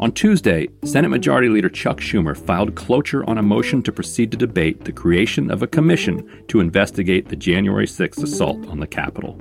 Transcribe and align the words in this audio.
On 0.00 0.10
Tuesday, 0.10 0.66
Senate 0.82 1.10
Majority 1.10 1.50
Leader 1.50 1.68
Chuck 1.68 1.98
Schumer 1.98 2.34
filed 2.34 2.74
cloture 2.74 3.22
on 3.28 3.36
a 3.36 3.42
motion 3.42 3.82
to 3.82 3.92
proceed 3.92 4.30
to 4.30 4.36
debate 4.38 4.86
the 4.86 4.92
creation 4.92 5.50
of 5.50 5.62
a 5.62 5.66
commission 5.66 6.42
to 6.48 6.60
investigate 6.60 7.28
the 7.28 7.36
January 7.36 7.84
6th 7.84 8.22
assault 8.22 8.66
on 8.68 8.80
the 8.80 8.86
Capitol. 8.86 9.38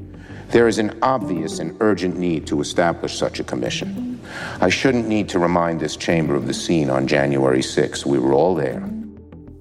There 0.49 0.68
is 0.68 0.77
an 0.77 0.99
obvious 1.02 1.59
and 1.59 1.77
urgent 1.80 2.18
need 2.18 2.45
to 2.48 2.59
establish 2.59 3.18
such 3.18 3.40
a 3.40 3.44
commission. 3.45 4.20
I 4.59 4.68
shouldn't 4.68 5.08
need 5.08 5.30
to 5.30 5.40
remind 5.40 5.80
this 5.80 5.95
chamber 5.95 6.35
of 6.35 6.45
the 6.45 6.54
scene 6.54 6.90
on 6.90 7.07
January 7.07 7.62
6th. 7.62 8.05
We 8.05 8.20
were 8.20 8.34
all 8.34 8.54
there. 8.54 8.84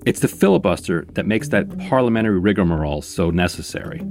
It's 0.05 0.19
the 0.19 0.27
filibuster 0.27 1.05
that 1.12 1.27
makes 1.27 1.46
that 1.51 1.79
parliamentary 1.88 2.41
rigmarole 2.41 3.02
so 3.02 3.30
necessary. 3.30 4.02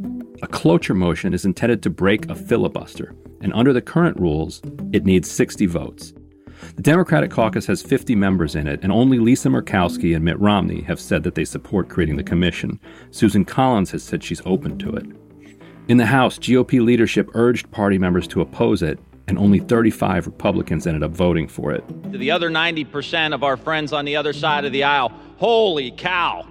A 0.42 0.48
cloture 0.48 0.94
motion 0.94 1.34
is 1.34 1.44
intended 1.44 1.84
to 1.84 1.90
break 1.90 2.30
a 2.30 2.36
filibuster, 2.36 3.14
and 3.42 3.52
under 3.52 3.74
the 3.74 3.82
current 3.82 4.18
rules, 4.18 4.62
it 4.94 5.04
needs 5.04 5.30
60 5.30 5.66
votes. 5.66 6.14
The 6.76 6.82
Democratic 6.82 7.32
caucus 7.32 7.66
has 7.68 7.82
50 7.82 8.16
members 8.16 8.56
in 8.56 8.68
it, 8.68 8.80
and 8.84 8.92
only 8.92 9.20
Lisa 9.20 9.50
Murkowski 9.50 10.16
and 10.16 10.24
Mitt 10.24 10.40
Romney 10.40 10.82
have 10.82 11.00
said 11.00 11.24
that 11.24 11.36
they 11.36 11.46
support 11.46 11.90
creating 11.90 12.18
the 12.18 12.24
commission. 12.24 12.80
Susan 13.12 13.46
Collins 13.46 13.92
has 13.92 14.04
said 14.04 14.24
she's 14.24 14.42
open 14.46 14.78
to 14.80 14.92
it. 14.96 15.06
In 15.88 15.98
the 15.98 16.06
House, 16.06 16.38
GOP 16.38 16.84
leadership 16.84 17.30
urged 17.34 17.72
party 17.72 17.98
members 17.98 18.28
to 18.28 18.42
oppose 18.42 18.82
it, 18.82 19.00
and 19.28 19.38
only 19.38 19.60
35 19.60 20.26
Republicans 20.26 20.88
ended 20.88 21.04
up 21.04 21.12
voting 21.12 21.48
for 21.48 21.72
it. 21.72 21.84
To 22.12 22.18
the 22.18 22.32
other 22.32 22.50
90% 22.50 23.34
of 23.34 23.44
our 23.44 23.58
friends 23.58 23.94
on 23.94 24.06
the 24.06 24.16
other 24.16 24.34
side 24.34 24.66
of 24.66 24.72
the 24.72 24.84
aisle, 24.84 25.12
holy 25.38 25.92
cow. 25.92 26.48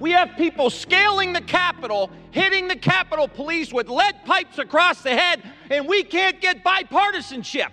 We 0.00 0.12
have 0.12 0.36
people 0.36 0.70
scaling 0.70 1.32
the 1.32 1.40
Capitol, 1.40 2.10
hitting 2.30 2.68
the 2.68 2.76
Capitol 2.76 3.26
Police 3.26 3.72
with 3.72 3.88
lead 3.88 4.24
pipes 4.24 4.58
across 4.58 5.02
the 5.02 5.10
head, 5.10 5.42
and 5.70 5.88
we 5.88 6.04
can't 6.04 6.40
get 6.40 6.62
bipartisanship. 6.62 7.70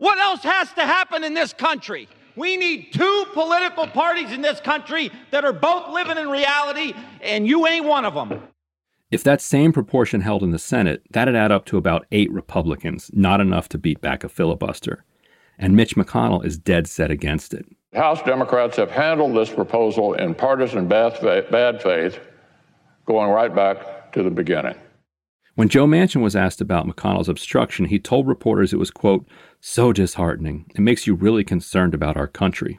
What 0.00 0.16
else 0.18 0.42
has 0.44 0.72
to 0.72 0.86
happen 0.86 1.24
in 1.24 1.34
this 1.34 1.52
country? 1.52 2.08
We 2.34 2.56
need 2.56 2.90
two 2.90 3.26
political 3.34 3.86
parties 3.86 4.32
in 4.32 4.40
this 4.40 4.58
country 4.58 5.12
that 5.30 5.44
are 5.44 5.52
both 5.52 5.90
living 5.92 6.16
in 6.16 6.30
reality, 6.30 6.94
and 7.20 7.46
you 7.46 7.66
ain't 7.66 7.84
one 7.84 8.06
of 8.06 8.14
them. 8.14 8.42
If 9.10 9.22
that 9.24 9.42
same 9.42 9.74
proportion 9.74 10.22
held 10.22 10.42
in 10.42 10.52
the 10.52 10.58
Senate, 10.58 11.02
that'd 11.10 11.36
add 11.36 11.52
up 11.52 11.66
to 11.66 11.76
about 11.76 12.06
eight 12.12 12.32
Republicans, 12.32 13.10
not 13.12 13.42
enough 13.42 13.68
to 13.68 13.78
beat 13.78 14.00
back 14.00 14.24
a 14.24 14.30
filibuster. 14.30 15.04
And 15.58 15.76
Mitch 15.76 15.96
McConnell 15.96 16.46
is 16.46 16.56
dead 16.56 16.86
set 16.86 17.10
against 17.10 17.52
it. 17.52 17.66
House 17.92 18.22
Democrats 18.22 18.78
have 18.78 18.90
handled 18.90 19.36
this 19.36 19.50
proposal 19.50 20.14
in 20.14 20.34
partisan 20.34 20.88
bad 20.88 21.18
faith, 21.18 22.18
going 23.04 23.30
right 23.30 23.54
back 23.54 24.12
to 24.12 24.22
the 24.22 24.30
beginning. 24.30 24.76
When 25.60 25.68
Joe 25.68 25.86
Manchin 25.86 26.22
was 26.22 26.34
asked 26.34 26.62
about 26.62 26.86
McConnell's 26.86 27.28
obstruction, 27.28 27.84
he 27.84 27.98
told 27.98 28.26
reporters 28.26 28.72
it 28.72 28.78
was, 28.78 28.90
quote, 28.90 29.26
so 29.60 29.92
disheartening. 29.92 30.64
It 30.74 30.80
makes 30.80 31.06
you 31.06 31.12
really 31.14 31.44
concerned 31.44 31.92
about 31.92 32.16
our 32.16 32.26
country. 32.26 32.78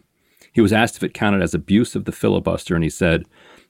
He 0.51 0.61
was 0.61 0.73
asked 0.73 0.95
if 0.95 1.03
it 1.03 1.13
counted 1.13 1.43
as 1.43 1.53
abuse 1.53 1.95
of 1.95 2.05
the 2.05 2.11
filibuster, 2.11 2.73
and 2.73 2.83
he 2.83 2.89
said, 2.89 3.25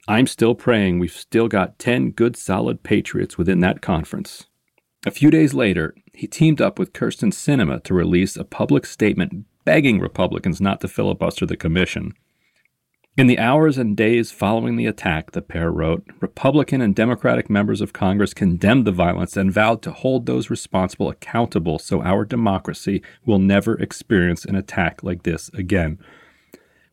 I'm 0.07 0.27
still 0.27 0.55
praying 0.55 0.97
we've 0.99 1.11
still 1.11 1.49
got 1.49 1.77
10 1.77 2.11
good, 2.11 2.37
solid 2.37 2.83
patriots 2.83 3.37
within 3.37 3.59
that 3.59 3.81
conference. 3.81 4.45
A 5.05 5.11
few 5.11 5.29
days 5.29 5.53
later, 5.53 5.93
he 6.13 6.25
teamed 6.25 6.61
up 6.61 6.79
with 6.79 6.93
Kyrsten 6.93 7.33
Sinema 7.33 7.83
to 7.83 7.93
release 7.93 8.37
a 8.37 8.45
public 8.45 8.85
statement 8.85 9.45
begging 9.65 9.99
Republicans 9.99 10.61
not 10.61 10.79
to 10.79 10.87
filibuster 10.87 11.45
the 11.45 11.57
commission. 11.57 12.13
In 13.17 13.27
the 13.27 13.39
hours 13.39 13.77
and 13.77 13.97
days 13.97 14.31
following 14.31 14.77
the 14.77 14.85
attack, 14.85 15.31
the 15.31 15.41
pair 15.41 15.69
wrote, 15.69 16.05
Republican 16.21 16.79
and 16.79 16.95
Democratic 16.95 17.49
members 17.49 17.81
of 17.81 17.91
Congress 17.91 18.33
condemned 18.33 18.87
the 18.87 18.93
violence 18.93 19.35
and 19.35 19.51
vowed 19.51 19.81
to 19.81 19.91
hold 19.91 20.25
those 20.25 20.49
responsible 20.49 21.09
accountable 21.09 21.77
so 21.77 22.01
our 22.01 22.23
democracy 22.23 23.01
will 23.25 23.37
never 23.37 23.77
experience 23.79 24.45
an 24.45 24.55
attack 24.55 25.03
like 25.03 25.23
this 25.23 25.49
again. 25.49 25.99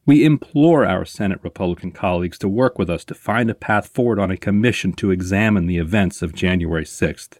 We 0.06 0.24
implore 0.24 0.84
our 0.84 1.04
Senate 1.04 1.38
Republican 1.44 1.92
colleagues 1.92 2.38
to 2.38 2.48
work 2.48 2.78
with 2.78 2.90
us 2.90 3.04
to 3.04 3.14
find 3.14 3.48
a 3.48 3.54
path 3.54 3.86
forward 3.86 4.18
on 4.18 4.32
a 4.32 4.36
commission 4.36 4.94
to 4.94 5.12
examine 5.12 5.66
the 5.66 5.78
events 5.78 6.20
of 6.20 6.34
January 6.34 6.84
6th. 6.84 7.38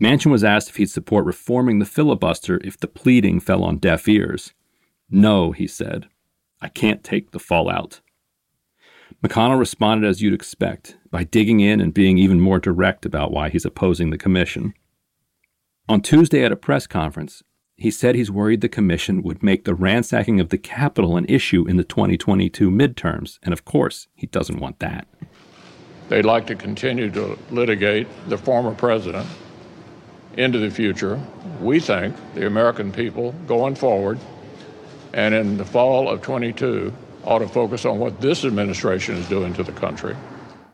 Manchin 0.00 0.30
was 0.30 0.44
asked 0.44 0.70
if 0.70 0.76
he'd 0.76 0.88
support 0.88 1.26
reforming 1.26 1.80
the 1.80 1.84
filibuster 1.84 2.60
if 2.64 2.80
the 2.80 2.88
pleading 2.88 3.40
fell 3.40 3.62
on 3.62 3.76
deaf 3.76 4.08
ears. 4.08 4.54
No, 5.10 5.52
he 5.52 5.66
said. 5.66 6.08
I 6.62 6.68
can't 6.68 7.02
take 7.02 7.30
the 7.30 7.38
fallout. 7.38 8.00
McConnell 9.22 9.58
responded 9.58 10.08
as 10.08 10.22
you'd 10.22 10.34
expect, 10.34 10.96
by 11.10 11.24
digging 11.24 11.60
in 11.60 11.80
and 11.80 11.92
being 11.92 12.18
even 12.18 12.40
more 12.40 12.58
direct 12.58 13.04
about 13.04 13.32
why 13.32 13.50
he's 13.50 13.64
opposing 13.64 14.10
the 14.10 14.18
commission. 14.18 14.72
On 15.88 16.00
Tuesday 16.00 16.44
at 16.44 16.52
a 16.52 16.56
press 16.56 16.86
conference, 16.86 17.42
he 17.76 17.90
said 17.90 18.14
he's 18.14 18.30
worried 18.30 18.60
the 18.60 18.68
commission 18.68 19.22
would 19.22 19.42
make 19.42 19.64
the 19.64 19.74
ransacking 19.74 20.38
of 20.38 20.50
the 20.50 20.58
Capitol 20.58 21.16
an 21.16 21.24
issue 21.28 21.66
in 21.66 21.76
the 21.76 21.84
2022 21.84 22.70
midterms, 22.70 23.38
and 23.42 23.52
of 23.52 23.64
course, 23.64 24.06
he 24.14 24.26
doesn't 24.26 24.60
want 24.60 24.78
that. 24.80 25.06
They'd 26.08 26.24
like 26.24 26.46
to 26.48 26.54
continue 26.54 27.10
to 27.12 27.38
litigate 27.50 28.06
the 28.28 28.36
former 28.36 28.74
president 28.74 29.26
into 30.36 30.58
the 30.58 30.70
future. 30.70 31.20
We 31.60 31.80
think 31.80 32.16
the 32.34 32.46
American 32.46 32.92
people 32.92 33.32
going 33.46 33.74
forward 33.74 34.18
and 35.12 35.34
in 35.34 35.56
the 35.56 35.64
fall 35.64 36.08
of 36.08 36.22
22 36.22 36.92
ought 37.24 37.40
to 37.40 37.48
focus 37.48 37.84
on 37.84 37.98
what 37.98 38.20
this 38.20 38.44
administration 38.44 39.16
is 39.16 39.28
doing 39.28 39.52
to 39.54 39.62
the 39.62 39.72
country. 39.72 40.16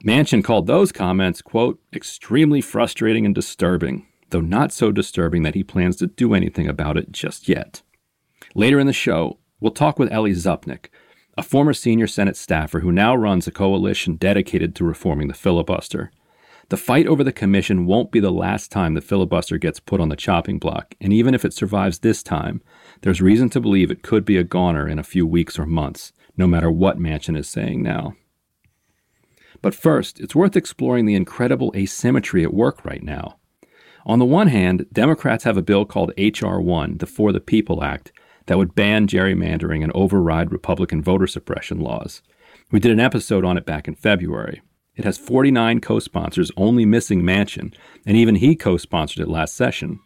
Manchin 0.05 0.45
called 0.45 0.67
those 0.67 0.93
comments, 0.93 1.43
quote, 1.43 1.81
extremely 1.93 2.61
frustrating 2.61 3.27
and 3.27 3.35
disturbing, 3.35 4.07
though 4.31 4.41
not 4.41 4.73
so 4.73 4.93
disturbing 4.93 5.43
that 5.43 5.55
he 5.55 5.65
plans 5.65 5.97
to 5.97 6.07
do 6.07 6.35
anything 6.35 6.69
about 6.69 6.97
it 6.97 7.11
just 7.11 7.49
yet. 7.49 7.83
Later 8.55 8.79
in 8.79 8.87
the 8.87 8.93
show, 8.93 9.39
we'll 9.61 9.73
talk 9.73 9.99
with 9.99 10.13
Ellie 10.13 10.33
Zupnick, 10.33 10.87
a 11.37 11.43
former 11.43 11.75
senior 11.75 12.07
Senate 12.07 12.37
staffer 12.37 12.81
who 12.81 12.93
now 12.93 13.15
runs 13.15 13.47
a 13.47 13.51
coalition 13.51 14.17
dedicated 14.17 14.75
to 14.77 14.85
reforming 14.85 15.29
the 15.29 15.35
filibuster. 15.35 16.11
The 16.69 16.77
fight 16.77 17.07
over 17.07 17.23
the 17.23 17.33
commission 17.33 17.87
won't 17.87 18.11
be 18.11 18.19
the 18.19 18.33
last 18.33 18.73
time 18.73 18.95
the 18.95 19.01
filibuster 19.01 19.59
gets 19.59 19.79
put 19.79 20.01
on 20.01 20.09
the 20.09 20.17
chopping 20.17 20.59
block, 20.59 20.95
and 21.01 21.13
even 21.13 21.35
if 21.35 21.45
it 21.45 21.53
survives 21.53 21.99
this 21.99 22.23
time, 22.23 22.61
there's 23.03 23.21
reason 23.21 23.51
to 23.51 23.61
believe 23.61 23.91
it 23.91 24.03
could 24.03 24.25
be 24.25 24.37
a 24.37 24.45
goner 24.45 24.89
in 24.89 24.99
a 24.99 25.05
few 25.05 25.27
weeks 25.27 25.59
or 25.59 25.67
months, 25.67 26.12
no 26.37 26.47
matter 26.47 26.71
what 26.71 26.99
Manchin 26.99 27.37
is 27.37 27.49
saying 27.49 27.83
now. 27.83 28.15
But 29.62 29.75
first, 29.75 30.21
it's 30.21 30.34
worth 30.34 30.57
exploring 30.57 31.07
the 31.07 31.15
incredible 31.15 31.73
asymmetry 31.75 32.45
at 32.45 32.55
work 32.55 32.84
right 32.84 33.03
now. 33.03 33.39
On 34.05 34.19
the 34.19 34.25
one 34.25 34.49
hand, 34.49 34.87
Democrats 34.93 35.45
have 35.45 35.57
a 35.57 35.62
bill 35.62 35.84
called 35.84 36.12
H.R. 36.17 36.61
1, 36.61 36.99
the 36.99 37.07
For 37.07 37.33
the 37.33 37.41
People 37.41 37.83
Act, 37.83 38.12
that 38.47 38.59
would 38.59 38.77
ban 38.77 39.09
gerrymandering 39.09 39.83
and 39.83 39.91
override 39.95 40.53
Republican 40.53 41.03
voter 41.03 41.27
suppression 41.27 41.81
laws. 41.81 42.23
We 42.71 42.78
did 42.78 42.93
an 42.93 43.01
episode 43.01 43.45
on 43.45 43.57
it 43.57 43.67
back 43.67 43.89
in 43.89 43.95
February. 43.95 44.63
It 44.95 45.05
has 45.05 45.19
49 45.19 45.81
co 45.81 45.99
sponsors, 45.99 46.51
only 46.57 46.87
missing 46.87 47.23
Manchin, 47.23 47.75
and 48.07 48.17
even 48.17 48.37
he 48.37 48.57
co 48.57 48.77
sponsored 48.77 49.23
it 49.23 49.28
last 49.28 49.55
session. 49.55 50.01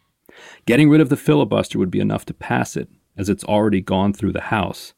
Getting 0.65 0.89
rid 0.89 1.01
of 1.01 1.09
the 1.09 1.17
filibuster 1.17 1.79
would 1.79 1.91
be 1.91 1.99
enough 1.99 2.25
to 2.25 2.33
pass 2.33 2.75
it, 2.75 2.89
as 3.17 3.29
it's 3.29 3.43
already 3.43 3.81
gone 3.81 4.13
through 4.13 4.33
the 4.33 4.41
House. 4.41 4.93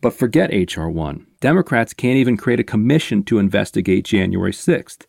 But 0.00 0.12
forget 0.12 0.52
H.R. 0.52 0.90
1. 0.90 1.26
Democrats 1.40 1.94
can't 1.94 2.16
even 2.16 2.36
create 2.36 2.60
a 2.60 2.64
commission 2.64 3.22
to 3.24 3.38
investigate 3.38 4.04
January 4.04 4.52
6th. 4.52 5.06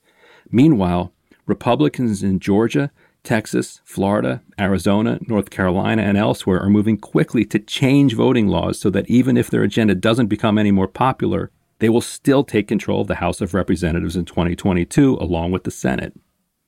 Meanwhile, 0.49 1.13
Republicans 1.45 2.23
in 2.23 2.39
Georgia, 2.39 2.91
Texas, 3.23 3.81
Florida, 3.83 4.41
Arizona, 4.59 5.19
North 5.27 5.49
Carolina, 5.49 6.03
and 6.03 6.17
elsewhere 6.17 6.61
are 6.61 6.69
moving 6.69 6.97
quickly 6.97 7.43
to 7.45 7.59
change 7.59 8.13
voting 8.13 8.47
laws 8.47 8.79
so 8.79 8.89
that 8.91 9.09
even 9.09 9.35
if 9.35 9.49
their 9.49 9.63
agenda 9.63 9.95
doesn't 9.95 10.27
become 10.27 10.57
any 10.57 10.71
more 10.71 10.87
popular, 10.87 11.51
they 11.79 11.89
will 11.89 12.01
still 12.01 12.43
take 12.43 12.67
control 12.67 13.01
of 13.01 13.07
the 13.07 13.15
House 13.15 13.41
of 13.41 13.53
Representatives 13.53 14.15
in 14.15 14.25
2022 14.25 15.15
along 15.15 15.51
with 15.51 15.63
the 15.65 15.71
Senate. 15.71 16.13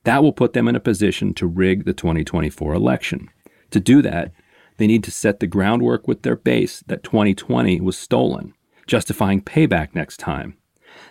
That 0.04 0.22
will 0.22 0.32
put 0.32 0.52
them 0.52 0.68
in 0.68 0.76
a 0.76 0.80
position 0.80 1.34
to 1.34 1.46
rig 1.46 1.84
the 1.84 1.92
2024 1.92 2.72
election. 2.72 3.28
To 3.70 3.80
do 3.80 4.00
that, 4.02 4.32
they 4.78 4.86
need 4.86 5.04
to 5.04 5.10
set 5.10 5.40
the 5.40 5.46
groundwork 5.46 6.08
with 6.08 6.22
their 6.22 6.36
base 6.36 6.82
that 6.86 7.02
2020 7.02 7.80
was 7.80 7.98
stolen, 7.98 8.54
justifying 8.86 9.42
payback 9.42 9.94
next 9.94 10.18
time. 10.18 10.56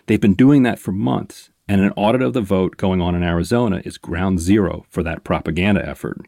They've 0.05 0.21
been 0.21 0.33
doing 0.33 0.63
that 0.63 0.79
for 0.79 0.91
months, 0.91 1.51
and 1.67 1.81
an 1.81 1.93
audit 1.95 2.21
of 2.21 2.33
the 2.33 2.41
vote 2.41 2.77
going 2.77 3.01
on 3.01 3.13
in 3.13 3.23
Arizona 3.23 3.81
is 3.83 3.97
ground 3.97 4.39
zero 4.39 4.85
for 4.89 5.03
that 5.03 5.23
propaganda 5.23 5.87
effort. 5.87 6.21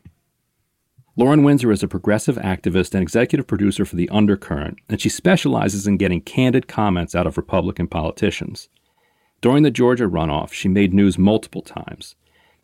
Lauren 1.16 1.44
Windsor 1.44 1.72
is 1.72 1.84
a 1.84 1.88
progressive 1.88 2.38
activist 2.38 2.94
and 2.94 3.02
executive 3.02 3.48
producer 3.48 3.84
for 3.84 3.96
The 3.96 4.10
Undercurrent, 4.10 4.78
and 4.88 5.02
she 5.02 5.10
specializes 5.10 5.88
in 5.88 5.98
getting 5.98 6.22
candid 6.22 6.68
comments 6.68 7.16
out 7.16 7.28
of 7.28 7.36
Republican 7.36 7.88
politicians. 7.88 8.70
During 9.42 9.64
the 9.64 9.72
Georgia 9.72 10.06
runoff, 10.06 10.54
she 10.54 10.68
made 10.70 10.94
news 10.94 11.18
multiple 11.18 11.62
times. 11.62 12.16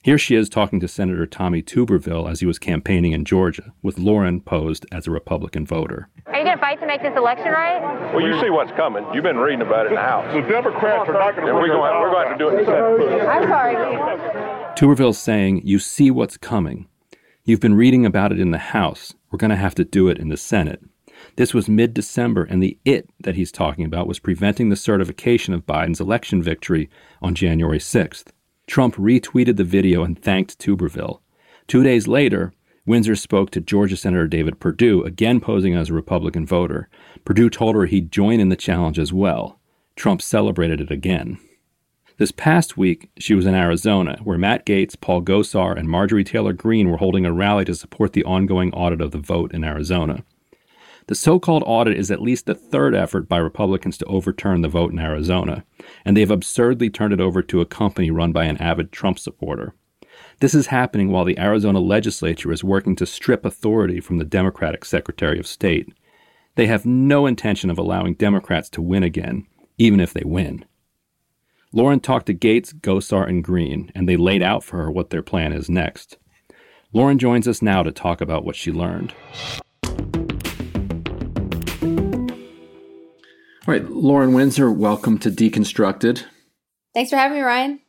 Here 0.05 0.19
she 0.19 0.35
is 0.35 0.49
talking 0.49 0.79
to 0.81 0.87
Senator 0.87 1.25
Tommy 1.25 1.63
Tuberville 1.63 2.29
as 2.29 2.39
he 2.39 2.45
was 2.45 2.59
campaigning 2.59 3.13
in 3.13 3.25
Georgia, 3.25 3.73
with 3.81 3.97
Lauren 3.97 4.39
posed 4.39 4.85
as 4.91 5.07
a 5.07 5.09
Republican 5.09 5.65
voter. 5.65 6.09
Are 6.27 6.37
you 6.37 6.43
going 6.43 6.55
to 6.55 6.61
fight 6.61 6.79
to 6.81 6.85
make 6.85 7.01
this 7.01 7.17
election 7.17 7.47
right? 7.47 8.13
Well, 8.13 8.21
you 8.21 8.39
see 8.39 8.51
what's 8.51 8.71
coming. 8.73 9.03
You've 9.15 9.23
been 9.23 9.39
reading 9.39 9.63
about 9.63 9.87
it 9.87 9.89
in 9.89 9.95
the 9.95 10.01
House. 10.01 10.31
The 10.31 10.41
Democrats 10.41 11.09
are 11.09 11.13
not 11.13 11.35
going 11.35 11.47
to. 11.47 11.53
And 11.53 11.55
we're 11.59 11.69
going, 11.69 11.99
we're 11.99 12.11
going 12.11 12.31
to 12.31 12.37
do 12.37 12.49
it 12.49 12.51
in 12.51 12.57
the 12.59 12.65
Senate. 12.65 13.27
I'm 13.27 13.49
sorry. 13.49 13.75
Tuberville's 14.75 15.17
saying, 15.17 15.63
You 15.65 15.79
see 15.79 16.11
what's 16.11 16.37
coming. 16.37 16.87
You've 17.43 17.59
been 17.59 17.73
reading 17.73 18.05
about 18.05 18.31
it 18.31 18.39
in 18.39 18.51
the 18.51 18.59
House. 18.59 19.15
We're 19.31 19.39
going 19.39 19.49
to 19.49 19.55
have 19.55 19.73
to 19.73 19.83
do 19.83 20.07
it 20.07 20.19
in 20.19 20.29
the 20.29 20.37
Senate. 20.37 20.83
This 21.35 21.55
was 21.55 21.67
mid 21.67 21.95
December, 21.95 22.43
and 22.43 22.61
the 22.61 22.77
it 22.85 23.09
that 23.21 23.33
he's 23.33 23.51
talking 23.51 23.85
about 23.85 24.07
was 24.07 24.19
preventing 24.19 24.69
the 24.69 24.75
certification 24.75 25.55
of 25.55 25.65
Biden's 25.65 25.99
election 25.99 26.43
victory 26.43 26.91
on 27.23 27.33
January 27.33 27.79
6th. 27.79 28.25
Trump 28.67 28.95
retweeted 28.95 29.57
the 29.57 29.63
video 29.63 30.03
and 30.03 30.21
thanked 30.21 30.59
Tuberville. 30.59 31.19
Two 31.67 31.83
days 31.83 32.07
later, 32.07 32.53
Windsor 32.85 33.15
spoke 33.15 33.49
to 33.51 33.61
Georgia 33.61 33.97
Senator 33.97 34.27
David 34.27 34.59
Perdue, 34.59 35.03
again 35.03 35.39
posing 35.39 35.75
as 35.75 35.89
a 35.89 35.93
Republican 35.93 36.45
voter. 36.45 36.87
Perdue 37.23 37.49
told 37.49 37.75
her 37.75 37.85
he'd 37.85 38.11
join 38.11 38.39
in 38.39 38.49
the 38.49 38.55
challenge 38.55 38.99
as 38.99 39.11
well. 39.11 39.59
Trump 39.95 40.21
celebrated 40.21 40.81
it 40.81 40.91
again. 40.91 41.39
This 42.17 42.31
past 42.31 42.77
week, 42.77 43.09
she 43.17 43.33
was 43.33 43.45
in 43.45 43.55
Arizona, 43.55 44.19
where 44.23 44.37
Matt 44.37 44.65
Gaetz, 44.65 44.99
Paul 44.99 45.21
Gosar, 45.21 45.77
and 45.77 45.89
Marjorie 45.89 46.23
Taylor 46.23 46.53
Greene 46.53 46.89
were 46.89 46.97
holding 46.97 47.25
a 47.25 47.33
rally 47.33 47.65
to 47.65 47.75
support 47.75 48.13
the 48.13 48.23
ongoing 48.23 48.73
audit 48.73 49.01
of 49.01 49.11
the 49.11 49.17
vote 49.17 49.53
in 49.53 49.63
Arizona. 49.63 50.23
The 51.07 51.15
so 51.15 51.39
called 51.39 51.63
audit 51.67 51.97
is 51.97 52.09
at 52.09 52.21
least 52.21 52.47
the 52.47 52.55
third 52.55 52.95
effort 52.95 53.29
by 53.29 53.37
Republicans 53.37 53.97
to 53.99 54.05
overturn 54.05 54.61
the 54.61 54.67
vote 54.67 54.91
in 54.91 54.97
Arizona, 54.97 55.63
and 56.03 56.17
they 56.17 56.21
have 56.21 56.31
absurdly 56.31 56.89
turned 56.89 57.13
it 57.13 57.21
over 57.21 57.43
to 57.43 57.61
a 57.61 57.65
company 57.65 58.09
run 58.09 58.31
by 58.31 58.45
an 58.45 58.57
avid 58.57 58.91
Trump 58.91 59.19
supporter. 59.19 59.75
This 60.39 60.55
is 60.55 60.67
happening 60.67 61.11
while 61.11 61.23
the 61.23 61.37
Arizona 61.37 61.79
legislature 61.79 62.51
is 62.51 62.63
working 62.63 62.95
to 62.95 63.05
strip 63.05 63.45
authority 63.45 63.99
from 63.99 64.17
the 64.17 64.25
Democratic 64.25 64.83
Secretary 64.83 65.37
of 65.37 65.45
State. 65.45 65.93
They 66.55 66.67
have 66.67 66.85
no 66.85 67.25
intention 67.25 67.69
of 67.69 67.77
allowing 67.77 68.15
Democrats 68.15 68.69
to 68.71 68.81
win 68.81 69.03
again, 69.03 69.45
even 69.77 69.99
if 69.99 70.13
they 70.13 70.23
win. 70.25 70.65
Lauren 71.71 71.99
talked 71.99 72.25
to 72.27 72.33
Gaetz, 72.33 72.73
Gosar, 72.73 73.27
and 73.27 73.43
Greene, 73.43 73.91
and 73.93 74.09
they 74.09 74.17
laid 74.17 74.41
out 74.41 74.63
for 74.63 74.77
her 74.77 74.89
what 74.89 75.09
their 75.09 75.21
plan 75.21 75.53
is 75.53 75.69
next. 75.69 76.17
Lauren 76.93 77.19
joins 77.19 77.47
us 77.47 77.61
now 77.61 77.83
to 77.83 77.91
talk 77.91 78.21
about 78.21 78.45
what 78.45 78.55
she 78.55 78.71
learned. 78.71 79.13
All 83.67 83.73
right, 83.73 83.89
Lauren 83.89 84.33
Windsor, 84.33 84.71
welcome 84.71 85.17
to 85.17 85.31
Deconstructed. 85.31 86.23
Thanks 86.93 87.09
for 87.09 87.15
having 87.15 87.39
me, 87.39 87.43
Ryan. 87.43 87.79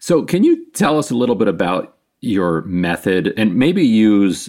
So, 0.00 0.24
can 0.24 0.42
you 0.42 0.68
tell 0.72 0.98
us 0.98 1.12
a 1.12 1.14
little 1.14 1.36
bit 1.36 1.46
about 1.46 1.96
your 2.20 2.62
method 2.62 3.32
and 3.36 3.54
maybe 3.54 3.86
use 3.86 4.48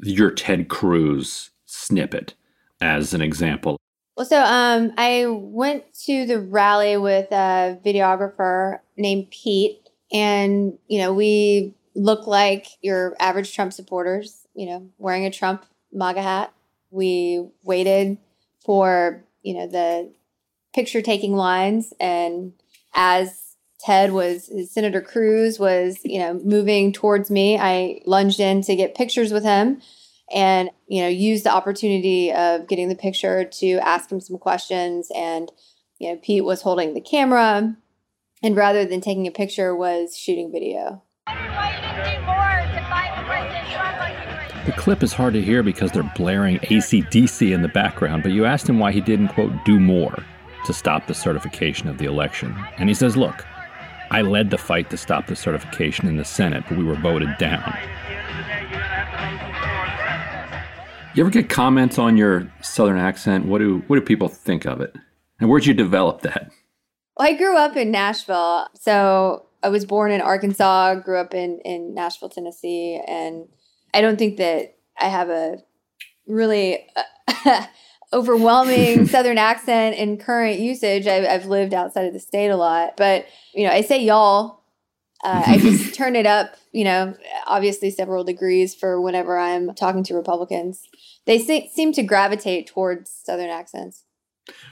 your 0.00 0.30
Ted 0.30 0.68
Cruz 0.68 1.50
snippet 1.66 2.32
as 2.80 3.12
an 3.12 3.20
example? 3.20 3.76
Well, 4.16 4.24
so 4.24 4.42
um, 4.42 4.94
I 4.96 5.26
went 5.26 5.84
to 6.04 6.24
the 6.24 6.40
rally 6.40 6.96
with 6.96 7.30
a 7.30 7.78
videographer 7.84 8.78
named 8.96 9.30
Pete, 9.30 9.86
and 10.10 10.78
you 10.88 10.96
know 10.98 11.12
we 11.12 11.74
look 11.94 12.26
like 12.26 12.68
your 12.80 13.14
average 13.20 13.54
Trump 13.54 13.74
supporters. 13.74 14.46
You 14.54 14.64
know, 14.64 14.88
wearing 14.96 15.26
a 15.26 15.30
Trump 15.30 15.66
MAGA 15.92 16.22
hat. 16.22 16.54
We 16.90 17.50
waited 17.62 18.16
for 18.64 19.22
you 19.46 19.54
know 19.54 19.66
the 19.66 20.12
picture 20.74 21.00
taking 21.00 21.34
lines. 21.34 21.92
And 22.00 22.52
as 22.94 23.42
ted 23.78 24.12
was 24.12 24.50
senator 24.70 25.02
cruz 25.02 25.58
was 25.58 25.98
you 26.02 26.18
know 26.18 26.40
moving 26.42 26.94
towards 26.94 27.30
me 27.30 27.58
i 27.58 28.00
lunged 28.06 28.40
in 28.40 28.62
to 28.62 28.74
get 28.74 28.94
pictures 28.94 29.30
with 29.30 29.44
him 29.44 29.82
and 30.32 30.70
you 30.88 31.02
know 31.02 31.08
used 31.08 31.44
the 31.44 31.52
opportunity 31.52 32.32
of 32.32 32.66
getting 32.68 32.88
the 32.88 32.96
picture 32.96 33.44
to 33.44 33.74
ask 33.78 34.10
him 34.10 34.20
some 34.20 34.38
questions. 34.38 35.10
And 35.14 35.50
you 35.98 36.10
know 36.10 36.20
pete 36.22 36.44
was 36.44 36.62
holding 36.62 36.94
the 36.94 37.00
camera 37.00 37.76
and 38.42 38.56
rather 38.56 38.84
than 38.84 39.00
taking 39.00 39.26
a 39.26 39.30
picture 39.30 39.74
was 39.74 40.16
shooting 40.16 40.52
video 40.52 41.02
clip 44.86 45.02
is 45.02 45.12
hard 45.12 45.34
to 45.34 45.42
hear 45.42 45.64
because 45.64 45.90
they're 45.90 46.08
blaring 46.14 46.60
ACDC 46.60 47.52
in 47.52 47.60
the 47.60 47.66
background, 47.66 48.22
but 48.22 48.30
you 48.30 48.44
asked 48.44 48.68
him 48.68 48.78
why 48.78 48.92
he 48.92 49.00
didn't, 49.00 49.26
quote, 49.26 49.50
do 49.64 49.80
more 49.80 50.14
to 50.64 50.72
stop 50.72 51.08
the 51.08 51.12
certification 51.12 51.88
of 51.88 51.98
the 51.98 52.04
election. 52.04 52.54
And 52.78 52.88
he 52.88 52.94
says, 52.94 53.16
look, 53.16 53.44
I 54.12 54.22
led 54.22 54.50
the 54.50 54.58
fight 54.58 54.88
to 54.90 54.96
stop 54.96 55.26
the 55.26 55.34
certification 55.34 56.06
in 56.06 56.18
the 56.18 56.24
Senate, 56.24 56.62
but 56.68 56.78
we 56.78 56.84
were 56.84 56.94
voted 56.94 57.36
down. 57.36 57.76
You 61.16 61.24
ever 61.24 61.30
get 61.30 61.48
comments 61.48 61.98
on 61.98 62.16
your 62.16 62.48
southern 62.62 62.98
accent? 62.98 63.46
What 63.46 63.58
do 63.58 63.82
what 63.88 63.96
do 63.96 64.02
people 64.02 64.28
think 64.28 64.66
of 64.66 64.80
it? 64.80 64.94
And 65.40 65.50
where'd 65.50 65.66
you 65.66 65.74
develop 65.74 66.20
that? 66.20 66.52
Well, 67.16 67.26
I 67.26 67.32
grew 67.32 67.56
up 67.56 67.74
in 67.76 67.90
Nashville. 67.90 68.68
So 68.74 69.46
I 69.64 69.68
was 69.68 69.84
born 69.84 70.12
in 70.12 70.20
Arkansas, 70.20 70.94
grew 71.00 71.18
up 71.18 71.34
in, 71.34 71.58
in 71.64 71.92
Nashville, 71.92 72.28
Tennessee, 72.28 73.02
and 73.08 73.48
I 73.92 74.00
don't 74.00 74.16
think 74.16 74.36
that 74.36 74.75
I 74.98 75.08
have 75.08 75.28
a 75.28 75.58
really 76.26 76.86
uh, 77.44 77.66
overwhelming 78.12 79.06
Southern 79.08 79.38
accent 79.38 79.96
in 79.96 80.18
current 80.18 80.58
usage. 80.58 81.06
I've, 81.06 81.24
I've, 81.24 81.46
lived 81.46 81.74
outside 81.74 82.06
of 82.06 82.12
the 82.12 82.20
state 82.20 82.48
a 82.48 82.56
lot, 82.56 82.96
but 82.96 83.26
you 83.54 83.66
know, 83.66 83.72
I 83.72 83.80
say 83.82 84.02
y'all. 84.02 84.62
Uh, 85.24 85.42
I 85.46 85.58
just 85.60 85.94
turn 85.94 86.14
it 86.14 86.26
up, 86.26 86.56
you 86.72 86.84
know, 86.84 87.14
obviously 87.46 87.90
several 87.90 88.22
degrees 88.22 88.74
for 88.74 89.00
whenever 89.00 89.38
I'm 89.38 89.74
talking 89.74 90.04
to 90.04 90.14
Republicans. 90.14 90.86
They 91.24 91.38
se- 91.38 91.70
seem 91.74 91.92
to 91.94 92.02
gravitate 92.02 92.66
towards 92.66 93.10
Southern 93.10 93.48
accents. 93.48 94.04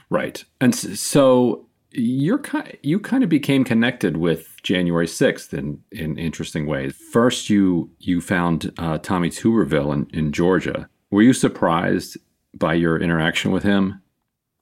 Right, 0.09 0.45
and 0.61 0.73
so 0.73 1.67
you're 1.91 2.37
kind 2.37 2.77
you 2.81 2.99
kind 2.99 3.23
of 3.23 3.29
became 3.29 3.63
connected 3.63 4.17
with 4.17 4.54
January 4.65 5.05
6th 5.05 5.53
in 5.53 5.79
in 5.91 6.17
interesting 6.17 6.65
ways. 6.65 6.93
First, 7.11 7.49
you 7.49 7.91
you 7.99 8.19
found 8.19 8.73
uh, 8.77 8.97
Tommy 8.97 9.29
Tuberville 9.29 9.93
in, 9.93 10.07
in 10.11 10.31
Georgia. 10.33 10.89
Were 11.11 11.21
you 11.21 11.33
surprised 11.33 12.17
by 12.53 12.73
your 12.73 12.99
interaction 12.99 13.51
with 13.51 13.63
him? 13.63 14.01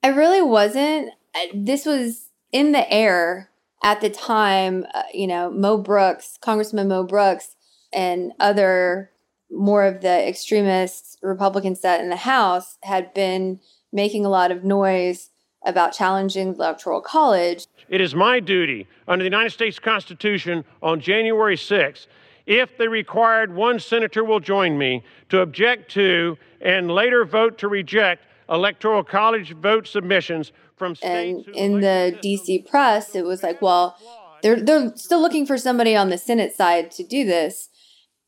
I 0.02 0.08
really 0.08 0.42
wasn't. 0.42 1.10
This 1.54 1.86
was 1.86 2.28
in 2.52 2.72
the 2.72 2.88
air 2.92 3.50
at 3.82 4.02
the 4.02 4.10
time. 4.10 4.86
Uh, 4.94 5.02
you 5.12 5.26
know, 5.26 5.50
Mo 5.50 5.78
Brooks, 5.78 6.38
Congressman 6.40 6.88
Mo 6.88 7.04
Brooks, 7.04 7.56
and 7.92 8.32
other 8.38 9.10
more 9.50 9.84
of 9.84 10.02
the 10.02 10.28
extremist 10.28 11.18
Republicans 11.22 11.80
that 11.80 12.02
in 12.02 12.10
the 12.10 12.16
House 12.16 12.76
had 12.82 13.14
been 13.14 13.58
making 13.90 14.26
a 14.26 14.30
lot 14.30 14.50
of 14.50 14.64
noise 14.64 15.30
about 15.64 15.92
challenging 15.92 16.52
the 16.52 16.58
Electoral 16.58 17.00
College. 17.00 17.66
It 17.88 18.00
is 18.00 18.14
my 18.14 18.40
duty 18.40 18.86
under 19.08 19.22
the 19.22 19.30
United 19.30 19.50
States 19.50 19.78
Constitution 19.78 20.64
on 20.82 21.00
January 21.00 21.56
6th, 21.56 22.06
if 22.46 22.76
the 22.76 22.88
required 22.88 23.54
one 23.54 23.78
senator 23.78 24.24
will 24.24 24.40
join 24.40 24.76
me, 24.76 25.02
to 25.30 25.40
object 25.40 25.90
to 25.92 26.36
and 26.60 26.90
later 26.90 27.24
vote 27.24 27.58
to 27.58 27.68
reject 27.68 28.24
Electoral 28.48 29.02
College 29.02 29.54
vote 29.54 29.86
submissions 29.86 30.52
from 30.76 30.94
states. 30.94 31.46
And 31.46 31.56
in 31.56 31.80
the 31.80 32.18
DC 32.22 32.66
press, 32.66 33.14
it 33.14 33.24
was 33.24 33.42
like, 33.42 33.62
well, 33.62 33.96
they're, 34.42 34.60
they're 34.60 34.94
still 34.96 35.20
looking 35.20 35.46
for 35.46 35.56
somebody 35.56 35.96
on 35.96 36.10
the 36.10 36.18
Senate 36.18 36.54
side 36.54 36.90
to 36.92 37.02
do 37.02 37.24
this. 37.24 37.70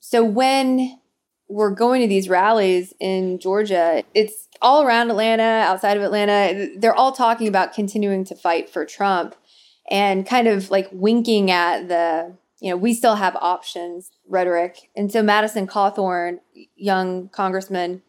So 0.01 0.25
when 0.25 0.99
we're 1.49 1.71
going 1.71 2.03
to 2.03 2.09
these 2.09 2.29
rallies 2.29 2.93
in 2.99 3.39
Georgia, 3.39 4.03
it's 4.15 4.49
all 4.61 4.83
around 4.83 5.11
Atlanta, 5.11 5.43
outside 5.43 5.97
of 5.97 6.03
Atlanta, 6.03 6.69
they're 6.77 6.95
all 6.95 7.13
talking 7.13 7.47
about 7.47 7.75
continuing 7.75 8.25
to 8.25 8.35
fight 8.35 8.69
for 8.69 8.85
Trump 8.85 9.35
and 9.91 10.27
kind 10.27 10.49
of 10.49 10.71
like 10.71 10.89
winking 10.91 11.51
at 11.51 11.89
the, 11.89 12.35
you 12.61 12.71
know, 12.71 12.77
we 12.77 12.93
still 12.95 13.17
have 13.17 13.37
options 13.37 14.11
rhetoric. 14.29 14.91
And 14.97 15.13
so 15.13 15.23
Madison 15.23 15.67
Cawthorn, 15.67 16.39
young 16.75 17.29
congressman, 17.29 18.03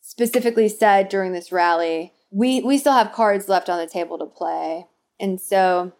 specifically 0.00 0.68
said 0.68 1.08
during 1.08 1.32
this 1.32 1.52
rally, 1.52 2.14
we 2.30 2.60
we 2.60 2.78
still 2.78 2.92
have 2.92 3.12
cards 3.12 3.48
left 3.48 3.68
on 3.68 3.78
the 3.78 3.86
table 3.86 4.18
to 4.18 4.26
play. 4.26 4.86
And 5.20 5.40
so 5.40 5.92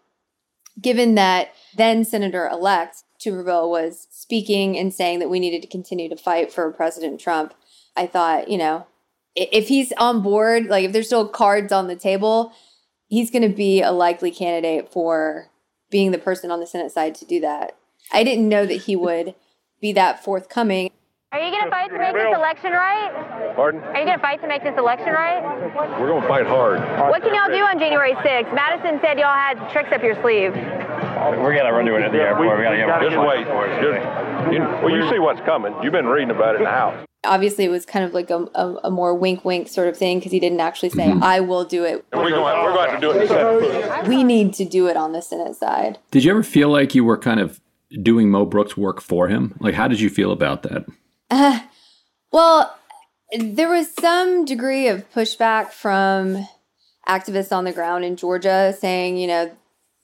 given 0.81 1.15
that 1.15 1.49
then 1.75 2.03
Senator 2.03 2.47
elect 2.47 3.03
Tuberville 3.19 3.69
was 3.69 4.07
speaking 4.09 4.77
and 4.77 4.93
saying 4.93 5.19
that 5.19 5.29
we 5.29 5.39
needed 5.39 5.61
to 5.61 5.67
continue 5.67 6.09
to 6.09 6.15
fight 6.15 6.51
for 6.51 6.71
President 6.71 7.19
Trump, 7.19 7.53
I 7.95 8.07
thought, 8.07 8.49
you 8.49 8.57
know, 8.57 8.87
if 9.35 9.67
he's 9.67 9.91
on 9.93 10.21
board, 10.21 10.65
like 10.67 10.85
if 10.85 10.93
there's 10.93 11.07
still 11.07 11.27
cards 11.27 11.71
on 11.71 11.87
the 11.87 11.95
table, 11.95 12.53
he's 13.07 13.29
going 13.31 13.41
to 13.41 13.55
be 13.55 13.81
a 13.81 13.91
likely 13.91 14.31
candidate 14.31 14.91
for 14.91 15.47
being 15.89 16.11
the 16.11 16.17
person 16.17 16.51
on 16.51 16.59
the 16.59 16.67
Senate 16.67 16.91
side 16.91 17.15
to 17.15 17.25
do 17.25 17.39
that. 17.41 17.75
I 18.11 18.23
didn't 18.23 18.49
know 18.49 18.65
that 18.65 18.83
he 18.83 18.95
would 18.95 19.35
be 19.81 19.93
that 19.93 20.23
forthcoming. 20.23 20.91
Are 21.31 21.39
you 21.39 21.51
going 21.51 21.65
to 21.65 21.69
fight 21.69 21.91
to 21.91 21.97
make 21.99 22.13
this 22.13 22.33
election 22.33 22.71
right? 22.71 23.53
Pardon? 23.55 23.83
Are 23.83 23.99
you 23.99 24.05
going 24.05 24.17
to 24.17 24.21
fight 24.21 24.41
to 24.41 24.47
make 24.47 24.63
this 24.63 24.73
election 24.77 25.13
right? 25.13 25.43
We're 25.99 26.07
going 26.07 26.23
to 26.23 26.27
fight 26.27 26.47
hard. 26.47 26.79
What 27.11 27.21
can 27.21 27.35
y'all 27.35 27.53
do 27.53 27.63
on 27.63 27.77
January 27.77 28.13
6th? 28.13 28.53
Madison 28.55 28.99
said 29.01 29.19
y'all 29.19 29.33
had 29.33 29.69
tricks 29.71 29.89
up 29.93 30.01
your 30.01 30.19
sleeve. 30.21 30.53
We're 31.01 31.55
gonna 31.55 31.73
run 31.73 31.85
to 31.85 31.95
it 31.95 32.01
at 32.01 32.11
the 32.11 32.19
airport. 32.19 32.57
We, 32.57 32.63
gotta 32.63 32.77
get 32.77 33.01
Just 33.01 33.17
wait. 33.17 33.45
Just, 33.81 34.53
you, 34.53 34.59
well, 34.59 34.89
you 34.89 35.09
see 35.09 35.19
what's 35.19 35.41
coming. 35.41 35.75
You've 35.83 35.93
been 35.93 36.07
reading 36.07 36.31
about 36.31 36.55
it 36.55 36.59
in 36.59 36.63
the 36.63 36.69
House. 36.69 37.05
Obviously, 37.25 37.65
it 37.65 37.69
was 37.69 37.85
kind 37.85 38.05
of 38.05 38.13
like 38.13 38.29
a, 38.29 38.47
a, 38.55 38.75
a 38.85 38.91
more 38.91 39.13
wink 39.13 39.43
wink 39.43 39.67
sort 39.67 39.87
of 39.87 39.97
thing 39.97 40.19
because 40.19 40.31
he 40.31 40.39
didn't 40.39 40.61
actually 40.61 40.89
say, 40.89 41.11
I 41.21 41.41
will 41.41 41.65
do 41.65 41.83
it. 41.83 42.05
We're 42.13 42.29
going, 42.29 42.63
we're 42.63 42.73
going 42.73 42.95
to 42.95 43.01
do 43.01 43.11
it 43.11 43.27
the 43.27 44.09
We 44.09 44.23
need 44.23 44.53
to 44.53 44.65
do 44.65 44.87
it 44.87 44.95
on 44.95 45.11
the 45.11 45.21
Senate 45.21 45.55
side. 45.55 45.99
Did 46.11 46.23
you 46.23 46.31
ever 46.31 46.43
feel 46.43 46.69
like 46.69 46.95
you 46.95 47.03
were 47.03 47.17
kind 47.17 47.41
of 47.41 47.59
doing 48.01 48.29
Mo 48.29 48.45
Brooks' 48.45 48.77
work 48.77 49.01
for 49.01 49.27
him? 49.27 49.57
Like, 49.59 49.73
how 49.73 49.89
did 49.89 49.99
you 49.99 50.09
feel 50.09 50.31
about 50.31 50.63
that? 50.63 50.85
Uh, 51.29 51.59
well, 52.31 52.73
there 53.37 53.69
was 53.69 53.93
some 53.93 54.45
degree 54.45 54.87
of 54.87 55.09
pushback 55.11 55.71
from 55.71 56.47
activists 57.07 57.51
on 57.51 57.65
the 57.65 57.71
ground 57.71 58.05
in 58.05 58.15
Georgia 58.15 58.73
saying, 58.79 59.17
you 59.17 59.27
know, 59.27 59.51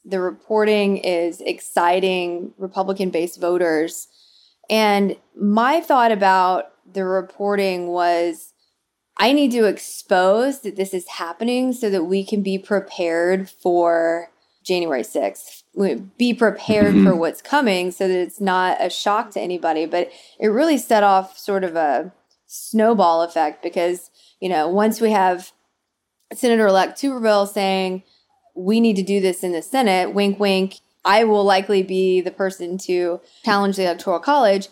the 0.05 0.19
reporting 0.19 0.97
is 0.97 1.41
exciting 1.41 2.53
Republican 2.57 3.09
based 3.09 3.41
voters. 3.41 4.07
And 4.69 5.17
my 5.35 5.81
thought 5.81 6.11
about 6.11 6.71
the 6.91 7.03
reporting 7.03 7.87
was 7.87 8.53
I 9.17 9.31
need 9.31 9.51
to 9.51 9.65
expose 9.65 10.61
that 10.61 10.75
this 10.75 10.93
is 10.93 11.07
happening 11.07 11.73
so 11.73 11.89
that 11.89 12.03
we 12.03 12.23
can 12.25 12.43
be 12.43 12.57
prepared 12.57 13.49
for 13.49 14.29
January 14.63 15.03
6th. 15.03 15.63
Be 16.17 16.33
prepared 16.33 16.93
for 16.93 16.99
mm-hmm. 16.99 17.17
what's 17.19 17.41
coming 17.41 17.91
so 17.91 18.07
that 18.07 18.17
it's 18.17 18.41
not 18.41 18.77
a 18.79 18.89
shock 18.89 19.31
to 19.31 19.41
anybody. 19.41 19.85
But 19.85 20.09
it 20.39 20.47
really 20.47 20.77
set 20.77 21.03
off 21.03 21.37
sort 21.37 21.63
of 21.63 21.75
a 21.75 22.11
snowball 22.47 23.21
effect 23.21 23.63
because, 23.63 24.09
you 24.39 24.49
know, 24.49 24.67
once 24.67 24.99
we 24.99 25.11
have 25.11 25.51
Senator 26.33 26.67
elect 26.67 26.99
Tuberville 26.99 27.47
saying, 27.47 28.03
we 28.55 28.79
need 28.79 28.95
to 28.95 29.03
do 29.03 29.19
this 29.19 29.43
in 29.43 29.51
the 29.51 29.61
Senate, 29.61 30.13
wink, 30.13 30.39
wink, 30.39 30.79
I 31.03 31.23
will 31.23 31.43
likely 31.43 31.83
be 31.83 32.21
the 32.21 32.31
person 32.31 32.77
to 32.79 33.21
challenge 33.43 33.75
the 33.75 33.83
Electoral 33.83 34.19
College. 34.19 34.69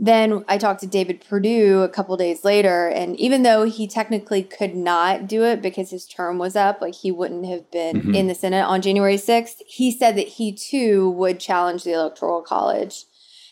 Then 0.00 0.44
I 0.48 0.58
talked 0.58 0.80
to 0.80 0.86
David 0.86 1.24
Perdue 1.28 1.82
a 1.82 1.88
couple 1.88 2.16
days 2.16 2.44
later, 2.44 2.88
and 2.88 3.18
even 3.18 3.42
though 3.42 3.64
he 3.64 3.88
technically 3.88 4.42
could 4.42 4.74
not 4.74 5.26
do 5.26 5.44
it 5.44 5.60
because 5.60 5.90
his 5.90 6.06
term 6.06 6.38
was 6.38 6.54
up, 6.54 6.80
like 6.80 6.94
he 6.94 7.10
wouldn't 7.10 7.46
have 7.46 7.70
been 7.70 8.02
Mhm. 8.02 8.16
in 8.16 8.26
the 8.28 8.34
Senate 8.34 8.62
on 8.64 8.80
January 8.80 9.18
6th, 9.18 9.60
he 9.66 9.90
said 9.90 10.16
that 10.16 10.28
he 10.28 10.52
too 10.52 11.10
would 11.10 11.40
challenge 11.40 11.82
the 11.82 11.92
Electoral 11.92 12.42
College. 12.42 13.06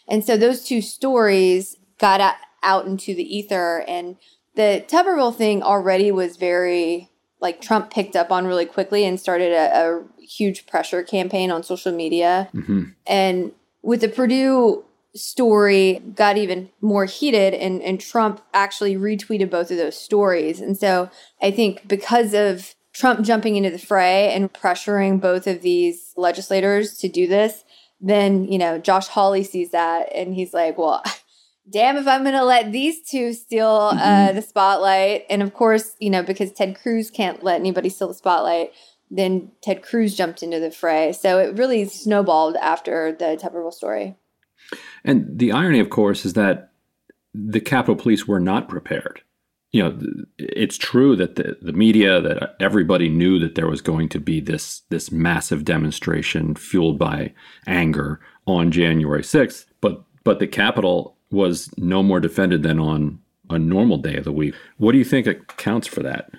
And 0.08 0.24
so 0.24 0.36
those 0.36 0.64
two 0.64 0.80
stories 0.80 1.76
got 1.98 2.36
out 2.62 2.86
into 2.86 3.14
the 3.14 3.36
ether, 3.36 3.84
and 3.88 4.16
the 4.54 4.84
Tuberville 4.86 5.34
thing 5.34 5.62
already 5.62 6.12
was 6.12 6.36
very 6.36 7.10
like 7.40 7.60
Trump 7.60 7.90
picked 7.90 8.16
up 8.16 8.30
on 8.30 8.46
really 8.46 8.66
quickly 8.66 9.04
and 9.04 9.20
started 9.20 9.52
a, 9.52 9.74
a 9.74 10.22
huge 10.22 10.66
pressure 10.66 11.02
campaign 11.02 11.50
on 11.50 11.62
social 11.62 11.92
media. 11.92 12.48
hmm 12.52 12.84
And 13.06 13.52
with 13.82 14.00
the 14.00 14.08
Perdue 14.08 14.84
story 15.14 16.02
got 16.14 16.36
even 16.36 16.70
more 16.80 17.06
heated 17.06 17.54
and, 17.54 17.82
and 17.82 18.00
Trump 18.00 18.42
actually 18.52 18.96
retweeted 18.96 19.50
both 19.50 19.70
of 19.70 19.76
those 19.76 19.96
stories. 19.98 20.60
And 20.60 20.76
so 20.76 21.10
I 21.40 21.50
think 21.50 21.88
because 21.88 22.34
of 22.34 22.74
Trump 22.92 23.24
jumping 23.24 23.56
into 23.56 23.70
the 23.70 23.78
fray 23.78 24.32
and 24.32 24.52
pressuring 24.52 25.20
both 25.20 25.46
of 25.46 25.62
these 25.62 26.12
legislators 26.16 26.98
to 26.98 27.08
do 27.08 27.26
this, 27.26 27.64
then, 28.00 28.44
you 28.44 28.58
know, 28.58 28.78
Josh 28.78 29.08
Hawley 29.08 29.44
sees 29.44 29.70
that 29.70 30.10
and 30.14 30.34
he's 30.34 30.52
like, 30.52 30.76
well, 30.78 31.02
damn 31.70 31.96
if 31.96 32.06
I'm 32.06 32.22
going 32.22 32.34
to 32.34 32.44
let 32.44 32.72
these 32.72 33.02
two 33.02 33.32
steal 33.32 33.90
uh, 33.92 34.32
the 34.32 34.42
spotlight. 34.42 35.24
And 35.28 35.42
of 35.42 35.54
course, 35.54 35.94
you 35.98 36.10
know, 36.10 36.22
because 36.22 36.52
Ted 36.52 36.78
Cruz 36.80 37.10
can't 37.10 37.42
let 37.42 37.60
anybody 37.60 37.88
steal 37.88 38.08
the 38.08 38.14
spotlight, 38.14 38.72
then 39.10 39.50
Ted 39.62 39.82
Cruz 39.82 40.16
jumped 40.16 40.42
into 40.42 40.60
the 40.60 40.70
fray. 40.70 41.12
So 41.12 41.38
it 41.38 41.56
really 41.56 41.84
snowballed 41.86 42.56
after 42.56 43.12
the 43.12 43.38
Tuberville 43.40 43.72
story. 43.72 44.16
And 45.04 45.38
the 45.38 45.52
irony, 45.52 45.80
of 45.80 45.90
course, 45.90 46.24
is 46.24 46.32
that 46.32 46.72
the 47.32 47.60
Capitol 47.60 47.96
Police 47.96 48.26
were 48.26 48.40
not 48.40 48.68
prepared. 48.68 49.22
You 49.72 49.82
know, 49.82 49.98
it's 50.38 50.78
true 50.78 51.16
that 51.16 51.36
the, 51.36 51.58
the 51.60 51.72
media, 51.72 52.20
that 52.20 52.56
everybody 52.60 53.08
knew 53.08 53.38
that 53.40 53.56
there 53.56 53.68
was 53.68 53.82
going 53.82 54.08
to 54.10 54.18
be 54.18 54.40
this 54.40 54.82
this 54.88 55.12
massive 55.12 55.64
demonstration 55.64 56.54
fueled 56.54 56.98
by 56.98 57.34
anger 57.66 58.20
on 58.46 58.70
January 58.70 59.22
6th, 59.22 59.66
but 59.80 60.04
but 60.24 60.38
the 60.38 60.46
Capitol 60.46 61.15
was 61.30 61.70
no 61.76 62.02
more 62.02 62.20
defended 62.20 62.62
than 62.62 62.78
on 62.78 63.20
a 63.50 63.58
normal 63.58 63.98
day 63.98 64.16
of 64.16 64.24
the 64.24 64.32
week. 64.32 64.54
What 64.78 64.92
do 64.92 64.98
you 64.98 65.04
think 65.04 65.26
accounts 65.26 65.86
for 65.86 66.02
that? 66.02 66.30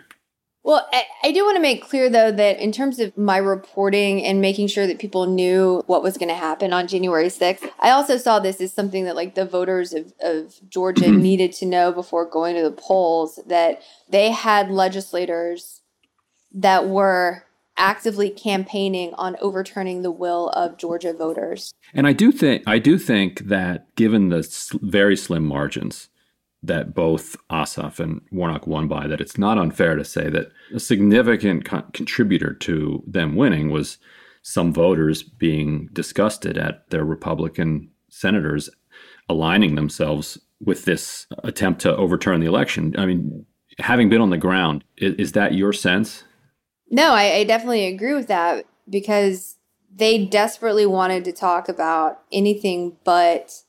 Well, 0.67 0.86
I, 0.91 1.03
I 1.24 1.32
do 1.32 1.46
want 1.46 1.56
to 1.56 1.62
make 1.62 1.88
clear, 1.88 2.10
though, 2.10 2.29
that 2.29 2.60
in 2.60 2.74
terms 2.74 3.00
of 3.00 3.17
my 3.17 3.38
reporting 3.38 4.25
and 4.25 4.41
making 4.41 4.67
sure 4.67 4.86
that 4.86 5.00
people 5.00 5.25
knew 5.25 5.82
what 5.88 6.03
was 6.03 6.17
going 6.17 6.27
to 6.27 6.36
happen 6.36 6.74
on 6.74 6.89
January 6.89 7.27
6th, 7.27 7.72
I 7.79 7.91
also 7.91 8.17
saw 8.17 8.39
this 8.39 8.60
as 8.60 8.74
something 8.74 9.06
that, 9.06 9.15
like, 9.15 9.36
the 9.36 9.46
voters 9.46 9.94
of, 9.94 10.13
of 10.22 10.56
Georgia 10.70 11.10
needed 11.12 11.53
to 11.53 11.65
know 11.65 11.94
before 11.94 12.29
going 12.29 12.58
to 12.58 12.63
the 12.63 12.72
polls 12.72 13.39
that 13.48 13.82
they 14.10 14.32
had 14.32 14.70
legislators 14.70 15.79
that 16.53 16.89
were 16.89 17.46
actively 17.78 18.30
campaigning 18.30 19.14
on 19.16 19.36
overturning 19.40 20.02
the 20.02 20.12
will 20.12 20.50
of 20.50 20.78
Georgia 20.78 21.14
voters. 21.14 21.74
And 21.94 22.08
I 22.08 22.14
do 22.14 22.32
think 22.32 22.64
I 22.68 22.80
do 22.80 22.98
think 22.98 23.48
that 23.48 23.94
given 23.96 24.30
the 24.30 24.40
s- 24.40 24.72
very 24.82 25.16
slim 25.16 25.46
margins 25.46 26.10
that 26.64 26.96
both 26.96 27.38
Ossoff 27.50 28.00
and 28.00 28.22
Warnock 28.32 28.66
won 28.66 28.88
by, 28.88 29.08
that 29.08 29.22
it's 29.22 29.38
not 29.38 29.58
unfair 29.58 29.96
to 29.96 30.04
say 30.04 30.30
that 30.30 30.52
a 30.74 30.80
significant 30.80 31.66
con- 31.66 31.86
contributor 31.94 32.54
to 32.54 33.04
them 33.06 33.36
winning 33.36 33.70
was 33.70 34.00
some 34.42 34.74
voters 34.74 35.24
being 35.24 35.90
disgusted 35.94 36.58
at 36.58 36.90
their 36.90 37.06
Republican 37.06 37.90
senators 38.10 38.70
aligning 39.30 39.76
themselves 39.76 40.38
with 40.60 40.86
this 40.86 41.28
attempt 41.44 41.82
to 41.82 41.96
overturn 41.96 42.40
the 42.40 42.48
election. 42.48 42.96
I 42.98 43.06
mean, 43.06 43.46
having 43.80 44.10
been 44.10 44.22
on 44.22 44.30
the 44.30 44.38
ground, 44.38 44.84
is, 44.98 45.14
is 45.16 45.32
that 45.34 45.54
your 45.54 45.74
sense? 45.74 46.24
No, 46.89 47.13
I, 47.13 47.36
I 47.36 47.44
definitely 47.44 47.86
agree 47.88 48.13
with 48.13 48.27
that 48.27 48.65
because 48.89 49.58
they 49.94 50.25
desperately 50.25 50.86
wanted 50.86 51.25
to 51.25 51.32
talk 51.32 51.70
about 51.70 52.22
anything 52.32 52.98
but 53.03 53.63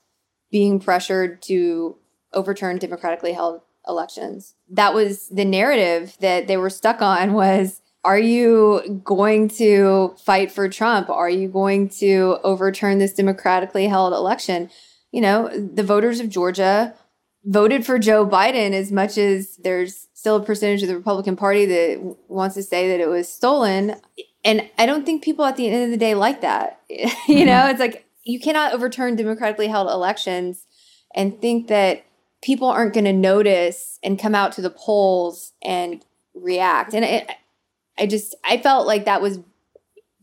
being 0.50 0.78
pressured 0.78 1.42
to 1.42 1.96
overturn 2.32 2.78
democratically 2.78 3.32
held 3.32 3.62
elections. 3.86 4.54
That 4.70 4.94
was 4.94 5.28
the 5.28 5.44
narrative 5.44 6.16
that 6.20 6.46
they 6.46 6.56
were 6.56 6.70
stuck 6.70 7.00
on 7.00 7.32
was 7.34 7.80
are 8.04 8.18
you 8.18 9.02
going 9.04 9.48
to 9.48 10.14
fight 10.24 10.52
for 10.52 10.68
Trump? 10.68 11.10
Are 11.10 11.28
you 11.28 11.48
going 11.48 11.88
to 11.90 12.38
overturn 12.44 12.98
this 12.98 13.12
democratically 13.12 13.86
held 13.86 14.12
election? 14.12 14.70
You 15.10 15.20
know, 15.20 15.48
the 15.48 15.82
voters 15.82 16.20
of 16.20 16.28
Georgia 16.28 16.94
voted 17.44 17.84
for 17.84 17.98
Joe 17.98 18.26
Biden 18.26 18.72
as 18.72 18.92
much 18.92 19.18
as 19.18 19.56
there's 19.56 20.07
still 20.18 20.34
a 20.34 20.42
percentage 20.42 20.82
of 20.82 20.88
the 20.88 20.96
Republican 20.96 21.36
Party 21.36 21.64
that 21.64 22.16
wants 22.26 22.56
to 22.56 22.62
say 22.64 22.88
that 22.88 22.98
it 22.98 23.06
was 23.06 23.32
stolen. 23.32 23.94
And 24.44 24.68
I 24.76 24.84
don't 24.84 25.06
think 25.06 25.22
people 25.22 25.44
at 25.44 25.56
the 25.56 25.68
end 25.68 25.84
of 25.84 25.90
the 25.92 25.96
day 25.96 26.16
like 26.16 26.40
that. 26.40 26.80
you 26.88 27.44
know, 27.46 27.52
mm-hmm. 27.52 27.70
it's 27.70 27.78
like 27.78 28.04
you 28.24 28.40
cannot 28.40 28.72
overturn 28.72 29.14
democratically 29.14 29.68
held 29.68 29.88
elections 29.88 30.66
and 31.14 31.40
think 31.40 31.68
that 31.68 32.04
people 32.42 32.66
aren't 32.66 32.94
going 32.94 33.04
to 33.04 33.12
notice 33.12 34.00
and 34.02 34.18
come 34.18 34.34
out 34.34 34.50
to 34.54 34.60
the 34.60 34.70
polls 34.70 35.52
and 35.62 36.04
react. 36.34 36.94
And 36.94 37.04
it, 37.04 37.30
I 37.96 38.06
just, 38.06 38.34
I 38.44 38.58
felt 38.58 38.88
like 38.88 39.04
that 39.04 39.22
was 39.22 39.38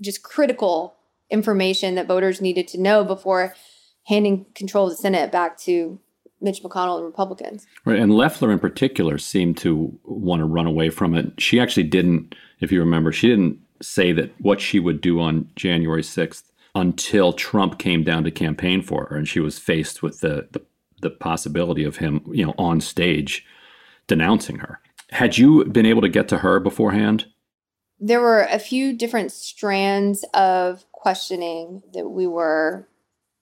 just 0.01 0.23
critical 0.23 0.95
information 1.29 1.95
that 1.95 2.05
voters 2.05 2.41
needed 2.41 2.67
to 2.67 2.81
know 2.81 3.05
before 3.05 3.55
handing 4.07 4.45
control 4.55 4.87
of 4.87 4.91
the 4.91 4.97
Senate 4.97 5.31
back 5.31 5.57
to 5.59 5.99
Mitch 6.41 6.61
McConnell 6.61 6.97
and 6.97 7.05
Republicans. 7.05 7.65
Right, 7.85 7.99
and 7.99 8.13
Loeffler 8.13 8.51
in 8.51 8.59
particular 8.59 9.17
seemed 9.17 9.57
to 9.57 9.97
want 10.03 10.41
to 10.41 10.45
run 10.45 10.67
away 10.67 10.89
from 10.89 11.15
it. 11.15 11.33
She 11.39 11.59
actually 11.59 11.83
didn't, 11.83 12.35
if 12.59 12.71
you 12.71 12.79
remember, 12.79 13.11
she 13.11 13.29
didn't 13.29 13.59
say 13.81 14.11
that 14.13 14.31
what 14.41 14.61
she 14.61 14.79
would 14.79 15.01
do 15.01 15.19
on 15.19 15.49
January 15.55 16.01
6th 16.01 16.43
until 16.73 17.33
Trump 17.33 17.79
came 17.79 18.03
down 18.03 18.23
to 18.25 18.31
campaign 18.31 18.81
for 18.81 19.05
her 19.05 19.15
and 19.15 19.27
she 19.27 19.39
was 19.39 19.57
faced 19.57 20.03
with 20.03 20.19
the 20.19 20.47
the, 20.51 20.61
the 21.01 21.09
possibility 21.09 21.83
of 21.83 21.97
him, 21.97 22.21
you 22.31 22.45
know, 22.45 22.53
on 22.57 22.81
stage 22.81 23.45
denouncing 24.07 24.59
her. 24.59 24.79
Had 25.11 25.37
you 25.37 25.65
been 25.65 25.85
able 25.85 26.01
to 26.01 26.09
get 26.09 26.27
to 26.29 26.39
her 26.39 26.59
beforehand? 26.59 27.27
There 27.99 28.21
were 28.21 28.41
a 28.41 28.59
few 28.59 28.93
different 28.93 29.31
strands 29.31 30.25
of 30.33 30.85
questioning 30.91 31.81
that 31.93 32.09
we 32.09 32.27
were 32.27 32.87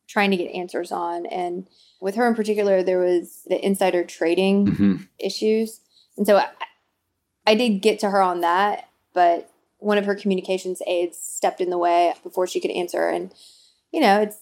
trying 0.07 0.31
to 0.31 0.37
get 0.37 0.51
answers 0.51 0.91
on. 0.91 1.25
And 1.25 1.67
with 2.01 2.15
her 2.15 2.27
in 2.27 2.35
particular, 2.35 2.83
there 2.83 2.99
was 2.99 3.41
the 3.47 3.63
insider 3.65 4.03
trading 4.03 4.65
Mm-hmm. 4.67 4.95
issues. 5.19 5.81
And 6.17 6.27
so 6.27 6.37
I, 6.37 6.49
I 7.47 7.55
did 7.55 7.81
get 7.81 7.99
to 7.99 8.09
her 8.09 8.21
on 8.21 8.41
that, 8.41 8.89
but 9.13 9.49
one 9.79 9.97
of 9.97 10.05
her 10.05 10.15
communications 10.15 10.81
aides 10.87 11.17
stepped 11.17 11.59
in 11.61 11.69
the 11.69 11.77
way 11.77 12.13
before 12.23 12.47
she 12.47 12.59
could 12.59 12.71
answer. 12.71 13.09
And, 13.09 13.33
you 13.91 13.99
know, 13.99 14.21
it's 14.21 14.37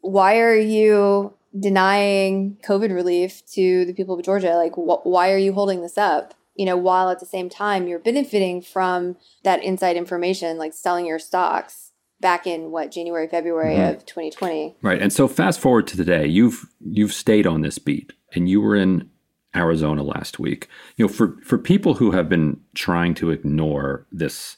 why 0.00 0.38
are 0.38 0.56
you 0.56 1.34
denying 1.58 2.58
COVID 2.62 2.94
relief 2.94 3.44
to 3.52 3.84
the 3.84 3.92
people 3.92 4.18
of 4.18 4.24
Georgia. 4.24 4.54
Like, 4.56 4.74
wh- 4.74 5.04
why 5.06 5.32
are 5.32 5.38
you 5.38 5.52
holding 5.52 5.80
this 5.80 5.98
up? 5.98 6.34
You 6.54 6.66
know, 6.66 6.76
while 6.76 7.08
at 7.10 7.20
the 7.20 7.26
same 7.26 7.48
time 7.48 7.86
you're 7.86 7.98
benefiting 7.98 8.60
from 8.62 9.16
that 9.44 9.62
inside 9.62 9.96
information, 9.96 10.58
like 10.58 10.72
selling 10.72 11.06
your 11.06 11.18
stocks 11.18 11.87
back 12.20 12.46
in 12.46 12.70
what 12.70 12.90
January, 12.90 13.28
February 13.28 13.76
of 13.76 14.04
2020. 14.04 14.76
Right. 14.82 15.00
And 15.00 15.12
so 15.12 15.28
fast 15.28 15.60
forward 15.60 15.86
to 15.88 15.96
today, 15.96 16.26
you've 16.26 16.66
you've 16.80 17.12
stayed 17.12 17.46
on 17.46 17.60
this 17.60 17.78
beat 17.78 18.12
and 18.34 18.48
you 18.48 18.60
were 18.60 18.76
in 18.76 19.10
Arizona 19.54 20.02
last 20.02 20.38
week. 20.38 20.68
You 20.96 21.06
know, 21.06 21.12
for 21.12 21.36
for 21.44 21.58
people 21.58 21.94
who 21.94 22.12
have 22.12 22.28
been 22.28 22.60
trying 22.74 23.14
to 23.14 23.30
ignore 23.30 24.06
this 24.12 24.56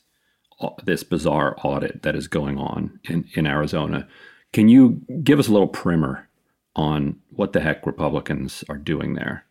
uh, 0.61 0.71
this 0.85 1.03
bizarre 1.03 1.57
audit 1.63 2.03
that 2.03 2.17
is 2.17 2.29
going 2.29 2.59
on 2.59 3.01
in, 3.05 3.29
in 3.35 3.47
Arizona, 3.47 4.09
can 4.53 4.69
you 4.69 5.03
give 5.23 5.39
us 5.39 5.49
a 5.49 5.53
little 5.53 5.69
primer 5.69 6.29
on 6.77 7.17
what 7.31 7.53
the 7.53 7.61
heck 7.61 7.87
Republicans 7.87 8.65
are 8.69 8.79
doing 8.79 9.15
there? 9.15 9.45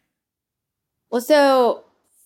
Well, 1.12 1.22
so 1.22 1.84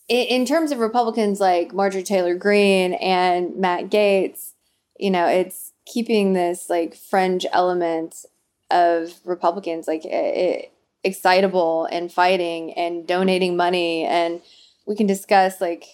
in, 0.07 0.27
in 0.27 0.45
terms 0.45 0.71
of 0.71 0.79
Republicans 0.79 1.39
like 1.39 1.73
Marjorie 1.73 2.03
Taylor 2.03 2.35
Greene 2.35 2.93
and 2.93 3.55
Matt 3.57 3.89
Gaetz, 3.89 4.51
you 4.99 5.11
know, 5.11 5.27
it's 5.27 5.72
keeping 5.85 6.33
this 6.33 6.69
like 6.69 6.95
fringe 6.95 7.45
element 7.51 8.25
of 8.71 9.13
Republicans 9.25 9.87
like 9.87 10.05
it, 10.05 10.71
excitable 11.03 11.85
and 11.91 12.11
fighting 12.11 12.73
and 12.73 13.05
donating 13.05 13.57
money 13.57 14.03
and 14.03 14.41
we 14.85 14.95
can 14.95 15.07
discuss 15.07 15.59
like 15.59 15.85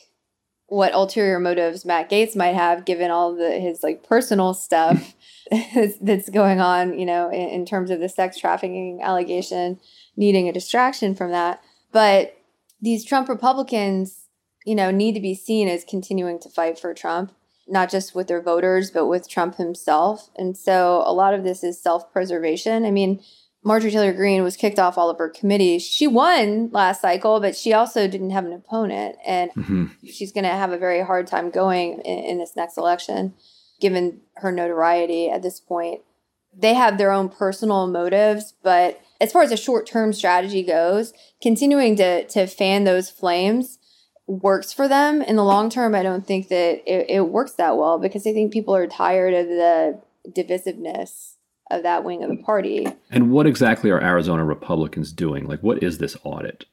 what 0.68 0.94
ulterior 0.94 1.40
motives 1.40 1.84
Matt 1.84 2.10
Gaetz 2.10 2.36
might 2.36 2.56
have 2.56 2.86
given 2.86 3.12
all 3.12 3.36
the 3.36 3.60
his 3.60 3.82
like 3.84 4.04
personal 4.04 4.54
stuff 4.54 5.16
that's 6.02 6.30
going 6.30 6.60
on, 6.60 6.98
you 6.98 7.06
know, 7.06 7.30
in, 7.30 7.50
in 7.50 7.66
terms 7.66 7.90
of 7.90 8.00
the 8.00 8.10
sex 8.10 8.38
trafficking 8.38 9.02
allegation, 9.02 9.80
needing 10.16 10.48
a 10.48 10.54
distraction 10.54 11.16
from 11.16 11.32
that. 11.32 11.62
But 11.92 12.38
these 12.82 13.04
Trump 13.04 13.28
Republicans, 13.30 14.28
you 14.66 14.76
know, 14.76 14.92
need 14.92 15.14
to 15.14 15.20
be 15.20 15.34
seen 15.34 15.68
as 15.68 15.84
continuing 15.84 16.40
to 16.40 16.50
fight 16.50 16.78
for 16.78 16.94
Trump, 16.94 17.34
not 17.70 17.90
just 17.90 18.16
with 18.16 18.28
their 18.28 18.42
voters, 18.42 18.92
but 18.92 19.06
with 19.06 19.30
Trump 19.30 19.56
himself. 19.56 20.30
And 20.36 20.58
so 20.58 21.04
a 21.06 21.14
lot 21.14 21.34
of 21.34 21.44
this 21.44 21.64
is 21.64 21.82
self 21.82 22.12
preservation. 22.12 22.86
I 22.86 22.92
mean, 22.92 23.22
Marjorie 23.64 23.92
Taylor 23.92 24.14
Greene 24.14 24.44
was 24.44 24.56
kicked 24.56 24.80
off 24.80 24.98
all 24.98 25.10
of 25.10 25.18
her 25.18 25.30
committees. 25.30 25.84
She 25.84 26.08
won 26.08 26.70
last 26.72 27.02
cycle, 27.02 27.40
but 27.40 27.56
she 27.56 27.74
also 27.74 28.08
didn't 28.08 28.30
have 28.30 28.46
an 28.46 28.54
opponent. 28.54 29.18
And 29.26 29.52
mm-hmm. 29.52 29.86
she's 30.06 30.32
going 30.32 30.46
to 30.46 30.50
have 30.50 30.72
a 30.72 30.78
very 30.78 31.02
hard 31.02 31.28
time 31.28 31.50
going 31.50 32.00
in, 32.02 32.20
in 32.24 32.38
this 32.38 32.56
next 32.56 32.78
election, 32.78 33.34
given 33.82 34.22
her 34.38 34.52
notoriety 34.52 35.30
at 35.30 35.42
this 35.42 35.60
point. 35.60 36.02
They 36.56 36.74
have 36.74 36.98
their 36.98 37.12
own 37.12 37.30
personal 37.30 37.86
motives, 37.88 38.54
but 38.64 39.02
as 39.22 39.32
far 39.32 39.44
as 39.44 39.52
a 39.52 39.58
short 39.58 39.86
term 39.86 40.14
strategy 40.14 40.64
goes, 40.64 41.14
continuing 41.42 41.96
to, 41.98 42.26
to 42.28 42.48
fan 42.48 42.86
those 42.86 43.10
flames 43.10 43.79
works 44.30 44.72
for 44.72 44.88
them. 44.88 45.22
In 45.24 45.36
the 45.36 45.44
long 45.44 45.70
term, 45.70 45.96
I 45.96 46.04
don't 46.04 46.26
think 46.26 46.50
that 46.50 46.84
it, 46.86 47.10
it 47.10 47.22
works 47.30 47.54
that 47.54 47.78
well 47.78 47.98
because 47.98 48.28
I 48.28 48.34
think 48.34 48.54
people 48.54 48.76
are 48.76 48.88
tired 48.88 49.34
of 49.34 49.48
the 49.48 50.02
divisiveness 50.30 51.34
of 51.72 51.84
that 51.84 52.04
wing 52.04 52.24
of 52.24 52.30
the 52.30 52.44
party. 52.44 52.88
And 53.10 53.32
what 53.32 53.48
exactly 53.48 53.90
are 53.90 54.02
Arizona 54.02 54.46
Republicans 54.46 55.12
doing? 55.12 55.48
Like, 55.48 55.62
what 55.62 55.82
is 55.82 55.98
this 55.98 56.16
audit? 56.24 56.66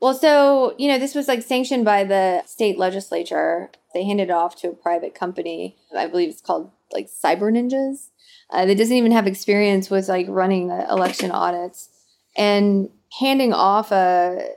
Well, 0.00 0.14
so, 0.14 0.74
you 0.78 0.88
know, 0.88 0.98
this 0.98 1.14
was 1.14 1.28
like 1.28 1.42
sanctioned 1.42 1.84
by 1.84 2.02
the 2.02 2.42
state 2.46 2.76
legislature. 2.78 3.70
They 3.94 4.04
handed 4.04 4.30
it 4.30 4.32
off 4.32 4.56
to 4.56 4.68
a 4.70 4.74
private 4.74 5.14
company. 5.14 5.76
I 5.96 6.08
believe 6.08 6.30
it's 6.30 6.40
called 6.40 6.72
like 6.92 7.08
Cyber 7.08 7.52
Ninjas. 7.52 8.08
Uh, 8.50 8.66
that 8.66 8.76
doesn't 8.76 8.96
even 8.96 9.12
have 9.12 9.28
experience 9.28 9.88
with 9.88 10.08
like 10.08 10.26
running 10.28 10.70
election 10.70 11.30
audits 11.30 11.88
and 12.36 12.90
handing 13.20 13.52
off 13.52 13.92
a 13.92 14.56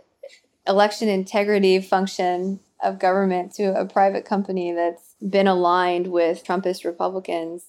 election 0.67 1.09
integrity 1.09 1.79
function 1.79 2.59
of 2.83 2.99
government 2.99 3.53
to 3.53 3.79
a 3.79 3.85
private 3.85 4.25
company 4.25 4.71
that's 4.73 5.15
been 5.27 5.47
aligned 5.47 6.07
with 6.07 6.43
Trumpist 6.43 6.85
Republicans. 6.85 7.65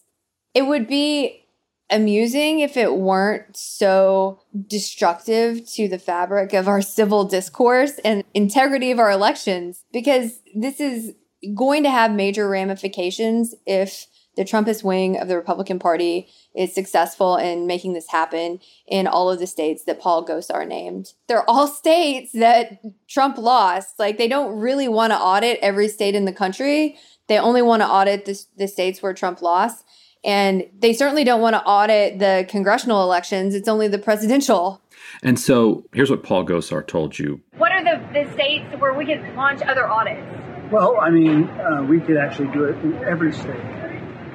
It 0.54 0.62
would 0.62 0.86
be 0.86 1.44
amusing 1.88 2.60
if 2.60 2.76
it 2.76 2.96
weren't 2.96 3.56
so 3.56 4.40
destructive 4.66 5.64
to 5.70 5.86
the 5.86 5.98
fabric 5.98 6.52
of 6.52 6.66
our 6.66 6.82
civil 6.82 7.24
discourse 7.24 8.00
and 8.04 8.24
integrity 8.34 8.90
of 8.90 8.98
our 8.98 9.10
elections, 9.10 9.84
because 9.92 10.40
this 10.54 10.80
is 10.80 11.14
going 11.54 11.84
to 11.84 11.90
have 11.90 12.10
major 12.10 12.48
ramifications 12.48 13.54
if 13.66 14.06
the 14.36 14.44
Trumpist 14.44 14.84
wing 14.84 15.18
of 15.18 15.28
the 15.28 15.36
Republican 15.36 15.78
Party 15.78 16.28
is 16.54 16.74
successful 16.74 17.36
in 17.36 17.66
making 17.66 17.94
this 17.94 18.08
happen 18.10 18.60
in 18.86 19.06
all 19.06 19.30
of 19.30 19.38
the 19.38 19.46
states 19.46 19.84
that 19.84 20.00
Paul 20.00 20.26
Gosar 20.26 20.66
named. 20.66 21.12
They're 21.26 21.48
all 21.48 21.66
states 21.66 22.32
that 22.32 22.80
Trump 23.08 23.38
lost. 23.38 23.98
Like 23.98 24.18
they 24.18 24.28
don't 24.28 24.58
really 24.58 24.88
want 24.88 25.12
to 25.12 25.18
audit 25.18 25.58
every 25.62 25.88
state 25.88 26.14
in 26.14 26.26
the 26.26 26.32
country. 26.32 26.96
They 27.28 27.38
only 27.38 27.62
want 27.62 27.82
to 27.82 27.88
audit 27.88 28.24
the, 28.26 28.40
the 28.56 28.68
states 28.68 29.02
where 29.02 29.14
Trump 29.14 29.42
lost. 29.42 29.84
And 30.24 30.66
they 30.78 30.92
certainly 30.92 31.24
don't 31.24 31.40
want 31.40 31.54
to 31.54 31.62
audit 31.62 32.18
the 32.18 32.46
congressional 32.48 33.02
elections. 33.02 33.54
It's 33.54 33.68
only 33.68 33.88
the 33.88 33.98
presidential. 33.98 34.82
And 35.22 35.38
so 35.38 35.84
here's 35.92 36.10
what 36.10 36.22
Paul 36.22 36.44
Gosar 36.44 36.86
told 36.86 37.18
you. 37.18 37.40
What 37.56 37.70
are 37.72 37.84
the, 37.84 38.24
the 38.24 38.32
states 38.32 38.66
where 38.78 38.92
we 38.92 39.06
could 39.06 39.22
launch 39.34 39.62
other 39.62 39.86
audits? 39.86 40.26
Well, 40.72 40.98
I 41.00 41.10
mean, 41.10 41.44
uh, 41.44 41.84
we 41.84 42.00
could 42.00 42.16
actually 42.16 42.48
do 42.48 42.64
it 42.64 42.76
in 42.82 42.94
every 43.04 43.32
state. 43.32 43.85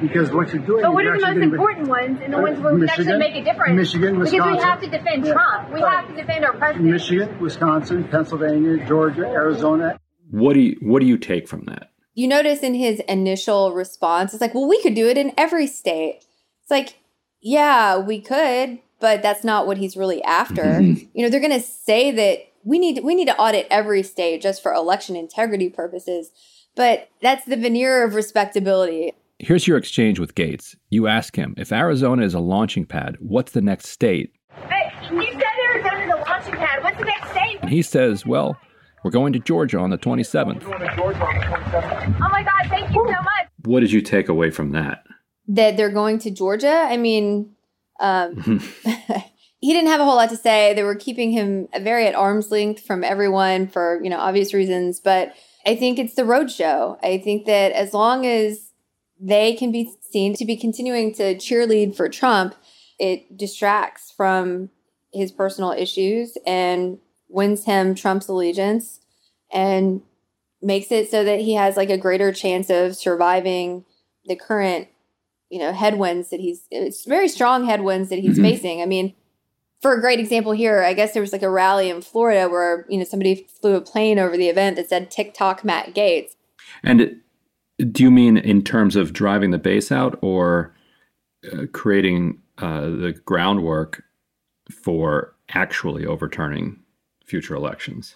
Because 0.01 0.31
what 0.31 0.51
you're 0.51 0.65
doing 0.65 0.81
But 0.81 0.93
what 0.93 1.05
are 1.05 1.19
the 1.19 1.25
most 1.25 1.37
important 1.37 1.87
ones 1.87 2.19
and 2.23 2.33
the 2.33 2.37
uh, 2.37 2.41
ones 2.41 2.59
where 2.59 2.73
we 2.73 2.81
can 2.81 2.89
actually 2.89 3.17
make 3.17 3.35
a 3.35 3.43
difference? 3.43 3.75
Michigan, 3.75 4.19
Wisconsin. 4.19 4.53
Because 4.53 4.57
we 4.57 4.69
have 4.69 4.81
to 4.81 4.89
defend. 4.89 5.25
Trump. 5.25 5.71
We 5.71 5.81
right. 5.81 5.95
have 5.95 6.07
to 6.07 6.15
defend 6.15 6.45
our 6.45 6.53
president. 6.53 6.91
Michigan, 6.91 7.39
Wisconsin, 7.39 8.03
Pennsylvania, 8.05 8.85
Georgia, 8.87 9.25
Arizona. 9.25 9.99
What 10.31 10.53
do 10.53 10.59
you 10.59 10.77
what 10.81 10.99
do 11.01 11.05
you 11.05 11.17
take 11.17 11.47
from 11.47 11.65
that? 11.65 11.91
you 12.13 12.27
notice 12.27 12.59
in 12.61 12.73
his 12.73 12.99
initial 13.07 13.73
response, 13.73 14.33
it's 14.33 14.41
like, 14.41 14.53
well, 14.53 14.67
we 14.67 14.81
could 14.81 14.95
do 14.95 15.07
it 15.07 15.17
in 15.17 15.33
every 15.37 15.67
state. 15.67 16.25
It's 16.61 16.71
like, 16.71 16.97
yeah, 17.41 17.97
we 17.97 18.19
could, 18.19 18.79
but 18.99 19.21
that's 19.21 19.43
not 19.43 19.65
what 19.65 19.77
he's 19.77 19.95
really 19.95 20.23
after. 20.23 20.63
Mm-hmm. 20.63 21.07
You 21.13 21.23
know, 21.23 21.29
they're 21.29 21.39
going 21.39 21.51
to 21.51 21.65
say 21.65 22.11
that 22.11 22.47
we 22.63 22.77
need 22.77 23.03
we 23.03 23.15
need 23.15 23.25
to 23.25 23.37
audit 23.37 23.65
every 23.71 24.03
state 24.03 24.41
just 24.41 24.61
for 24.61 24.73
election 24.73 25.15
integrity 25.15 25.69
purposes, 25.69 26.31
but 26.75 27.09
that's 27.21 27.45
the 27.45 27.57
veneer 27.57 28.03
of 28.03 28.13
respectability. 28.13 29.13
Here's 29.43 29.67
your 29.67 29.77
exchange 29.77 30.19
with 30.19 30.35
Gaetz. 30.35 30.75
You 30.91 31.07
ask 31.07 31.35
him 31.35 31.55
if 31.57 31.71
Arizona 31.71 32.23
is 32.23 32.35
a 32.35 32.39
launching 32.39 32.85
pad, 32.85 33.17
what's 33.19 33.53
the 33.53 33.61
next 33.61 33.87
state? 33.87 34.35
But 34.55 34.93
you 35.11 35.31
said 35.31 35.43
Arizona's 35.65 36.13
a 36.13 36.29
launching 36.29 36.53
pad. 36.53 36.83
What's 36.83 36.99
the 36.99 37.05
next 37.05 37.31
state? 37.31 37.57
And 37.61 37.71
he 37.71 37.81
says, 37.81 38.23
well, 38.23 38.55
we're 39.03 39.09
going 39.09 39.33
to 39.33 39.39
Georgia 39.39 39.79
on 39.79 39.89
the 39.89 39.97
27th. 39.97 40.61
Oh 40.63 42.29
my 42.29 42.43
God, 42.43 42.69
thank 42.69 42.89
you 42.89 43.03
so 43.03 43.03
much. 43.03 43.47
What 43.65 43.79
did 43.79 43.91
you 43.91 44.01
take 44.01 44.29
away 44.29 44.51
from 44.51 44.73
that? 44.73 45.05
That 45.47 45.75
they're 45.75 45.89
going 45.89 46.19
to 46.19 46.29
Georgia? 46.29 46.85
I 46.87 46.97
mean, 46.97 47.55
um, 47.99 48.35
he 49.59 49.73
didn't 49.73 49.89
have 49.89 50.01
a 50.01 50.05
whole 50.05 50.17
lot 50.17 50.29
to 50.29 50.37
say. 50.37 50.75
They 50.75 50.83
were 50.83 50.93
keeping 50.93 51.31
him 51.31 51.67
very 51.81 52.05
at 52.05 52.13
arm's 52.13 52.51
length 52.51 52.85
from 52.85 53.03
everyone 53.03 53.69
for, 53.69 53.99
you 54.03 54.09
know, 54.11 54.19
obvious 54.19 54.53
reasons. 54.53 54.99
But 54.99 55.33
I 55.65 55.75
think 55.75 55.97
it's 55.97 56.13
the 56.13 56.21
roadshow. 56.21 56.99
I 57.03 57.17
think 57.17 57.47
that 57.47 57.71
as 57.71 57.91
long 57.91 58.27
as 58.27 58.70
they 59.21 59.53
can 59.53 59.71
be 59.71 59.93
seen 60.09 60.33
to 60.35 60.45
be 60.45 60.57
continuing 60.57 61.13
to 61.13 61.35
cheerlead 61.35 61.95
for 61.95 62.09
Trump, 62.09 62.55
it 62.99 63.37
distracts 63.37 64.11
from 64.11 64.69
his 65.13 65.31
personal 65.31 65.71
issues 65.71 66.37
and 66.45 66.97
wins 67.29 67.65
him 67.65 67.93
Trump's 67.93 68.27
allegiance 68.27 68.99
and 69.51 70.01
makes 70.61 70.91
it 70.91 71.09
so 71.09 71.23
that 71.23 71.39
he 71.39 71.53
has 71.53 71.77
like 71.77 71.89
a 71.89 71.97
greater 71.97 72.31
chance 72.31 72.69
of 72.69 72.95
surviving 72.95 73.85
the 74.25 74.35
current 74.35 74.87
you 75.49 75.59
know 75.59 75.73
headwinds 75.73 76.29
that 76.29 76.39
he's 76.39 76.63
it's 76.71 77.05
very 77.05 77.27
strong 77.27 77.65
headwinds 77.65 78.09
that 78.09 78.19
he's 78.19 78.35
mm-hmm. 78.35 78.43
facing 78.43 78.81
i 78.81 78.85
mean 78.85 79.13
for 79.81 79.93
a 79.93 79.99
great 79.99 80.19
example 80.19 80.51
here 80.51 80.83
i 80.83 80.93
guess 80.93 81.13
there 81.13 81.21
was 81.21 81.33
like 81.33 81.41
a 81.41 81.49
rally 81.49 81.89
in 81.89 82.01
florida 82.01 82.47
where 82.47 82.85
you 82.87 82.97
know 82.97 83.03
somebody 83.03 83.47
flew 83.59 83.75
a 83.75 83.81
plane 83.81 84.19
over 84.19 84.37
the 84.37 84.47
event 84.47 84.75
that 84.75 84.87
said 84.87 85.09
tiktok 85.09 85.65
matt 85.65 85.93
Gaetz. 85.93 86.35
and 86.83 87.21
do 87.91 88.03
you 88.03 88.11
mean 88.11 88.37
in 88.37 88.63
terms 88.63 88.95
of 88.95 89.13
driving 89.13 89.51
the 89.51 89.57
base 89.57 89.91
out 89.91 90.17
or 90.21 90.73
uh, 91.51 91.65
creating 91.71 92.41
uh, 92.57 92.81
the 92.81 93.19
groundwork 93.25 94.03
for 94.71 95.35
actually 95.49 96.05
overturning 96.05 96.79
future 97.25 97.55
elections? 97.55 98.15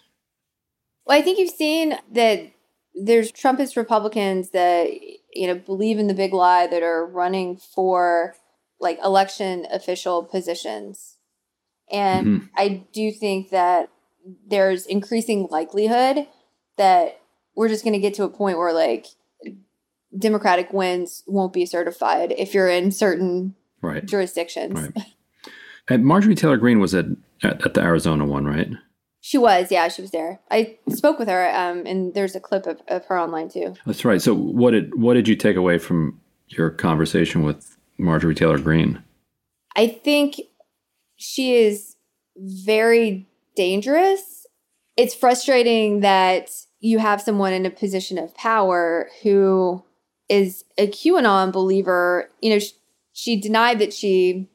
Well, 1.06 1.17
I 1.17 1.21
think 1.21 1.39
you've 1.39 1.49
seen 1.49 1.97
that 2.12 2.51
there's 2.93 3.32
Trumpist 3.32 3.75
Republicans 3.75 4.51
that 4.51 4.89
you 5.34 5.47
know 5.47 5.56
believe 5.56 5.99
in 5.99 6.08
the 6.08 6.13
big 6.13 6.34
lie 6.34 6.67
that 6.67 6.84
are 6.84 7.06
running 7.06 7.58
for 7.58 8.36
like 8.80 8.99
election 9.04 9.65
official 9.71 10.23
positions. 10.23 11.17
And 11.91 12.28
mm-hmm. 12.28 12.45
I 12.58 12.86
do 12.93 13.12
think 13.12 13.49
that 13.49 13.89
there's 14.47 14.86
increasing 14.86 15.47
likelihood 15.51 16.28
that 16.78 17.21
we're 17.56 17.69
just 17.69 17.84
going 17.84 17.93
to 17.93 17.99
get 17.99 18.15
to 18.15 18.23
a 18.23 18.30
point 18.30 18.58
where 18.58 18.73
like 18.73 19.08
democratic 20.17 20.71
wins 20.73 21.23
won't 21.28 21.54
be 21.54 21.65
certified 21.65 22.34
if 22.38 22.54
you're 22.54 22.69
in 22.69 22.91
certain 22.91 23.56
right. 23.82 24.06
jurisdictions. 24.06 24.80
Right. 24.80 25.06
And 25.88 26.06
Marjorie 26.06 26.36
Taylor 26.36 26.58
Greene 26.58 26.80
was 26.80 26.95
at, 26.95 27.06
at, 27.43 27.65
at 27.65 27.73
the 27.73 27.82
Arizona 27.82 28.25
one, 28.25 28.45
right? 28.45 28.69
She 29.21 29.38
was, 29.38 29.71
yeah, 29.71 29.88
she 29.88 30.01
was 30.01 30.12
there. 30.12 30.39
I 30.51 30.78
spoke 30.89 31.17
with 31.17 31.28
her, 31.28 31.49
um, 31.49 31.86
and 31.86 32.13
there's 32.13 32.36
a 32.36 32.39
clip 32.39 32.67
of, 32.67 32.80
of 32.88 33.06
her 33.06 33.19
online 33.19 33.49
too. 33.49 33.75
That's 33.86 34.06
right. 34.06 34.21
So 34.21 34.36
what 34.36 34.71
did 34.71 35.01
what 35.01 35.15
did 35.15 35.28
you 35.28 35.36
take 35.36 35.56
away 35.56 35.80
from 35.80 36.21
your 36.47 36.69
conversation 36.69 37.43
with 37.43 37.75
Marjorie 37.97 38.36
Taylor 38.36 38.60
Greene? 38.60 39.04
I 39.75 39.88
think 39.88 40.39
she 41.15 41.56
is 41.56 41.95
very 42.38 43.28
dangerous. 43.56 44.45
It's 44.95 45.15
frustrating 45.15 46.01
that 46.01 46.51
you 46.80 46.99
have 46.99 47.19
someone 47.19 47.51
in 47.51 47.65
a 47.65 47.71
position 47.71 48.19
of 48.19 48.36
power 48.36 49.10
who 49.23 49.84
is 50.29 50.65
a 50.77 50.88
QAnon 50.88 51.51
believer. 51.51 52.29
You 52.41 52.51
know, 52.51 52.59
she, 52.59 52.71
she 53.13 53.39
denied 53.39 53.79
that 53.79 53.93
she 53.93 54.49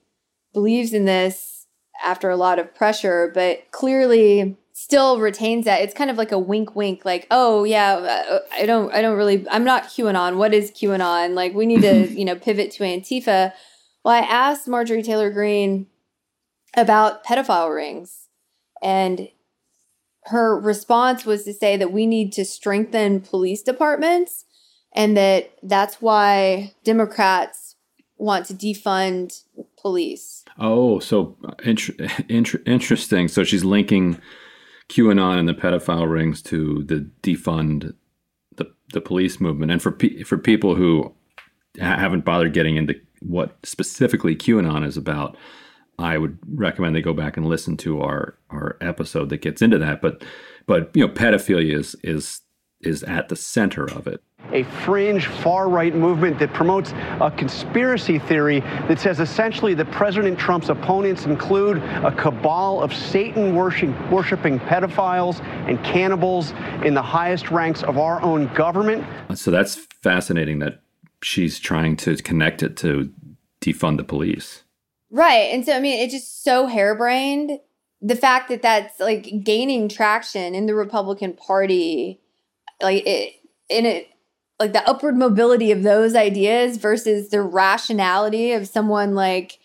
believes 0.52 0.92
in 0.92 1.04
this 1.04 1.66
after 2.02 2.30
a 2.30 2.37
lot 2.37 2.59
of 2.59 2.74
pressure, 2.74 3.30
but 3.35 3.70
clearly 3.70 4.56
still 4.72 5.20
retains 5.20 5.66
that. 5.66 5.83
It's 5.83 5.94
kind 5.94 6.11
of 6.11 6.16
like 6.16 6.33
a 6.33 6.38
wink, 6.38 6.74
wink, 6.74 7.04
like, 7.04 7.26
oh 7.30 7.64
yeah, 7.64 7.94
uh, 7.94 8.38
I 8.52 8.66
don't, 8.66 8.92
I 8.92 9.02
don't 9.02 9.16
really, 9.16 9.46
I'm 9.50 9.64
not 9.64 9.85
QAnon. 9.85 10.37
What 10.37 10.54
is 10.54 10.70
QAnon? 10.70 11.35
Like, 11.35 11.54
we 11.54 11.66
need 11.66 11.83
to, 11.83 12.09
you 12.18 12.24
know, 12.24 12.37
pivot 12.37 12.70
to 12.72 12.85
Antifa. 12.85 13.52
Well, 14.04 14.14
I 14.14 14.20
asked 14.20 14.66
Marjorie 14.66 15.02
Taylor 15.02 15.30
Greene 15.30 15.87
about 16.74 17.24
pedophile 17.24 17.74
rings, 17.74 18.28
and 18.83 19.28
her 20.24 20.59
response 20.59 21.26
was 21.26 21.44
to 21.44 21.52
say 21.52 21.76
that 21.76 21.92
we 21.92 22.06
need 22.06 22.33
to 22.33 22.44
strengthen 22.44 23.20
police 23.20 23.62
departments, 23.62 24.46
and 24.92 25.16
that 25.16 25.53
that's 25.62 26.00
why 26.00 26.74
Democrats 26.85 27.76
want 28.16 28.46
to 28.46 28.55
defund 28.55 29.42
police. 29.81 30.44
Oh, 30.59 30.98
so 30.98 31.37
int- 31.64 32.00
int- 32.29 32.62
interesting. 32.66 33.29
So 33.29 33.44
she's 33.44 33.64
linking 33.64 34.20
QAnon 34.88 35.38
and 35.38 35.48
the 35.48 35.55
pedophile 35.55 36.11
rings 36.11 36.42
to 36.42 36.85
the 36.85 37.09
defund 37.22 37.94
the 38.57 38.66
the 38.92 39.00
police 39.00 39.40
movement, 39.40 39.72
and 39.72 39.81
for 39.81 39.92
pe- 39.92 40.22
for 40.22 40.37
people 40.37 40.74
who 40.74 41.14
ha- 41.79 41.96
haven't 41.96 42.24
bothered 42.24 42.53
getting 42.53 42.76
into 42.76 42.94
what 43.20 43.57
specifically 43.62 44.35
QAnon 44.35 44.87
is 44.87 44.96
about, 44.96 45.37
I 45.98 46.18
would 46.18 46.38
recommend 46.55 46.96
they 46.96 47.03
go 47.03 47.12
back 47.12 47.37
and 47.37 47.46
listen 47.46 47.76
to 47.79 48.00
our 48.00 48.37
our 48.50 48.76
episode 48.81 49.29
that 49.31 49.42
gets 49.42 49.62
into 49.62 49.79
that. 49.79 50.03
But 50.03 50.24
but 50.66 50.90
you 50.94 51.07
know, 51.07 51.12
pedophilia 51.12 51.74
is 51.74 51.96
is 52.03 52.40
is 52.81 53.03
at 53.05 53.29
the 53.29 53.37
center 53.37 53.85
of 53.85 54.07
it 54.07 54.22
a 54.53 54.64
fringe 54.64 55.26
far 55.26 55.68
right 55.68 55.94
movement 55.94 56.38
that 56.40 56.53
promotes 56.53 56.92
a 57.20 57.33
conspiracy 57.37 58.18
theory 58.18 58.61
that 58.88 58.98
says 58.98 59.20
essentially 59.20 59.74
that 59.74 59.90
President 59.90 60.38
Trump's 60.38 60.68
opponents 60.68 61.24
include 61.24 61.79
a 61.79 62.11
cabal 62.12 62.83
of 62.83 62.92
Satan 62.92 63.55
worshiping 63.55 64.59
pedophiles 64.61 65.40
and 65.68 65.83
cannibals 65.85 66.53
in 66.85 66.94
the 66.94 67.03
highest 67.03 67.50
ranks 67.50 67.83
of 67.83 67.98
our 67.98 68.20
own 68.22 68.53
government. 68.55 69.05
So 69.35 69.50
that's 69.50 69.76
fascinating 70.03 70.59
that 70.61 70.81
she's 71.22 71.59
trying 71.59 71.96
to 71.98 72.16
connect 72.16 72.62
it 72.62 72.76
to 72.79 73.12
defund 73.61 73.98
the 73.98 74.05
police. 74.05 74.64
Right. 75.11 75.53
And 75.53 75.64
so, 75.66 75.76
I 75.76 75.81
mean, 75.81 75.98
it's 76.00 76.12
just 76.12 76.42
so 76.42 76.66
harebrained. 76.66 77.59
The 78.03 78.16
fact 78.16 78.48
that 78.48 78.62
that's 78.62 78.98
like 78.98 79.44
gaining 79.44 79.88
traction 79.88 80.55
in 80.55 80.66
the 80.66 80.74
Republican 80.74 81.35
Party, 81.35 82.20
like 82.81 83.07
it, 83.07 83.35
in 83.68 83.87
it, 83.87 84.07
like 84.61 84.75
the 84.75 84.88
upward 84.88 85.16
mobility 85.16 85.73
of 85.73 85.83
those 85.83 86.14
ideas 86.14 86.77
versus 86.77 87.31
the 87.31 87.40
rationality 87.40 88.53
of 88.53 88.68
someone 88.68 89.14
like 89.14 89.59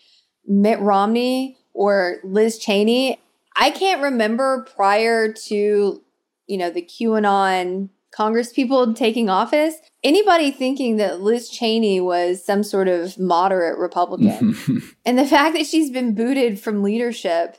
Mitt 0.46 0.80
Romney 0.80 1.58
or 1.74 2.16
Liz 2.24 2.58
Cheney. 2.58 3.20
I 3.54 3.70
can't 3.70 4.02
remember 4.02 4.66
prior 4.74 5.32
to, 5.32 6.02
you 6.46 6.56
know, 6.56 6.70
the 6.70 6.82
QAnon 6.82 7.90
Congress 8.10 8.50
people 8.50 8.94
taking 8.94 9.28
office, 9.28 9.74
anybody 10.02 10.50
thinking 10.50 10.96
that 10.96 11.20
Liz 11.20 11.50
Cheney 11.50 12.00
was 12.00 12.42
some 12.42 12.62
sort 12.62 12.88
of 12.88 13.18
moderate 13.18 13.78
Republican. 13.78 14.56
and 15.04 15.18
the 15.18 15.26
fact 15.26 15.54
that 15.54 15.66
she's 15.66 15.90
been 15.90 16.14
booted 16.14 16.58
from 16.58 16.82
leadership 16.82 17.58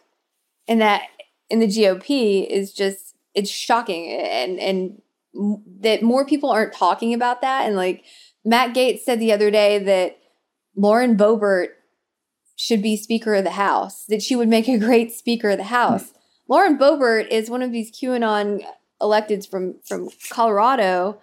and 0.67 0.81
that 0.81 1.03
in 1.51 1.59
the 1.59 1.67
GOP 1.67 2.47
is 2.47 2.73
just 2.73 3.15
it's 3.35 3.51
shocking 3.51 4.09
and 4.09 4.59
and 4.59 5.01
that 5.81 6.01
more 6.01 6.25
people 6.25 6.49
aren't 6.49 6.73
talking 6.73 7.13
about 7.13 7.41
that. 7.41 7.65
And 7.65 7.75
like 7.75 8.03
Matt 8.43 8.75
Gaetz 8.75 9.01
said 9.01 9.19
the 9.19 9.33
other 9.33 9.51
day 9.51 9.79
that 9.79 10.17
Lauren 10.75 11.17
Boebert 11.17 11.69
should 12.55 12.81
be 12.81 12.97
Speaker 12.97 13.35
of 13.35 13.43
the 13.43 13.51
House, 13.51 14.05
that 14.05 14.21
she 14.21 14.35
would 14.35 14.47
make 14.47 14.67
a 14.67 14.77
great 14.77 15.11
Speaker 15.11 15.51
of 15.51 15.57
the 15.57 15.65
House. 15.65 16.09
Hmm. 16.09 16.17
Lauren 16.49 16.77
Boebert 16.77 17.27
is 17.27 17.49
one 17.49 17.61
of 17.61 17.71
these 17.71 17.91
QAnon 17.91 18.65
electeds 19.01 19.47
from 19.47 19.75
from 19.85 20.09
Colorado 20.29 21.19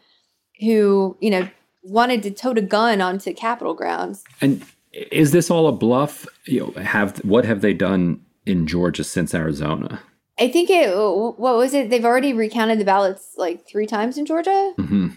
who, 0.61 1.16
you 1.20 1.31
know, 1.31 1.48
wanted 1.83 2.22
to 2.22 2.31
tote 2.31 2.59
a 2.59 2.62
gun 2.62 3.00
onto 3.00 3.33
Capitol 3.35 3.74
grounds. 3.74 4.22
And 4.40 4.64
is 4.92 5.33
this 5.33 5.50
all 5.50 5.66
a 5.66 5.72
bluff? 5.72 6.27
You 6.46 6.72
know, 6.77 6.83
have 6.83 7.18
what 7.24 7.44
have 7.44 7.61
they 7.61 7.74
done 7.74 8.24
in 8.46 8.66
Georgia 8.66 9.05
since 9.05 9.35
Arizona? 9.35 10.00
I 10.38 10.49
think 10.49 10.70
it. 10.70 10.94
What 10.94 11.57
was 11.57 11.75
it? 11.75 11.90
They've 11.90 12.05
already 12.05 12.33
recounted 12.33 12.79
the 12.79 12.85
ballots 12.85 13.35
like 13.37 13.66
three 13.66 13.87
times 13.87 14.18
in 14.18 14.27
Georgia, 14.27 14.73
mm-hmm. 14.79 15.09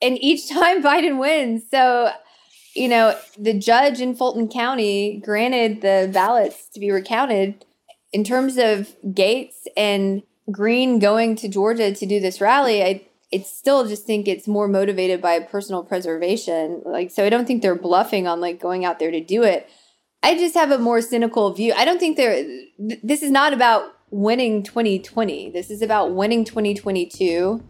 and 0.00 0.18
each 0.22 0.48
time 0.50 0.82
Biden 0.82 1.18
wins. 1.18 1.64
So, 1.70 2.10
you 2.74 2.88
know, 2.88 3.18
the 3.38 3.58
judge 3.58 4.00
in 4.00 4.14
Fulton 4.14 4.48
County 4.48 5.20
granted 5.22 5.82
the 5.82 6.10
ballots 6.12 6.68
to 6.70 6.80
be 6.80 6.90
recounted. 6.90 7.64
In 8.12 8.24
terms 8.24 8.58
of 8.58 8.94
Gaetz 9.06 9.66
and 9.74 10.22
Greene 10.50 10.98
going 10.98 11.34
to 11.36 11.48
Georgia 11.48 11.94
to 11.94 12.06
do 12.06 12.20
this 12.20 12.40
rally, 12.40 12.82
I 12.82 13.06
it 13.30 13.46
still 13.46 13.86
just 13.86 14.04
think 14.04 14.28
it's 14.28 14.46
more 14.46 14.68
motivated 14.68 15.22
by 15.22 15.40
personal 15.40 15.82
preservation. 15.82 16.82
Like, 16.84 17.10
so 17.10 17.24
I 17.24 17.30
don't 17.30 17.46
think 17.46 17.62
they're 17.62 17.74
bluffing 17.74 18.28
on 18.28 18.40
like 18.40 18.60
going 18.60 18.84
out 18.84 18.98
there 18.98 19.10
to 19.10 19.20
do 19.20 19.42
it. 19.42 19.68
I 20.22 20.36
just 20.36 20.54
have 20.54 20.70
a 20.70 20.78
more 20.78 21.00
cynical 21.00 21.52
view. 21.52 21.72
I 21.74 21.84
don't 21.84 21.98
think 21.98 22.16
they're. 22.16 22.44
Th- 22.44 23.00
this 23.02 23.22
is 23.22 23.30
not 23.30 23.52
about 23.52 23.84
winning 24.12 24.62
2020. 24.62 25.50
This 25.50 25.70
is 25.70 25.82
about 25.82 26.14
winning 26.14 26.44
2022 26.44 27.62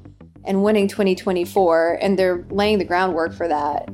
and 0.44 0.62
winning 0.62 0.88
2024, 0.88 1.98
and 2.02 2.18
they're 2.18 2.44
laying 2.50 2.78
the 2.78 2.84
groundwork 2.84 3.32
for 3.32 3.46
that. 3.48 3.88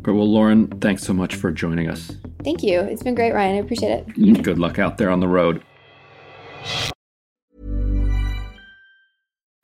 Great. 0.00 0.16
Well, 0.16 0.30
Lauren, 0.30 0.68
thanks 0.80 1.02
so 1.02 1.12
much 1.12 1.34
for 1.34 1.50
joining 1.50 1.88
us. 1.88 2.12
Thank 2.44 2.62
you. 2.62 2.80
It's 2.80 3.02
been 3.02 3.14
great, 3.14 3.34
Ryan. 3.34 3.56
I 3.56 3.58
appreciate 3.58 4.06
it. 4.08 4.42
Good 4.42 4.58
luck 4.58 4.78
out 4.78 4.98
there 4.98 5.10
on 5.10 5.20
the 5.20 5.28
road. 5.28 5.62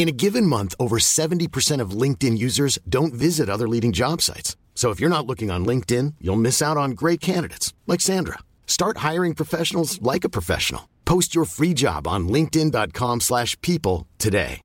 In 0.00 0.08
a 0.08 0.12
given 0.12 0.46
month, 0.46 0.74
over 0.80 0.96
70% 0.96 1.78
of 1.82 1.90
LinkedIn 1.90 2.38
users 2.38 2.78
don't 2.88 3.12
visit 3.12 3.50
other 3.50 3.68
leading 3.68 3.92
job 3.92 4.22
sites. 4.22 4.56
So 4.74 4.88
if 4.88 4.98
you're 4.98 5.10
not 5.10 5.26
looking 5.26 5.50
on 5.50 5.66
LinkedIn, 5.66 6.14
you'll 6.22 6.36
miss 6.36 6.62
out 6.62 6.78
on 6.78 6.92
great 6.92 7.20
candidates 7.20 7.74
like 7.86 8.00
Sandra. 8.00 8.38
Start 8.66 8.96
hiring 9.08 9.34
professionals 9.34 10.00
like 10.00 10.24
a 10.24 10.30
professional. 10.30 10.88
Post 11.04 11.34
your 11.34 11.44
free 11.44 11.74
job 11.74 12.06
on 12.06 12.28
linkedin.com/people 12.30 14.06
today. 14.16 14.62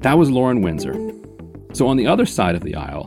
That 0.00 0.16
was 0.16 0.30
Lauren 0.30 0.62
Windsor. 0.62 0.96
So 1.74 1.86
on 1.88 1.98
the 1.98 2.06
other 2.06 2.24
side 2.24 2.54
of 2.54 2.62
the 2.62 2.74
aisle, 2.74 3.04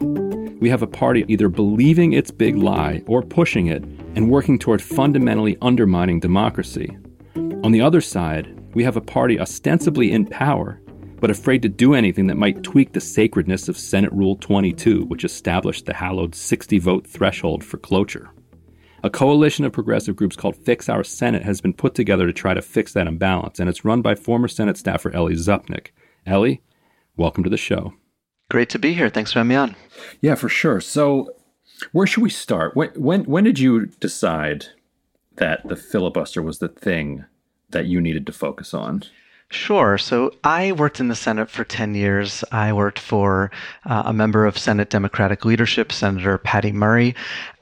we 0.61 0.69
have 0.69 0.83
a 0.83 0.87
party 0.87 1.25
either 1.27 1.49
believing 1.49 2.13
its 2.13 2.29
big 2.29 2.55
lie 2.55 3.01
or 3.07 3.23
pushing 3.23 3.65
it 3.65 3.83
and 4.15 4.29
working 4.29 4.59
toward 4.59 4.81
fundamentally 4.81 5.57
undermining 5.61 6.19
democracy. 6.19 6.97
On 7.35 7.71
the 7.71 7.81
other 7.81 8.01
side, 8.01 8.59
we 8.73 8.83
have 8.83 8.97
a 8.97 9.01
party 9.01 9.39
ostensibly 9.39 10.11
in 10.11 10.25
power, 10.25 10.81
but 11.19 11.31
afraid 11.31 11.61
to 11.61 11.69
do 11.69 11.93
anything 11.93 12.27
that 12.27 12.37
might 12.37 12.63
tweak 12.63 12.93
the 12.93 12.99
sacredness 12.99 13.69
of 13.69 13.77
Senate 13.77 14.11
Rule 14.11 14.35
22, 14.35 15.05
which 15.05 15.23
established 15.23 15.85
the 15.85 15.93
hallowed 15.93 16.35
60 16.35 16.79
vote 16.79 17.07
threshold 17.07 17.63
for 17.63 17.77
cloture. 17.77 18.29
A 19.03 19.09
coalition 19.09 19.65
of 19.65 19.73
progressive 19.73 20.15
groups 20.15 20.35
called 20.35 20.55
Fix 20.55 20.87
Our 20.87 21.03
Senate 21.03 21.43
has 21.43 21.59
been 21.59 21.73
put 21.73 21.93
together 21.93 22.25
to 22.25 22.33
try 22.33 22.53
to 22.53 22.61
fix 22.61 22.93
that 22.93 23.07
imbalance, 23.07 23.59
and 23.59 23.69
it's 23.69 23.83
run 23.83 24.01
by 24.01 24.15
former 24.15 24.47
Senate 24.47 24.77
staffer 24.77 25.11
Ellie 25.13 25.35
Zupnick. 25.35 25.87
Ellie, 26.25 26.61
welcome 27.17 27.43
to 27.43 27.49
the 27.49 27.57
show. 27.57 27.93
Great 28.49 28.69
to 28.69 28.79
be 28.79 28.93
here. 28.93 29.09
Thanks 29.09 29.33
for 29.33 29.39
having 29.39 29.49
me 29.49 29.55
on. 29.55 29.75
Yeah, 30.21 30.35
for 30.35 30.47
sure. 30.47 30.79
So, 30.79 31.29
where 31.91 32.07
should 32.07 32.23
we 32.23 32.29
start? 32.29 32.75
When 32.75 32.89
when 32.89 33.23
when 33.23 33.43
did 33.43 33.59
you 33.59 33.87
decide 33.87 34.67
that 35.35 35.67
the 35.67 35.75
filibuster 35.75 36.41
was 36.41 36.59
the 36.59 36.67
thing 36.67 37.25
that 37.69 37.85
you 37.85 37.99
needed 37.99 38.25
to 38.27 38.31
focus 38.31 38.73
on? 38.73 39.03
Sure. 39.49 39.99
So 39.99 40.33
I 40.43 40.71
worked 40.71 40.99
in 40.99 41.09
the 41.09 41.15
Senate 41.15 41.47
for 41.47 41.63
10 41.63 41.93
years. 41.93 42.43
I 42.51 42.73
worked 42.73 42.97
for 42.97 43.51
uh, 43.85 44.01
a 44.05 44.13
member 44.13 44.47
of 44.47 44.57
Senate 44.57 44.89
Democratic 44.89 45.45
leadership, 45.45 45.91
Senator 45.91 46.39
Patty 46.39 46.71
Murray. 46.71 47.13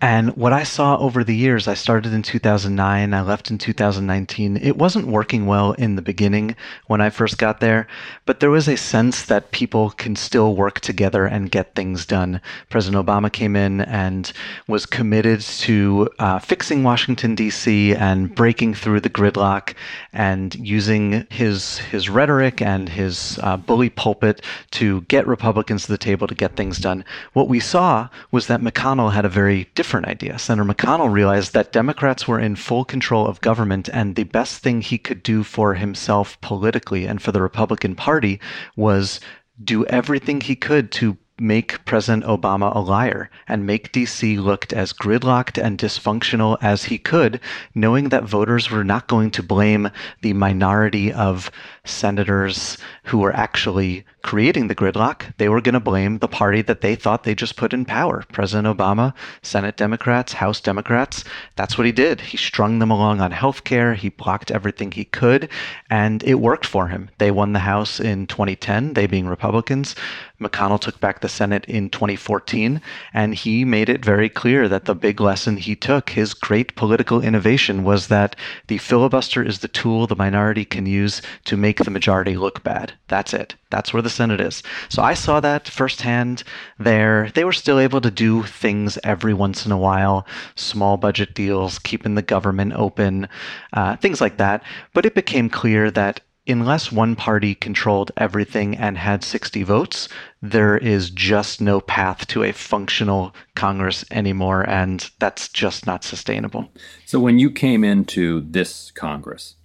And 0.04 0.36
what 0.36 0.52
I 0.52 0.64
saw 0.64 0.98
over 0.98 1.24
the 1.24 1.36
years, 1.36 1.68
I 1.68 1.76
started 1.76 2.12
in 2.12 2.24
2009, 2.24 3.14
I 3.14 3.22
left 3.22 3.52
in 3.52 3.60
2019. 3.60 4.58
It 4.58 4.76
wasn't 4.76 5.06
working 5.06 5.46
well 5.46 5.74
in 5.74 5.96
the 5.96 6.02
beginning 6.02 6.56
when 6.88 7.02
I 7.02 7.12
first 7.12 7.38
got 7.38 7.60
there, 7.60 7.86
but 8.26 8.40
there 8.40 8.50
was 8.50 8.68
a 8.68 8.78
sense 8.78 9.24
that 9.26 9.52
people 9.52 9.92
can 9.92 10.16
still 10.16 10.56
work 10.56 10.80
together 10.80 11.28
and 11.28 11.52
get 11.52 11.76
things 11.76 12.08
done. 12.08 12.42
President 12.72 13.06
Obama 13.06 13.32
came 13.32 13.56
in 13.56 13.82
and 13.82 14.34
was 14.68 14.88
committed 14.88 15.42
to 15.42 16.10
uh, 16.18 16.40
fixing 16.40 16.82
Washington, 16.82 17.36
D.C., 17.36 17.94
and 17.94 18.34
breaking 18.34 18.74
through 18.74 19.02
the 19.02 19.10
gridlock 19.10 19.76
and 20.14 20.56
using 20.56 21.28
his 21.30 21.78
his 21.78 22.10
rhetoric 22.10 22.60
and 22.60 22.90
his 22.90 23.40
uh, 23.44 23.56
bully 23.56 23.90
pulpit 23.90 24.44
to 24.72 25.02
get 25.02 25.28
Republicans 25.28 25.86
to 25.86 25.92
the 25.92 25.98
table 26.00 26.26
to 26.26 26.34
get 26.34 26.56
things 26.56 26.80
done. 26.80 27.06
What 27.34 27.48
we 27.48 27.60
saw 27.60 28.10
was 28.32 28.48
that 28.48 28.62
McConnell 28.62 29.14
had 29.14 29.26
a 29.26 29.30
very 29.30 29.70
different 29.92 30.08
idea. 30.08 30.40
Senator 30.40 30.74
McConnell 30.74 31.12
realized 31.12 31.52
that 31.52 31.74
Democrats 31.74 32.26
were 32.26 32.40
in 32.40 32.56
full 32.56 32.86
control 32.86 33.28
of 33.28 33.42
government, 33.42 33.90
and 33.92 34.16
the 34.16 34.24
best 34.24 34.64
thing 34.64 34.82
he 34.82 34.98
could 34.98 35.22
do 35.22 35.44
for 35.44 35.74
himself 35.74 36.40
politically 36.40 37.06
and 37.06 37.22
for 37.22 37.34
the 37.34 37.42
Republican 37.42 37.94
Party 37.94 38.40
was 38.78 39.20
do 39.62 39.86
everything 39.88 40.40
he 40.40 40.56
could 40.56 40.94
to 40.94 41.18
make 41.42 41.84
President 41.84 42.24
Obama 42.24 42.74
a 42.74 42.80
liar 42.80 43.30
and 43.50 43.66
make 43.66 43.92
DC 43.92 44.42
looked 44.42 44.72
as 44.72 44.94
gridlocked 44.94 45.62
and 45.62 45.78
dysfunctional 45.78 46.58
as 46.62 46.86
he 46.86 46.98
could, 46.98 47.42
knowing 47.76 48.08
that 48.10 48.24
voters 48.24 48.72
were 48.72 48.86
not 48.86 49.08
going 49.08 49.30
to 49.32 49.44
blame 49.44 49.90
the 50.22 50.32
minority 50.32 51.12
of 51.12 51.52
senators 51.84 52.78
who 53.04 53.18
were 53.18 53.36
actually 53.36 54.06
creating 54.24 54.68
the 54.68 54.76
gridlock. 54.76 55.34
They 55.38 55.50
were 55.50 55.62
going 55.62 55.74
to 55.74 55.80
blame 55.80 56.20
the 56.20 56.28
party 56.28 56.62
that 56.64 56.82
they 56.82 56.96
thought 56.96 57.24
they 57.24 57.34
just 57.34 57.56
put 57.56 57.74
in 57.74 57.86
power 57.86 58.24
President 58.32 58.78
Obama, 58.78 59.14
Senate 59.42 59.78
Democrats, 59.78 60.34
House 60.34 60.62
Democrats. 60.62 61.24
That's 61.56 61.78
what 61.78 61.86
he 61.86 61.92
did. 61.92 62.22
He 62.22 62.38
strung 62.38 62.80
them 62.80 62.92
along 62.92 63.20
on 63.20 63.32
health 63.32 63.64
care, 63.64 63.96
he 63.96 64.10
blocked 64.10 64.52
everything 64.52 64.92
he 64.92 65.06
could, 65.06 65.50
and 65.90 66.24
it 66.24 66.36
worked 66.36 66.66
for 66.66 66.88
him. 66.88 67.10
They 67.18 67.32
won 67.32 67.54
the 67.54 67.60
House 67.60 68.00
in 68.00 68.28
2010, 68.28 68.94
they 68.94 69.08
being 69.08 69.28
Republicans. 69.28 69.96
McConnell 70.42 70.82
took 70.82 71.00
back 71.00 71.22
the 71.22 71.30
Senate 71.30 71.66
in 71.66 71.90
2014, 71.90 72.82
and 73.14 73.36
he 73.36 73.64
made 73.64 73.90
it 73.90 74.04
very 74.04 74.28
clear 74.28 74.68
that 74.68 74.86
the 74.86 74.96
big 74.96 75.22
lesson 75.22 75.58
he 75.58 75.76
took, 75.76 76.12
his 76.12 76.34
great 76.34 76.76
political 76.76 77.22
innovation, 77.22 77.84
was 77.84 78.08
that 78.08 78.36
the 78.68 78.80
filibuster 78.80 79.44
is 79.44 79.60
the 79.60 79.68
tool 79.68 80.08
the 80.08 80.16
minority 80.16 80.66
can 80.66 80.88
use 80.88 81.22
to 81.46 81.56
make 81.56 81.71
the 81.78 81.92
majority 81.92 82.36
look 82.36 82.64
bad. 82.64 82.94
That's 83.08 83.34
it. 83.34 83.56
That's 83.70 83.94
where 83.94 84.02
the 84.02 84.10
Senate 84.10 84.42
is. 84.42 84.64
So 84.90 85.02
I 85.02 85.14
saw 85.14 85.40
that 85.40 85.68
firsthand 85.68 86.44
there. 86.80 87.32
They 87.34 87.44
were 87.44 87.54
still 87.54 87.80
able 87.80 88.02
to 88.02 88.12
do 88.12 88.44
things 88.44 88.98
every 89.04 89.34
once 89.34 89.66
in 89.66 89.72
a 89.72 89.78
while, 89.78 90.26
small 90.56 90.98
budget 90.98 91.34
deals, 91.34 91.80
keeping 91.80 92.16
the 92.16 92.22
government 92.22 92.74
open, 92.74 93.28
uh, 93.74 93.96
things 93.98 94.22
like 94.22 94.38
that. 94.38 94.64
But 94.94 95.06
it 95.06 95.16
became 95.16 95.50
clear 95.50 95.92
that 95.92 96.22
unless 96.48 96.92
one 96.92 97.16
party 97.16 97.54
controlled 97.56 98.12
everything 98.18 98.76
and 98.76 98.98
had 98.98 99.24
60 99.24 99.64
votes, 99.64 100.10
there 100.42 100.78
is 100.78 101.10
just 101.10 101.62
no 101.62 101.80
path 101.80 102.28
to 102.28 102.44
a 102.44 102.52
functional 102.52 103.36
Congress 103.56 104.04
anymore, 104.12 104.68
and 104.68 105.10
that's 105.20 105.48
just 105.50 105.86
not 105.86 106.04
sustainable. 106.04 106.70
So 107.06 107.20
when 107.20 107.40
you 107.40 107.52
came 107.52 107.84
into 107.84 108.42
this 108.42 108.92
Congress 108.92 109.56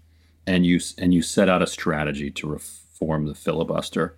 and 0.46 0.64
you 0.66 0.80
and 0.98 1.12
you 1.12 1.22
set 1.22 1.48
out 1.48 1.62
a 1.62 1.66
strategy 1.66 2.30
to 2.30 2.48
reform 2.48 3.26
the 3.26 3.34
filibuster 3.34 4.14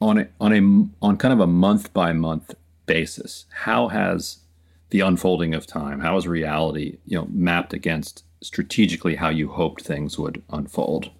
on 0.00 0.18
a, 0.18 0.28
on 0.40 0.52
a 0.52 1.04
on 1.04 1.16
kind 1.16 1.32
of 1.32 1.40
a 1.40 1.46
month 1.46 1.92
by 1.92 2.12
month 2.12 2.54
basis, 2.86 3.46
how 3.50 3.88
has 3.88 4.38
the 4.90 5.00
unfolding 5.00 5.54
of 5.54 5.66
time, 5.66 6.00
how 6.00 6.14
has 6.14 6.26
reality, 6.26 6.98
you 7.06 7.18
know, 7.18 7.28
mapped 7.30 7.72
against 7.72 8.24
strategically 8.40 9.16
how 9.16 9.28
you 9.28 9.48
hoped 9.48 9.82
things 9.82 10.18
would 10.18 10.42
unfold? 10.50 11.10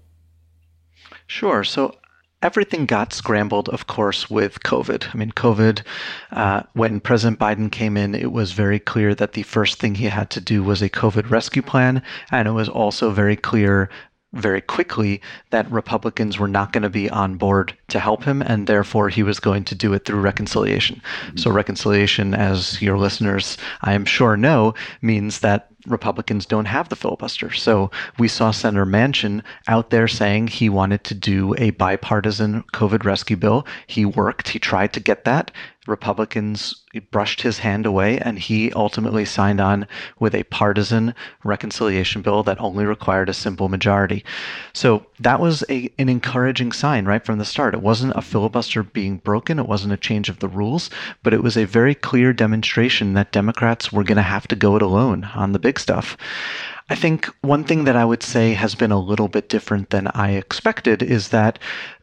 Sure. 1.26 1.62
So 1.64 1.94
everything 2.42 2.86
got 2.86 3.12
scrambled, 3.12 3.68
of 3.68 3.86
course, 3.86 4.30
with 4.30 4.62
COVID. 4.62 5.12
I 5.12 5.18
mean, 5.18 5.32
COVID, 5.32 5.82
uh, 6.30 6.62
when 6.72 7.00
President 7.00 7.38
Biden 7.38 7.70
came 7.70 7.96
in, 7.96 8.14
it 8.14 8.32
was 8.32 8.52
very 8.52 8.78
clear 8.78 9.14
that 9.14 9.32
the 9.32 9.42
first 9.42 9.78
thing 9.78 9.96
he 9.96 10.06
had 10.06 10.30
to 10.30 10.40
do 10.40 10.62
was 10.62 10.80
a 10.80 10.88
COVID 10.88 11.30
rescue 11.30 11.62
plan. 11.62 12.02
And 12.30 12.48
it 12.48 12.52
was 12.52 12.68
also 12.68 13.10
very 13.10 13.36
clear 13.36 13.90
very 14.32 14.60
quickly 14.60 15.20
that 15.50 15.70
Republicans 15.70 16.38
were 16.38 16.48
not 16.48 16.72
going 16.72 16.82
to 16.82 16.90
be 16.90 17.08
on 17.08 17.36
board 17.36 17.76
to 17.88 17.98
help 17.98 18.24
him, 18.24 18.42
and 18.42 18.66
therefore 18.66 19.08
he 19.08 19.22
was 19.22 19.40
going 19.40 19.64
to 19.64 19.74
do 19.74 19.92
it 19.94 20.04
through 20.04 20.20
reconciliation. 20.20 21.00
Mm-hmm. 21.26 21.38
So, 21.38 21.50
reconciliation, 21.50 22.34
as 22.34 22.80
your 22.82 22.98
listeners, 22.98 23.56
I 23.82 23.94
am 23.94 24.04
sure, 24.04 24.36
know, 24.36 24.74
means 25.00 25.40
that 25.40 25.68
Republicans 25.88 26.46
don't 26.46 26.66
have 26.66 26.88
the 26.88 26.96
filibuster. 26.96 27.50
So 27.52 27.90
we 28.18 28.28
saw 28.28 28.50
Senator 28.50 28.86
Manchin 28.86 29.42
out 29.66 29.90
there 29.90 30.08
saying 30.08 30.48
he 30.48 30.68
wanted 30.68 31.04
to 31.04 31.14
do 31.14 31.54
a 31.58 31.70
bipartisan 31.70 32.64
COVID 32.72 33.04
rescue 33.04 33.36
bill. 33.36 33.66
He 33.86 34.04
worked, 34.04 34.48
he 34.48 34.58
tried 34.58 34.92
to 34.94 35.00
get 35.00 35.24
that. 35.24 35.50
Republicans 35.86 36.84
brushed 37.10 37.40
his 37.40 37.58
hand 37.58 37.86
away, 37.86 38.18
and 38.18 38.38
he 38.38 38.70
ultimately 38.72 39.24
signed 39.24 39.60
on 39.60 39.86
with 40.18 40.34
a 40.34 40.44
partisan 40.44 41.14
reconciliation 41.44 42.20
bill 42.22 42.42
that 42.42 42.60
only 42.60 42.84
required 42.84 43.28
a 43.28 43.34
simple 43.34 43.68
majority. 43.68 44.24
So 44.74 45.06
that 45.20 45.40
was 45.40 45.64
a, 45.68 45.90
an 45.98 46.08
encouraging 46.08 46.72
sign 46.72 47.04
right 47.04 47.24
from 47.24 47.38
the 47.38 47.44
start. 47.44 47.74
It 47.74 47.82
wasn't 47.82 48.16
a 48.16 48.22
filibuster 48.22 48.82
being 48.82 49.18
broken, 49.18 49.58
it 49.58 49.68
wasn't 49.68 49.92
a 49.92 49.98
change 49.98 50.28
of 50.28 50.38
the 50.38 50.48
rules, 50.48 50.90
but 51.22 51.34
it 51.34 51.42
was 51.42 51.56
a 51.56 51.64
very 51.64 51.94
clear 51.94 52.32
demonstration 52.32 53.14
that 53.14 53.32
Democrats 53.32 53.92
were 53.92 54.04
going 54.04 54.16
to 54.16 54.22
have 54.22 54.48
to 54.48 54.56
go 54.56 54.76
it 54.76 54.82
alone 54.82 55.24
on 55.34 55.52
the 55.52 55.58
big 55.58 55.78
stuff. 55.78 56.16
I 56.90 56.94
think 56.94 57.26
one 57.42 57.64
thing 57.64 57.84
that 57.84 57.96
I 57.96 58.04
would 58.04 58.22
say 58.22 58.54
has 58.54 58.74
been 58.74 58.92
a 58.92 59.00
little 59.00 59.28
bit 59.28 59.50
different 59.50 59.90
than 59.90 60.06
I 60.08 60.32
expected 60.32 61.02
is 61.02 61.28
that 61.28 61.58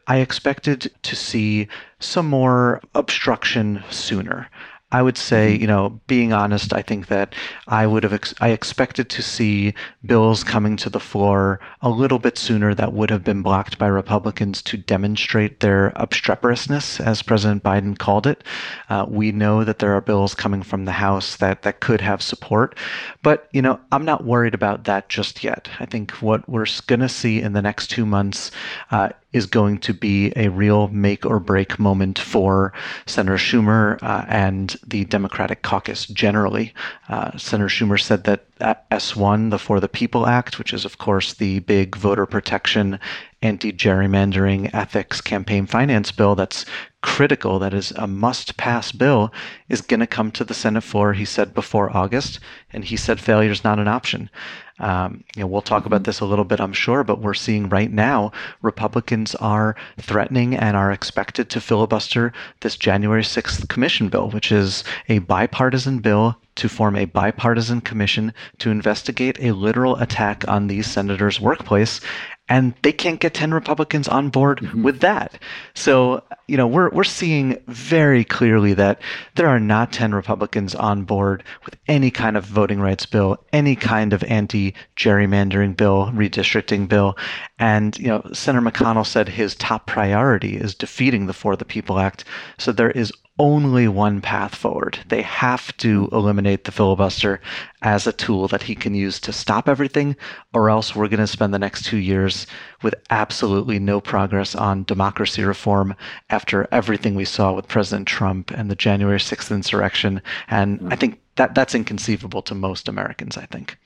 I 0.06 0.18
expected 0.18 0.92
to 1.02 1.16
see 1.16 1.66
some 1.98 2.26
more 2.26 2.80
obstruction 2.94 3.82
sooner. 3.90 4.48
I 4.92 5.02
would 5.02 5.18
say, 5.18 5.52
mm-hmm. 5.52 5.62
you 5.62 5.66
know, 5.66 6.00
being 6.06 6.32
honest, 6.32 6.72
I 6.72 6.80
think 6.80 7.08
that 7.08 7.34
I 7.66 7.88
would 7.88 8.04
have 8.04 8.12
ex- 8.12 8.34
I 8.40 8.50
expected 8.50 9.10
to 9.10 9.22
see 9.22 9.74
bills 10.04 10.44
coming 10.44 10.76
to 10.76 10.88
the 10.88 11.00
floor 11.00 11.58
a 11.82 11.90
little 11.90 12.20
bit 12.20 12.38
sooner 12.38 12.72
that 12.72 12.92
would 12.92 13.10
have 13.10 13.24
been 13.24 13.42
blocked 13.42 13.78
by 13.78 13.88
Republicans 13.88 14.62
to 14.62 14.76
demonstrate 14.76 15.58
their 15.58 15.90
obstreperousness, 15.96 17.00
as 17.04 17.20
President 17.20 17.64
Biden 17.64 17.98
called 17.98 18.28
it. 18.28 18.44
Uh, 18.88 19.04
we 19.08 19.32
know 19.32 19.64
that 19.64 19.80
there 19.80 19.92
are 19.96 20.00
bills 20.00 20.36
coming 20.36 20.62
from 20.62 20.84
the 20.84 20.92
House 20.92 21.36
that 21.36 21.62
that 21.62 21.80
could 21.80 22.00
have 22.00 22.22
support, 22.22 22.78
but 23.22 23.48
you 23.52 23.62
know, 23.62 23.80
I'm 23.90 24.04
not 24.04 24.24
worried 24.24 24.54
about 24.54 24.84
that 24.84 25.08
just 25.08 25.42
yet. 25.42 25.68
I 25.80 25.86
think 25.86 26.12
what 26.22 26.48
we're 26.48 26.66
going 26.86 27.00
to 27.00 27.08
see 27.08 27.42
in 27.42 27.54
the 27.54 27.62
next 27.62 27.88
two 27.88 28.06
months 28.06 28.52
uh, 28.92 29.08
is 29.32 29.46
going 29.46 29.78
to 29.78 29.92
be 29.92 30.32
a 30.36 30.48
real 30.48 30.88
make 30.88 31.26
or 31.26 31.38
break 31.38 31.78
moment 31.78 32.18
for 32.18 32.72
Senator 33.06 33.36
Schumer 33.36 34.02
uh, 34.02 34.24
and 34.28 34.76
the 34.86 35.04
Democratic 35.04 35.62
caucus 35.62 36.06
generally. 36.06 36.72
Uh, 37.08 37.36
Senator 37.36 37.68
Schumer 37.68 38.00
said 38.00 38.24
that 38.24 38.46
S1, 38.58 39.50
the 39.50 39.58
For 39.58 39.80
the 39.80 39.88
People 39.88 40.26
Act, 40.26 40.58
which 40.58 40.72
is, 40.72 40.84
of 40.84 40.98
course, 40.98 41.34
the 41.34 41.58
big 41.60 41.96
voter 41.96 42.24
protection, 42.24 42.98
anti 43.46 43.72
gerrymandering, 43.72 44.68
ethics, 44.74 45.20
campaign 45.20 45.66
finance 45.66 46.10
bill 46.10 46.34
that's 46.34 46.66
critical, 47.00 47.60
that 47.60 47.72
is 47.72 47.92
a 47.92 48.08
must 48.08 48.56
pass 48.56 48.90
bill, 48.90 49.32
is 49.68 49.80
going 49.80 50.00
to 50.00 50.06
come 50.08 50.32
to 50.32 50.42
the 50.42 50.52
Senate 50.52 50.82
floor, 50.82 51.12
he 51.12 51.24
said, 51.24 51.54
before 51.54 51.96
August. 51.96 52.40
And 52.72 52.84
he 52.84 52.96
said 52.96 53.20
failure 53.20 53.52
is 53.52 53.62
not 53.62 53.78
an 53.78 53.86
option. 53.86 54.28
Um, 54.80 55.22
you 55.36 55.40
know, 55.40 55.46
we'll 55.46 55.62
talk 55.62 55.86
about 55.86 56.04
this 56.04 56.20
a 56.20 56.26
little 56.26 56.44
bit, 56.44 56.60
I'm 56.60 56.72
sure, 56.72 57.04
but 57.04 57.20
we're 57.20 57.32
seeing 57.34 57.68
right 57.68 57.90
now 57.90 58.32
Republicans 58.60 59.34
are 59.36 59.76
threatening 59.98 60.54
and 60.54 60.76
are 60.76 60.90
expected 60.90 61.48
to 61.50 61.60
filibuster 61.60 62.32
this 62.60 62.76
January 62.76 63.22
6th 63.22 63.68
commission 63.68 64.08
bill, 64.08 64.30
which 64.30 64.50
is 64.50 64.84
a 65.08 65.20
bipartisan 65.20 66.00
bill 66.00 66.36
to 66.56 66.68
form 66.68 66.96
a 66.96 67.04
bipartisan 67.04 67.80
commission 67.80 68.34
to 68.58 68.70
investigate 68.70 69.38
a 69.40 69.52
literal 69.52 69.96
attack 69.96 70.46
on 70.48 70.66
these 70.66 70.86
senators' 70.86 71.40
workplace 71.40 72.00
and 72.48 72.74
they 72.82 72.92
can't 72.92 73.20
get 73.20 73.34
10 73.34 73.52
Republicans 73.52 74.06
on 74.06 74.28
board 74.30 74.60
mm-hmm. 74.60 74.82
with 74.82 75.00
that. 75.00 75.38
So, 75.74 76.22
you 76.46 76.56
know, 76.56 76.66
we're, 76.66 76.90
we're 76.90 77.04
seeing 77.04 77.60
very 77.66 78.24
clearly 78.24 78.72
that 78.74 79.00
there 79.34 79.48
are 79.48 79.58
not 79.58 79.92
10 79.92 80.14
Republicans 80.14 80.74
on 80.74 81.02
board 81.02 81.42
with 81.64 81.76
any 81.88 82.10
kind 82.10 82.36
of 82.36 82.44
voting 82.44 82.80
rights 82.80 83.04
bill, 83.04 83.38
any 83.52 83.74
kind 83.74 84.12
of 84.12 84.22
anti 84.24 84.74
gerrymandering 84.96 85.76
bill, 85.76 86.06
redistricting 86.14 86.88
bill. 86.88 87.16
And, 87.58 87.98
you 87.98 88.08
know, 88.08 88.22
Senator 88.32 88.64
McConnell 88.64 89.06
said 89.06 89.28
his 89.28 89.56
top 89.56 89.86
priority 89.86 90.56
is 90.56 90.74
defeating 90.74 91.26
the 91.26 91.32
For 91.32 91.56
the 91.56 91.64
People 91.64 91.98
Act. 91.98 92.24
So 92.58 92.70
there 92.70 92.92
is 92.92 93.12
only 93.38 93.86
one 93.86 94.20
path 94.20 94.54
forward. 94.54 94.98
They 95.08 95.22
have 95.22 95.76
to 95.78 96.08
eliminate 96.12 96.64
the 96.64 96.72
filibuster 96.72 97.40
as 97.82 98.06
a 98.06 98.12
tool 98.12 98.48
that 98.48 98.62
he 98.62 98.74
can 98.74 98.94
use 98.94 99.20
to 99.20 99.32
stop 99.32 99.68
everything, 99.68 100.16
or 100.54 100.70
else 100.70 100.96
we're 100.96 101.08
going 101.08 101.20
to 101.20 101.26
spend 101.26 101.52
the 101.52 101.58
next 101.58 101.84
two 101.84 101.98
years 101.98 102.46
with 102.82 102.94
absolutely 103.10 103.78
no 103.78 104.00
progress 104.00 104.54
on 104.54 104.84
democracy 104.84 105.44
reform 105.44 105.94
after 106.30 106.66
everything 106.72 107.14
we 107.14 107.24
saw 107.24 107.52
with 107.52 107.68
President 107.68 108.08
Trump 108.08 108.50
and 108.50 108.70
the 108.70 108.76
January 108.76 109.18
6th 109.18 109.50
insurrection. 109.50 110.22
And 110.48 110.80
I 110.92 110.96
think 110.96 111.20
that 111.36 111.54
that's 111.54 111.74
inconceivable 111.74 112.42
to 112.42 112.54
most 112.54 112.88
Americans, 112.88 113.36
I 113.36 113.46
think. 113.46 113.76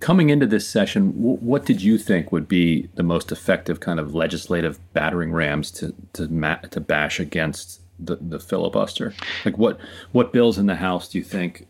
Coming 0.00 0.30
into 0.30 0.46
this 0.46 0.66
session, 0.66 1.10
what 1.12 1.66
did 1.66 1.80
you 1.82 1.96
think 1.96 2.32
would 2.32 2.48
be 2.48 2.88
the 2.96 3.04
most 3.04 3.30
effective 3.30 3.78
kind 3.78 4.00
of 4.00 4.12
legislative 4.12 4.80
battering 4.92 5.30
rams 5.30 5.70
to 5.72 5.94
to, 6.14 6.26
ma- 6.26 6.56
to 6.56 6.80
bash 6.80 7.20
against 7.20 7.81
the, 8.04 8.16
the 8.16 8.40
filibuster? 8.40 9.14
Like 9.44 9.58
what 9.58 9.78
what 10.12 10.32
bills 10.32 10.58
in 10.58 10.66
the 10.66 10.76
House 10.76 11.08
do 11.08 11.18
you 11.18 11.24
think 11.24 11.66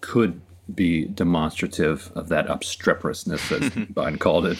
could 0.00 0.40
be 0.74 1.04
demonstrative 1.04 2.10
of 2.14 2.28
that 2.28 2.48
obstreperousness, 2.48 3.52
as 3.52 3.70
Biden 3.92 4.18
called 4.18 4.46
it? 4.46 4.58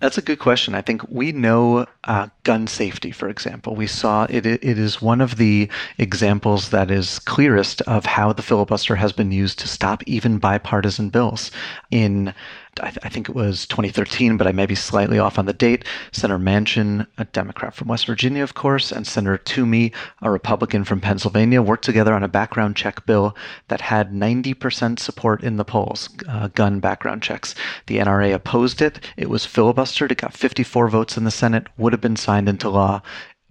That's 0.00 0.18
a 0.18 0.22
good 0.22 0.38
question. 0.38 0.74
I 0.74 0.82
think 0.82 1.08
we 1.08 1.32
know 1.32 1.86
uh, 2.04 2.28
gun 2.42 2.66
safety, 2.66 3.10
for 3.10 3.30
example. 3.30 3.74
We 3.74 3.86
saw 3.86 4.26
it, 4.28 4.44
it 4.44 4.62
is 4.62 5.00
one 5.00 5.22
of 5.22 5.36
the 5.36 5.70
examples 5.96 6.68
that 6.68 6.90
is 6.90 7.18
clearest 7.20 7.80
of 7.82 8.04
how 8.04 8.32
the 8.34 8.42
filibuster 8.42 8.94
has 8.96 9.12
been 9.12 9.32
used 9.32 9.58
to 9.60 9.68
stop 9.68 10.02
even 10.06 10.38
bipartisan 10.38 11.08
bills. 11.08 11.50
In 11.90 12.34
I, 12.80 12.90
th- 12.90 12.98
I, 13.02 13.08
think 13.08 13.28
it 13.28 13.34
was 13.34 13.66
2013, 13.66 14.36
but 14.36 14.46
I 14.46 14.52
may 14.52 14.66
be 14.66 14.74
slightly 14.74 15.18
off 15.18 15.38
on 15.38 15.46
the 15.46 15.52
date. 15.52 15.84
Senator 16.12 16.38
Manchin, 16.38 17.06
a 17.18 17.24
Democrat 17.24 17.74
from 17.74 17.88
West 17.88 18.06
Virginia, 18.06 18.42
of 18.42 18.54
course, 18.54 18.92
and 18.92 19.06
Senator 19.06 19.38
Toomey, 19.38 19.92
a 20.22 20.30
Republican 20.30 20.84
from 20.84 21.00
Pennsylvania, 21.00 21.62
worked 21.62 21.84
together 21.84 22.14
on 22.14 22.22
a 22.22 22.28
background 22.28 22.76
check 22.76 23.06
bill 23.06 23.36
that 23.68 23.80
had 23.80 24.12
90% 24.12 24.98
support 24.98 25.42
in 25.42 25.56
the 25.56 25.64
polls, 25.64 26.08
uh, 26.28 26.48
gun 26.48 26.80
background 26.80 27.22
checks. 27.22 27.54
The 27.86 27.98
NRA 27.98 28.34
opposed 28.34 28.82
it. 28.82 29.00
It 29.16 29.30
was 29.30 29.46
filibustered. 29.46 30.12
It 30.12 30.18
got 30.18 30.34
54 30.34 30.88
votes 30.88 31.16
in 31.16 31.24
the 31.24 31.30
Senate, 31.30 31.68
would 31.78 31.92
have 31.92 32.00
been 32.00 32.16
signed 32.16 32.48
into 32.48 32.68
law 32.68 33.02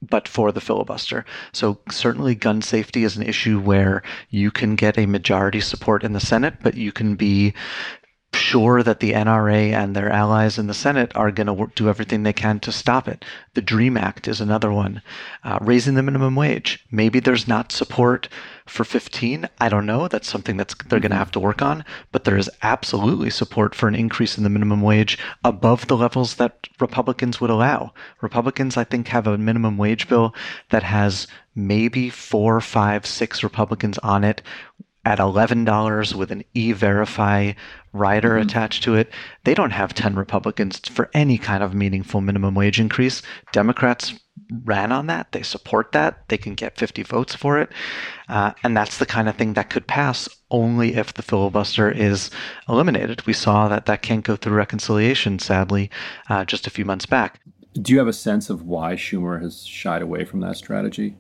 but 0.02 0.28
for 0.28 0.52
the 0.52 0.62
filibuster. 0.62 1.26
So 1.52 1.80
certainly 1.90 2.36
gun 2.36 2.62
safety 2.62 3.04
is 3.04 3.18
an 3.18 3.24
issue 3.24 3.60
where 3.60 4.04
you 4.30 4.52
can 4.52 4.76
get 4.76 4.98
a 4.98 5.06
majority 5.06 5.60
support 5.60 6.04
in 6.04 6.14
the 6.14 6.20
Senate, 6.20 6.56
but 6.62 6.76
you 6.76 6.92
can 6.92 7.16
be 7.16 7.54
sure 8.36 8.84
that 8.84 9.00
the 9.00 9.14
NRA 9.14 9.72
and 9.72 9.96
their 9.96 10.10
allies 10.10 10.60
in 10.60 10.68
the 10.68 10.74
Senate 10.74 11.16
are 11.16 11.32
going 11.32 11.48
to 11.48 11.72
do 11.76 11.90
everything 11.90 12.24
they 12.24 12.34
can 12.34 12.60
to 12.60 12.72
stop 12.72 13.08
it. 13.08 13.26
The 13.56 13.62
DREAM 13.62 13.98
Act 13.98 14.28
is 14.28 14.42
another 14.42 14.72
one. 14.72 15.02
Uh, 15.44 15.58
raising 15.62 15.96
the 15.96 16.04
minimum 16.04 16.36
wage. 16.36 16.86
Maybe 16.92 17.20
there's 17.20 17.48
not 17.48 17.72
support 17.72 18.28
for 18.66 18.84
15. 18.84 19.50
I 19.60 19.70
don't 19.70 19.86
know. 19.86 20.08
That's 20.08 20.28
something 20.28 20.58
that's 20.58 20.76
they're 20.88 21.00
going 21.00 21.12
to 21.12 21.18
have 21.18 21.32
to 21.32 21.40
work 21.40 21.62
on. 21.62 21.86
But 22.12 22.24
there 22.24 22.38
is 22.38 22.50
absolutely 22.62 23.30
support 23.30 23.74
for 23.74 23.88
an 23.88 23.96
increase 23.96 24.38
in 24.38 24.44
the 24.44 24.50
minimum 24.50 24.82
wage 24.82 25.18
above 25.44 25.88
the 25.88 25.98
levels 25.98 26.36
that 26.36 26.68
Republicans 26.80 27.40
would 27.40 27.50
allow. 27.50 27.94
Republicans, 28.22 28.78
I 28.78 28.84
think, 28.84 29.08
have 29.08 29.28
a 29.28 29.38
minimum 29.38 29.78
wage 29.78 30.08
bill 30.08 30.36
that 30.70 30.84
has 30.84 31.28
maybe 31.56 32.10
four, 32.10 32.60
five, 32.60 33.06
six 33.06 33.44
Republicans 33.44 33.98
on 34.00 34.24
it 34.24 34.42
at 35.06 35.20
$11 35.20 36.16
with 36.16 36.32
an 36.32 36.44
e-verify 36.54 37.54
rider 37.94 38.32
mm-hmm. 38.32 38.48
attached 38.48 38.84
to 38.84 38.96
it. 38.96 39.12
They 39.44 39.54
don't 39.54 39.72
have 39.72 39.94
10 39.94 40.16
Republicans 40.16 40.80
for 40.80 41.10
any 41.14 41.38
kind 41.38 41.64
of 41.64 41.74
meaningful 41.74 42.22
minimum 42.22 42.56
wage 42.56 42.80
increase. 42.80 43.22
Democrats 43.52 44.14
ran 44.64 44.92
on 44.92 45.08
that. 45.08 45.32
They 45.32 45.44
support 45.44 45.92
that. 45.94 46.28
They 46.28 46.38
can 46.38 46.56
get 46.56 46.78
50 46.78 47.04
votes 47.04 47.36
for 47.36 47.60
it. 47.60 47.70
Uh, 48.28 48.52
and 48.64 48.76
that's 48.76 48.98
the 48.98 49.06
kind 49.06 49.30
of 49.30 49.36
thing 49.36 49.54
that 49.54 49.70
could 49.70 49.88
pass 49.88 50.28
only 50.52 50.96
if 50.96 51.14
the 51.14 51.22
filibuster 51.22 51.90
is 51.90 52.30
eliminated. 52.68 53.26
We 53.26 53.34
saw 53.34 53.68
that 53.70 53.86
that 53.86 54.02
can't 54.02 54.24
go 54.24 54.36
through 54.36 54.54
reconciliation, 54.54 55.40
sadly, 55.40 55.90
uh, 56.30 56.46
just 56.46 56.68
a 56.68 56.72
few 56.72 56.86
months 56.86 57.06
back. 57.06 57.40
Do 57.74 57.92
you 57.92 58.00
have 58.00 58.08
a 58.08 58.14
sense 58.14 58.50
of 58.50 58.64
why 58.64 58.94
Schumer 58.94 59.42
has 59.42 59.66
shied 59.66 60.02
away 60.02 60.24
from 60.26 60.40
that 60.42 60.56
strategy? 60.56 61.18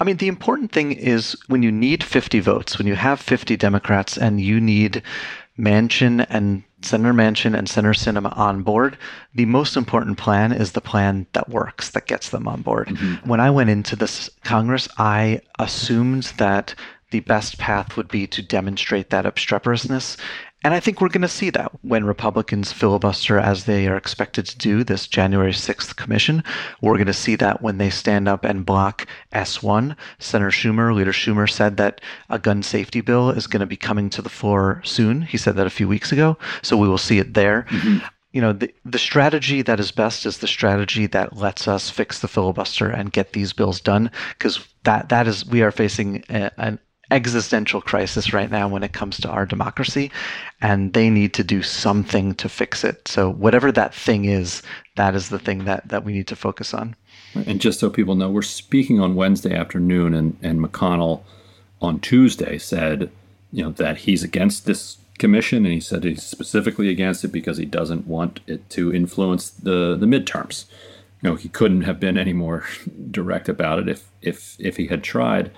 I 0.00 0.04
mean, 0.04 0.16
the 0.16 0.28
important 0.28 0.72
thing 0.72 0.92
is 0.92 1.36
when 1.48 1.62
you 1.62 1.72
need 1.72 2.02
50 2.02 2.40
votes, 2.40 2.78
when 2.78 2.86
you 2.86 2.94
have 2.94 3.20
50 3.20 3.56
Democrats 3.56 4.16
and 4.16 4.40
you 4.40 4.60
need 4.60 5.02
Manchin 5.58 6.26
and 6.28 6.64
Senator 6.82 7.14
Manchin 7.14 7.56
and 7.56 7.68
Senator 7.68 7.92
Sinema 7.92 8.36
on 8.36 8.62
board, 8.62 8.98
the 9.34 9.46
most 9.46 9.76
important 9.76 10.18
plan 10.18 10.52
is 10.52 10.72
the 10.72 10.80
plan 10.80 11.26
that 11.32 11.48
works, 11.48 11.90
that 11.90 12.06
gets 12.06 12.30
them 12.30 12.46
on 12.46 12.62
board. 12.62 12.88
Mm-hmm. 12.88 13.28
When 13.28 13.40
I 13.40 13.50
went 13.50 13.70
into 13.70 13.96
this 13.96 14.28
Congress, 14.42 14.88
I 14.98 15.40
assumed 15.58 16.24
that 16.38 16.74
the 17.10 17.20
best 17.20 17.58
path 17.58 17.96
would 17.96 18.08
be 18.08 18.26
to 18.26 18.42
demonstrate 18.42 19.10
that 19.10 19.24
obstreperousness 19.24 20.16
and 20.64 20.72
I 20.72 20.80
think 20.80 21.00
we're 21.00 21.10
going 21.10 21.22
to 21.22 21.28
see 21.28 21.50
that 21.50 21.70
when 21.82 22.04
Republicans 22.04 22.72
filibuster 22.72 23.38
as 23.38 23.64
they 23.64 23.86
are 23.86 23.96
expected 23.96 24.46
to 24.46 24.58
do 24.58 24.82
this 24.82 25.06
January 25.06 25.52
6th 25.52 25.94
commission. 25.96 26.42
We're 26.80 26.94
going 26.94 27.06
to 27.06 27.12
see 27.12 27.36
that 27.36 27.60
when 27.60 27.76
they 27.76 27.90
stand 27.90 28.28
up 28.28 28.44
and 28.44 28.64
block 28.64 29.06
S1. 29.32 29.94
Senator 30.18 30.50
Schumer, 30.50 30.94
Leader 30.94 31.12
Schumer 31.12 31.48
said 31.48 31.76
that 31.76 32.00
a 32.30 32.38
gun 32.38 32.62
safety 32.62 33.02
bill 33.02 33.28
is 33.28 33.46
going 33.46 33.60
to 33.60 33.66
be 33.66 33.76
coming 33.76 34.08
to 34.10 34.22
the 34.22 34.30
floor 34.30 34.80
soon. 34.84 35.20
He 35.20 35.36
said 35.36 35.56
that 35.56 35.66
a 35.66 35.70
few 35.70 35.86
weeks 35.86 36.12
ago. 36.12 36.38
So 36.62 36.78
we 36.78 36.88
will 36.88 36.98
see 36.98 37.18
it 37.18 37.34
there. 37.34 37.66
Mm-hmm 37.68 38.06
you 38.34 38.40
know 38.40 38.52
the, 38.52 38.74
the 38.84 38.98
strategy 38.98 39.62
that 39.62 39.78
is 39.78 39.92
best 39.92 40.26
is 40.26 40.38
the 40.38 40.48
strategy 40.48 41.06
that 41.06 41.36
lets 41.36 41.68
us 41.68 41.88
fix 41.88 42.18
the 42.18 42.26
filibuster 42.26 42.90
and 42.90 43.12
get 43.12 43.32
these 43.32 43.52
bills 43.52 43.80
done 43.80 44.10
because 44.30 44.66
that 44.82 45.08
that 45.08 45.28
is 45.28 45.46
we 45.46 45.62
are 45.62 45.70
facing 45.70 46.24
a, 46.28 46.50
an 46.58 46.80
existential 47.10 47.80
crisis 47.80 48.32
right 48.32 48.50
now 48.50 48.68
when 48.68 48.82
it 48.82 48.92
comes 48.92 49.18
to 49.18 49.28
our 49.28 49.46
democracy, 49.46 50.10
and 50.60 50.92
they 50.92 51.10
need 51.10 51.34
to 51.34 51.44
do 51.44 51.62
something 51.62 52.34
to 52.34 52.48
fix 52.48 52.84
it. 52.84 53.06
So 53.06 53.30
whatever 53.30 53.70
that 53.72 53.94
thing 53.94 54.24
is, 54.24 54.62
that 54.96 55.14
is 55.14 55.28
the 55.28 55.38
thing 55.38 55.64
that 55.64 55.88
that 55.88 56.04
we 56.04 56.12
need 56.12 56.26
to 56.28 56.36
focus 56.36 56.74
on. 56.74 56.96
And 57.34 57.60
just 57.60 57.80
so 57.80 57.90
people 57.90 58.14
know, 58.14 58.30
we're 58.30 58.42
speaking 58.42 59.00
on 59.00 59.14
Wednesday 59.14 59.54
afternoon, 59.54 60.14
and 60.14 60.36
and 60.42 60.60
McConnell 60.60 61.22
on 61.82 62.00
Tuesday 62.00 62.58
said, 62.58 63.10
you 63.52 63.62
know, 63.62 63.70
that 63.72 63.98
he's 63.98 64.22
against 64.22 64.66
this 64.66 64.98
commission, 65.18 65.64
and 65.64 65.74
he 65.74 65.80
said 65.80 66.04
he's 66.04 66.22
specifically 66.22 66.88
against 66.88 67.24
it 67.24 67.28
because 67.28 67.58
he 67.58 67.64
doesn't 67.64 68.06
want 68.06 68.40
it 68.46 68.68
to 68.70 68.94
influence 68.94 69.50
the 69.50 69.96
the 69.96 70.06
midterms. 70.06 70.64
You 71.22 71.30
know, 71.30 71.36
he 71.36 71.48
couldn't 71.48 71.82
have 71.82 72.00
been 72.00 72.18
any 72.18 72.32
more 72.32 72.64
direct 73.10 73.48
about 73.48 73.78
it 73.78 73.88
if 73.88 74.08
if 74.22 74.56
if 74.58 74.76
he 74.76 74.86
had 74.86 75.02
tried. 75.02 75.50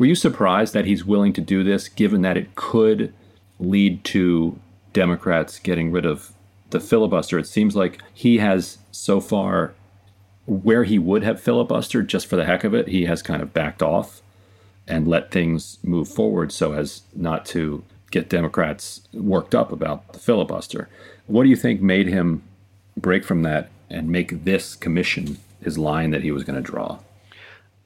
Were 0.00 0.06
you 0.06 0.14
surprised 0.14 0.72
that 0.72 0.86
he's 0.86 1.04
willing 1.04 1.34
to 1.34 1.42
do 1.42 1.62
this, 1.62 1.86
given 1.86 2.22
that 2.22 2.38
it 2.38 2.54
could 2.54 3.12
lead 3.58 4.02
to 4.04 4.58
Democrats 4.94 5.58
getting 5.58 5.92
rid 5.92 6.06
of 6.06 6.32
the 6.70 6.80
filibuster? 6.80 7.38
It 7.38 7.46
seems 7.46 7.76
like 7.76 8.00
he 8.14 8.38
has 8.38 8.78
so 8.90 9.20
far, 9.20 9.74
where 10.46 10.84
he 10.84 10.98
would 10.98 11.22
have 11.22 11.38
filibustered 11.38 12.06
just 12.06 12.28
for 12.28 12.36
the 12.36 12.46
heck 12.46 12.64
of 12.64 12.72
it, 12.72 12.88
he 12.88 13.04
has 13.04 13.20
kind 13.20 13.42
of 13.42 13.52
backed 13.52 13.82
off 13.82 14.22
and 14.88 15.06
let 15.06 15.30
things 15.30 15.76
move 15.82 16.08
forward 16.08 16.50
so 16.50 16.72
as 16.72 17.02
not 17.14 17.44
to 17.44 17.84
get 18.10 18.30
Democrats 18.30 19.02
worked 19.12 19.54
up 19.54 19.70
about 19.70 20.14
the 20.14 20.18
filibuster. 20.18 20.88
What 21.26 21.42
do 21.42 21.50
you 21.50 21.56
think 21.56 21.82
made 21.82 22.06
him 22.06 22.42
break 22.96 23.22
from 23.22 23.42
that 23.42 23.68
and 23.90 24.08
make 24.08 24.44
this 24.44 24.76
commission 24.76 25.36
his 25.62 25.76
line 25.76 26.10
that 26.12 26.22
he 26.22 26.32
was 26.32 26.42
going 26.42 26.56
to 26.56 26.62
draw? 26.62 27.00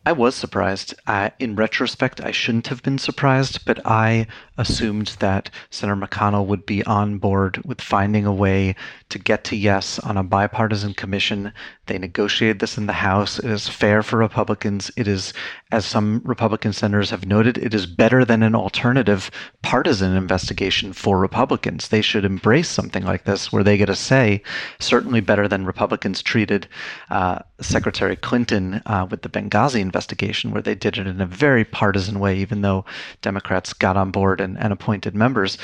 I 0.07 0.13
was 0.13 0.35
surprised. 0.35 0.95
In 1.39 1.57
retrospect, 1.57 2.21
I 2.21 2.31
shouldn't 2.31 2.67
have 2.67 2.83
been 2.83 2.99
surprised, 2.99 3.65
but 3.65 3.81
I 3.87 4.27
assumed 4.59 5.17
that 5.21 5.49
Senator 5.71 5.97
McConnell 5.97 6.45
would 6.45 6.67
be 6.67 6.85
on 6.85 7.17
board 7.17 7.63
with 7.65 7.81
finding 7.81 8.27
a 8.27 8.33
way 8.33 8.75
to 9.15 9.19
get 9.21 9.45
to 9.45 9.55
yes 9.55 10.01
on 10.01 10.17
a 10.17 10.25
bipartisan 10.25 10.93
commission. 10.93 11.53
They 11.87 11.99
negotiated 11.99 12.59
this 12.59 12.77
in 12.77 12.87
the 12.87 12.93
House. 12.93 13.39
It 13.39 13.49
is 13.49 13.69
fair 13.69 14.03
for 14.03 14.19
Republicans. 14.19 14.91
It 14.97 15.07
is, 15.07 15.33
as 15.71 15.87
some 15.87 16.21
Republican 16.25 16.73
senators 16.73 17.11
have 17.11 17.25
noted, 17.25 17.57
it 17.57 17.75
is 17.75 17.87
better 17.87 18.25
than 18.25 18.43
an 18.43 18.57
alternative 18.57 19.31
partisan 19.63 20.17
investigation 20.17 20.93
for 20.93 21.21
Republicans. 21.21 21.87
They 21.87 22.03
should 22.03 22.25
embrace 22.25 22.69
something 22.69 23.05
like 23.05 23.23
this 23.23 23.53
where 23.53 23.63
they 23.63 23.77
get 23.77 23.89
a 23.89 23.95
say, 23.95 24.43
certainly 24.81 25.21
better 25.21 25.47
than 25.47 25.65
Republicans 25.65 26.21
treated 26.21 26.67
uh, 27.11 27.39
Secretary 27.61 28.17
Clinton 28.17 28.83
uh, 28.87 29.07
with 29.09 29.23
the 29.23 29.29
Benghazi 29.29 29.81
investigation, 29.81 30.51
where 30.51 30.63
they 30.63 30.75
did 30.75 30.99
it 30.99 31.07
in 31.07 31.21
a 31.21 31.27
very 31.27 31.65
partisan 31.65 32.19
way, 32.19 32.37
even 32.37 32.63
though 32.63 32.85
Democrats 33.23 33.75
got 33.75 33.97
on 33.97 34.11
board 34.11 34.41
and, 34.41 34.59
and 34.59 34.73
appointed 34.73 35.15
members. 35.15 35.57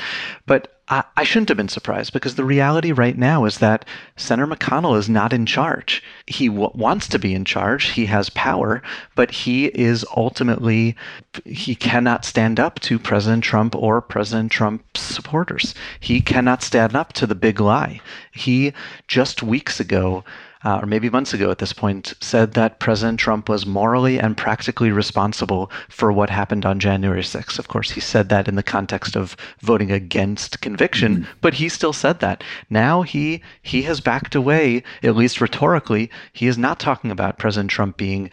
But 0.47 0.80
I, 0.91 1.23
shouldn't 1.23 1.51
have 1.51 1.57
been 1.57 1.69
surprised 1.69 2.13
because 2.13 2.35
the 2.35 2.45
reality 2.45 2.91
right 2.91 3.17
now 3.17 3.45
is 3.45 3.59
that 3.59 3.85
Senator 4.17 4.53
McConnell 4.53 4.99
is 4.99 5.09
not 5.09 5.33
in 5.33 5.47
charge. 5.47 6.03
He 6.27 6.49
w- 6.49 6.73
wants 6.75 7.07
to 7.09 7.19
be 7.19 7.33
in 7.33 7.45
charge, 7.45 7.91
he 7.91 8.07
has 8.07 8.29
power, 8.31 8.83
but 9.15 9.31
he 9.31 9.67
is 9.67 10.05
ultimately, 10.17 10.97
he 11.45 11.77
cannot 11.77 12.25
stand 12.25 12.59
up 12.59 12.81
to 12.81 12.99
President 12.99 13.45
Trump 13.45 13.77
or 13.77 14.01
President 14.01 14.51
Trump's 14.51 15.01
supporters. 15.01 15.77
He 16.01 16.21
cannot 16.21 16.61
stand 16.61 16.97
up 16.97 17.13
to 17.15 17.27
the 17.27 17.37
big 17.37 17.61
lie. 17.61 18.01
He 18.33 18.73
just 19.07 19.45
weeks 19.45 19.79
ago 19.79 20.25
uh, 20.65 20.81
or 20.83 20.87
maybe 20.87 21.09
months 21.09 21.33
ago 21.33 21.51
at 21.51 21.59
this 21.59 21.73
point, 21.73 22.15
said 22.21 22.53
that 22.53 22.79
President 22.79 23.19
Trump 23.19 23.49
was 23.49 23.67
morally 23.67 24.19
and 24.19 24.37
practically 24.37 24.91
responsible 24.91 25.71
for 25.89 26.13
what 26.13 26.31
happened 26.31 26.67
on 26.67 26.79
January 26.79 27.23
6th. 27.23 27.59
Of 27.59 27.69
course, 27.69 27.91
he 27.91 28.01
said 28.01 28.29
that 28.29 28.49
in 28.49 28.57
the 28.57 28.63
context 28.63 29.17
of 29.17 29.37
voting 29.61 29.91
against 29.91 30.61
conviction, 30.61 31.19
mm-hmm. 31.19 31.33
but 31.41 31.55
he 31.55 31.69
still 31.69 31.93
said 31.93 32.21
that. 32.21 32.45
Now 32.69 33.03
he 33.03 33.43
he 33.63 33.83
has 33.83 34.01
backed 34.01 34.35
away, 34.35 34.83
at 35.03 35.17
least 35.17 35.41
rhetorically. 35.41 36.11
He 36.33 36.47
is 36.47 36.59
not 36.59 36.79
talking 36.79 37.11
about 37.11 37.39
President 37.39 37.71
Trump 37.71 37.97
being 37.97 38.31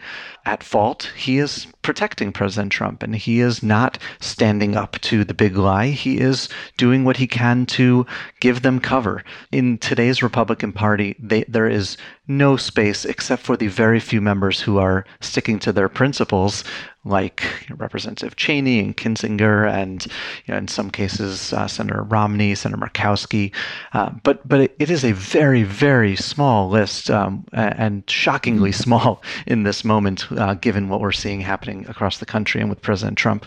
at 0.48 0.62
fault. 0.62 1.12
He 1.14 1.36
is 1.36 1.66
protecting 1.82 2.32
President 2.32 2.72
Trump 2.72 3.02
and 3.02 3.14
he 3.14 3.40
is 3.40 3.62
not 3.62 3.98
standing 4.18 4.76
up 4.76 4.98
to 5.02 5.22
the 5.22 5.34
big 5.34 5.58
lie. 5.58 5.88
He 5.88 6.18
is 6.18 6.48
doing 6.78 7.04
what 7.04 7.18
he 7.18 7.26
can 7.26 7.66
to 7.66 8.06
give 8.40 8.62
them 8.62 8.80
cover. 8.80 9.22
In 9.52 9.76
today's 9.76 10.22
Republican 10.22 10.72
Party, 10.72 11.16
they, 11.18 11.44
there 11.48 11.68
is 11.68 11.98
no 12.26 12.56
space 12.56 13.04
except 13.04 13.42
for 13.42 13.58
the 13.58 13.66
very 13.66 14.00
few 14.00 14.22
members 14.22 14.58
who 14.62 14.78
are 14.78 15.04
sticking 15.20 15.58
to 15.58 15.72
their 15.72 15.90
principles, 15.90 16.64
like 17.04 17.42
Representative 17.70 18.36
Cheney 18.36 18.80
and 18.80 18.96
Kinzinger, 18.96 19.70
and 19.70 20.04
you 20.06 20.52
know, 20.52 20.58
in 20.58 20.68
some 20.68 20.90
cases 20.90 21.52
uh, 21.52 21.66
Senator 21.66 22.02
Romney, 22.02 22.54
Senator 22.54 22.80
Murkowski. 22.80 23.52
Uh, 23.92 24.10
but 24.22 24.46
but 24.46 24.60
it, 24.60 24.76
it 24.78 24.90
is 24.90 25.04
a 25.04 25.12
very 25.12 25.62
very 25.62 26.16
small 26.16 26.68
list, 26.68 27.10
um, 27.10 27.44
and 27.52 28.08
shockingly 28.08 28.70
mm-hmm. 28.70 28.82
small 28.82 29.22
in 29.46 29.62
this 29.62 29.84
moment, 29.84 30.30
uh, 30.32 30.54
given 30.54 30.88
what 30.88 31.00
we're 31.00 31.12
seeing 31.12 31.40
happening 31.40 31.86
across 31.88 32.18
the 32.18 32.26
country 32.26 32.60
and 32.60 32.70
with 32.70 32.82
President 32.82 33.16
Trump. 33.16 33.46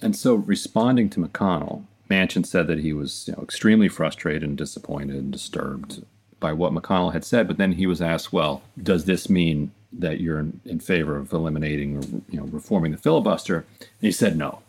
And 0.00 0.14
so, 0.14 0.34
responding 0.34 1.10
to 1.10 1.20
McConnell, 1.20 1.84
Manchin 2.10 2.46
said 2.46 2.66
that 2.68 2.78
he 2.78 2.92
was 2.92 3.26
you 3.26 3.34
know, 3.34 3.42
extremely 3.42 3.88
frustrated 3.88 4.42
and 4.42 4.56
disappointed 4.56 5.16
and 5.16 5.32
disturbed 5.32 6.04
by 6.40 6.52
what 6.52 6.72
McConnell 6.72 7.12
had 7.12 7.24
said, 7.24 7.48
but 7.48 7.56
then 7.56 7.72
he 7.72 7.86
was 7.86 8.00
asked, 8.00 8.32
"Well, 8.32 8.62
does 8.80 9.06
this 9.06 9.28
mean 9.28 9.72
that 9.92 10.20
you're 10.20 10.38
in, 10.38 10.60
in 10.64 10.80
favor 10.80 11.16
of 11.16 11.32
eliminating 11.32 11.96
or 11.96 12.02
you 12.30 12.40
know 12.40 12.44
reforming 12.44 12.92
the 12.92 12.98
filibuster?" 12.98 13.64
And 13.78 13.88
he 14.00 14.12
said, 14.12 14.36
"No. 14.36 14.60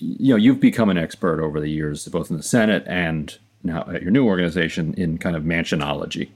You 0.00 0.34
know, 0.34 0.36
you've 0.36 0.60
become 0.60 0.90
an 0.90 0.98
expert 0.98 1.42
over 1.42 1.58
the 1.58 1.70
years, 1.70 2.06
both 2.06 2.30
in 2.30 2.36
the 2.36 2.42
Senate 2.42 2.84
and 2.86 3.36
now 3.64 3.88
at 3.92 4.02
your 4.02 4.12
new 4.12 4.24
organization 4.24 4.94
in 4.94 5.18
kind 5.18 5.34
of 5.34 5.42
Manchinology. 5.42 6.28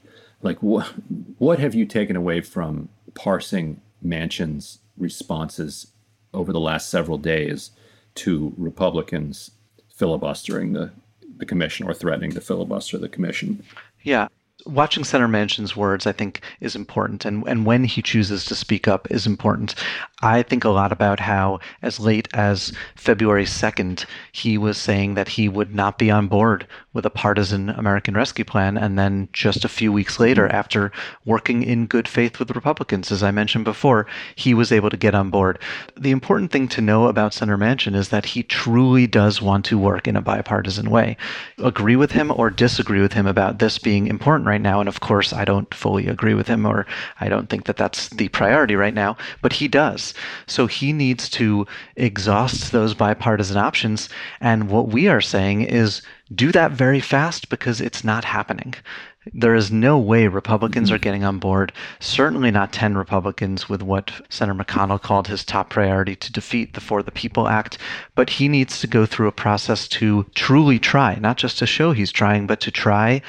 Like, 0.43 0.63
what 0.63 0.93
what 1.39 1.59
have 1.59 1.75
you 1.75 1.87
taken 1.87 2.17
away 2.17 2.41
from 2.41 2.89
parsing 3.15 3.81
Manchin's 4.05 4.79
responses 4.99 5.89
over 6.35 6.53
the 6.53 6.61
last 6.61 6.89
several 6.89 7.19
days 7.19 7.71
to 8.17 8.53
Republicans 8.57 9.53
filibustering 9.95 10.73
the 10.73 10.91
the 11.39 11.47
commission 11.47 11.87
or 11.89 11.95
threatening 11.95 12.33
to 12.33 12.41
filibuster 12.41 12.99
the 12.99 13.09
commission?" 13.09 13.63
Yeah, 14.03 14.29
watching 14.67 15.05
Senator 15.05 15.29
Manchin's 15.29 15.77
words, 15.77 16.07
I 16.07 16.13
think, 16.13 16.41
is 16.61 16.77
important, 16.77 17.25
and, 17.25 17.47
and 17.47 17.67
when 17.67 17.85
he 17.85 18.03
chooses 18.03 18.45
to 18.47 18.55
speak 18.55 18.89
up 18.89 19.11
is 19.11 19.27
important. 19.27 19.75
I 20.23 20.43
think 20.43 20.65
a 20.65 20.71
lot 20.71 20.93
about 20.93 21.21
how, 21.21 21.61
as 21.83 21.99
late 21.99 22.29
as 22.33 22.73
February 22.95 23.45
2nd, 23.45 24.07
he 24.31 24.57
was 24.57 24.79
saying 24.79 25.15
that 25.15 25.29
he 25.29 25.49
would 25.49 25.75
not 25.75 25.99
be 25.99 26.11
on 26.11 26.29
board 26.29 26.67
with 26.93 27.05
a 27.07 27.11
partisan 27.11 27.71
American 27.71 28.15
Rescue 28.15 28.45
Plan, 28.45 28.77
and 28.77 28.99
then 28.99 29.29
just 29.33 29.65
a 29.65 29.69
few 29.69 29.93
weeks 29.93 30.21
later, 30.21 30.47
after 30.49 30.93
working 31.25 31.63
in 31.63 31.87
good 31.87 32.07
faith 32.07 32.39
with 32.39 32.51
Republicans, 32.51 33.11
as 33.11 33.23
I 33.23 33.31
mentioned 33.31 33.65
before, 33.65 34.07
he 34.37 34.55
was 34.55 34.71
able 34.71 34.91
to 34.91 34.97
get 34.97 35.15
on 35.15 35.31
board. 35.31 35.59
The 35.97 36.11
important 36.11 36.53
thing 36.53 36.69
to 36.69 36.81
know 36.81 37.07
about 37.07 37.35
Senator 37.35 37.59
Manchin 37.59 37.95
is 37.95 38.11
that 38.11 38.27
he 38.27 38.43
truly 38.43 39.07
does 39.07 39.43
want 39.43 39.65
to 39.67 39.79
work 39.79 40.07
in 40.07 40.17
a 40.17 40.23
bipartisan 40.23 40.91
way. 40.91 41.17
Agree 41.59 41.97
with 41.97 42.13
him 42.13 42.33
or 42.35 42.51
disagree 42.51 43.01
with 43.01 43.15
him 43.15 43.27
about 43.27 43.59
this 43.59 43.79
being 43.79 44.07
important 44.07 44.47
right 44.53 44.61
now. 44.61 44.81
And 44.81 44.89
of 44.89 45.01
course, 45.01 45.33
I 45.33 45.45
don't 45.45 45.73
fully 45.75 46.07
agree 46.07 46.35
with 46.35 46.47
him, 46.47 46.67
or 46.67 46.87
I 47.21 47.29
don't 47.29 47.49
think 47.49 47.65
that 47.65 47.79
that's 47.79 48.09
the 48.11 48.29
priority 48.29 48.77
right 48.77 48.95
now, 48.95 49.17
but 49.41 49.55
he 49.55 49.67
does. 49.67 50.15
So 50.47 50.67
he 50.67 50.93
needs 50.93 51.29
to 51.31 51.67
exhaust 51.97 52.71
those 52.71 52.95
bipartisan 52.95 53.57
options. 53.57 54.09
And 54.41 54.69
what 54.69 54.89
we 54.89 55.09
are 55.09 55.23
saying 55.23 55.63
is 55.63 56.03
do 56.35 56.53
that 56.53 56.73
very 56.73 57.01
fast 57.01 57.49
because 57.49 57.81
it's 57.81 58.05
not 58.05 58.25
happening. 58.25 58.75
There 59.33 59.55
is 59.55 59.71
no 59.71 59.99
way 59.99 60.27
Republicans 60.27 60.91
are 60.91 60.99
getting 60.99 61.23
on 61.23 61.39
board, 61.39 61.73
certainly 62.01 62.51
not 62.51 62.73
10 62.73 62.97
Republicans 62.97 63.69
with 63.69 63.81
what 63.81 64.11
Senator 64.29 64.59
McConnell 64.59 65.01
called 65.01 65.29
his 65.29 65.45
top 65.45 65.71
priority 65.71 66.17
to 66.17 66.33
defeat 66.33 66.75
the 66.75 66.81
For 66.81 67.05
the 67.05 67.13
People 67.13 67.47
Act. 67.47 67.79
But 68.17 68.31
he 68.31 68.49
needs 68.49 68.81
to 68.81 68.89
go 68.89 69.07
through 69.07 69.29
a 69.29 69.33
process 69.45 69.87
to 69.89 70.27
truly 70.35 70.81
try, 70.81 71.15
not 71.21 71.37
just 71.37 71.59
to 71.61 71.67
show 71.67 71.93
he's 71.93 72.11
trying, 72.11 72.49
but 72.49 72.61
to 72.63 72.73
try 72.73 73.23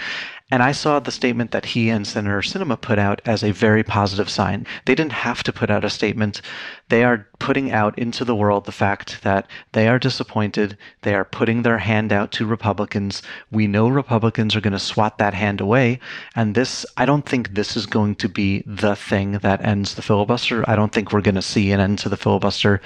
and 0.53 0.61
I 0.61 0.71
saw 0.71 0.99
the 0.99 1.09
statement 1.09 1.49
that 1.49 1.65
he 1.65 1.89
and 1.89 2.05
Senator 2.05 2.41
Sinema 2.41 2.79
put 2.79 2.99
out 2.99 3.23
as 3.25 3.43
a 3.43 3.49
very 3.49 3.81
positive 3.81 4.29
sign. 4.29 4.67
They 4.85 4.93
didn't 4.93 5.13
have 5.13 5.41
to 5.45 5.51
put 5.51 5.71
out 5.71 5.83
a 5.83 5.89
statement. 5.89 6.43
They 6.89 7.03
are 7.03 7.27
putting 7.39 7.71
out 7.71 7.97
into 7.97 8.23
the 8.23 8.35
world 8.35 8.65
the 8.65 8.71
fact 8.71 9.23
that 9.23 9.47
they 9.71 9.87
are 9.87 9.97
disappointed. 9.97 10.77
They 11.01 11.15
are 11.15 11.25
putting 11.25 11.63
their 11.63 11.79
hand 11.79 12.13
out 12.13 12.31
to 12.33 12.45
Republicans. 12.45 13.23
We 13.49 13.65
know 13.65 13.87
Republicans 13.87 14.55
are 14.55 14.61
going 14.61 14.73
to 14.73 14.79
swat 14.79 15.17
that 15.17 15.33
hand 15.33 15.59
away. 15.59 15.99
And 16.35 16.53
this, 16.53 16.85
I 16.97 17.07
don't 17.07 17.25
think 17.25 17.55
this 17.55 17.75
is 17.75 17.87
going 17.87 18.13
to 18.17 18.29
be 18.29 18.63
the 18.67 18.95
thing 18.95 19.39
that 19.39 19.65
ends 19.65 19.95
the 19.95 20.03
filibuster. 20.03 20.63
I 20.69 20.75
don't 20.75 20.91
think 20.91 21.11
we're 21.11 21.21
going 21.21 21.33
to 21.33 21.41
see 21.41 21.71
an 21.71 21.79
end 21.79 21.97
to 21.99 22.09
the 22.09 22.17
filibuster 22.17 22.79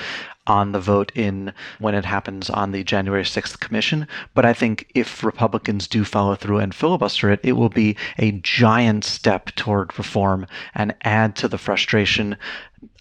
on 0.48 0.72
the 0.72 0.80
vote 0.80 1.12
in 1.16 1.54
when 1.80 1.95
it 1.95 2.06
happens 2.06 2.50
on 2.50 2.72
the 2.72 2.84
January 2.84 3.24
6th 3.24 3.60
commission. 3.60 4.08
But 4.34 4.45
I 4.45 4.54
think 4.54 4.89
if 4.95 5.24
Republicans 5.24 5.88
do 5.88 6.04
follow 6.04 6.36
through 6.36 6.60
and 6.60 6.74
filibuster 6.74 7.30
it, 7.30 7.39
it 7.43 7.54
will 7.54 7.70
be 7.70 7.95
a 8.18 8.32
giant 8.32 9.04
step 9.04 9.48
toward 9.56 9.98
reform 9.98 10.48
and 10.74 10.95
add 11.04 11.36
to 11.38 11.48
the 11.48 11.58
frustration 11.58 12.38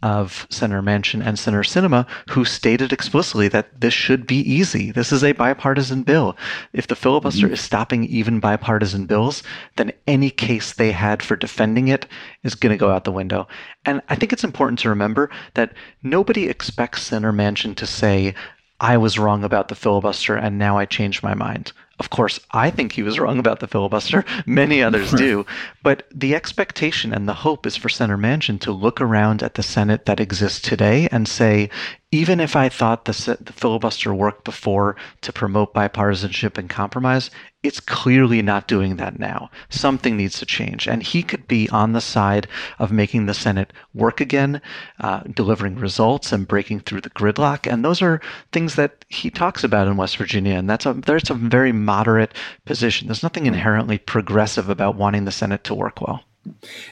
of 0.03 0.47
Senator 0.51 0.83
Manchin 0.83 1.25
and 1.25 1.39
Senator 1.39 1.63
Sinema, 1.63 2.07
who 2.31 2.45
stated 2.45 2.93
explicitly 2.93 3.49
that 3.49 3.81
this 3.81 3.95
should 3.95 4.27
be 4.27 4.39
easy. 4.41 4.91
This 4.91 5.13
is 5.13 5.25
a 5.25 5.33
bipartisan 5.33 6.03
bill. 6.03 6.37
If 6.73 6.87
the 6.87 6.97
filibuster 6.97 7.47
mm-hmm. 7.47 7.55
is 7.55 7.61
stopping 7.61 8.05
even 8.05 8.41
bipartisan 8.41 9.07
bills, 9.07 9.43
then 9.77 9.93
any 10.07 10.31
case 10.31 10.73
they 10.73 10.93
had 10.93 11.23
for 11.23 11.37
defending 11.37 11.89
it 11.89 12.07
is 12.43 12.55
going 12.55 12.73
to 12.73 12.79
go 12.79 12.91
out 12.91 13.05
the 13.05 13.13
window. 13.13 13.49
And 13.85 14.03
I 14.09 14.17
think 14.17 14.33
it's 14.33 14.45
important 14.45 14.79
to 14.81 14.89
remember 14.89 15.31
that 15.55 15.75
nobody 16.03 16.49
expects 16.49 17.03
Senator 17.03 17.33
Manchin 17.33 17.75
to 17.77 17.87
say, 17.87 18.35
I 18.81 18.97
was 18.99 19.19
wrong 19.19 19.43
about 19.43 19.69
the 19.69 19.75
filibuster 19.75 20.37
and 20.37 20.59
now 20.59 20.77
I 20.77 20.85
changed 20.85 21.23
my 21.23 21.35
mind. 21.35 21.73
Of 21.99 22.11
course, 22.11 22.41
I 22.51 22.71
think 22.71 22.93
he 22.93 23.03
was 23.03 23.19
wrong 23.19 23.39
about 23.39 23.61
the 23.61 23.67
filibuster. 23.67 24.25
Many 24.45 24.83
others 24.83 25.13
do. 25.13 25.47
But 25.83 26.07
the 26.15 26.35
expectation 26.35 27.13
and 27.13 27.27
the 27.27 27.35
hope 27.35 27.67
is 27.67 27.77
for 27.77 27.89
Senator 27.89 28.19
Manchin 28.19 28.61
to 28.61 28.73
look 28.73 29.01
around 29.01 29.43
at 29.43 29.55
the 29.55 29.63
Senate 29.63 30.05
that 30.05 30.21
exists 30.21 30.61
today 30.61 31.09
and 31.11 31.27
say, 31.27 31.71
even 32.13 32.39
if 32.39 32.55
I 32.55 32.69
thought 32.69 33.05
the, 33.05 33.37
the, 33.41 33.53
filibuster 33.53 34.15
worked 34.15 34.45
before 34.45 34.95
to 35.23 35.33
promote 35.33 35.75
bipartisanship 35.75 36.57
and 36.57 36.71
compromise, 36.71 37.31
it's 37.65 37.81
clearly 37.81 38.43
not 38.43 38.69
doing 38.69 38.97
that 38.97 39.19
now. 39.19 39.51
Something 39.71 40.17
needs 40.17 40.39
to 40.39 40.47
change. 40.47 40.87
And 40.87 41.03
he 41.03 41.25
could 41.25 41.49
be 41.49 41.69
on 41.71 41.93
the 41.93 42.01
side 42.01 42.47
of 42.79 42.93
making 42.93 43.27
the 43.27 43.35
Senate 43.35 43.73
work 43.93 44.21
again, 44.21 44.63
uh, 45.01 45.21
delivering 45.35 45.77
results 45.77 46.31
and 46.31 46.47
breaking 46.47 46.81
through 46.81 47.01
the 47.01 47.11
gridlock. 47.11 47.71
And 47.71 47.85
those 47.85 48.01
are 48.01 48.21
things 48.53 48.77
that 48.77 49.05
he 49.09 49.29
talks 49.29 49.65
about 49.65 49.89
in 49.89 49.97
West 49.97 50.17
Virginia. 50.17 50.55
And 50.55 50.71
that's 50.71 50.87
a, 50.87 50.93
there's 50.93 51.29
a 51.29 51.35
very 51.35 51.73
moderate 51.73 52.35
position. 52.65 53.09
There's 53.09 53.25
nothing 53.25 53.47
inherently 53.47 53.99
progressive 53.99 54.69
about 54.69 54.95
wanting 54.95 55.25
the 55.25 55.33
Senate 55.33 55.65
to 55.65 55.75
work 55.75 56.01
well. 56.01 56.23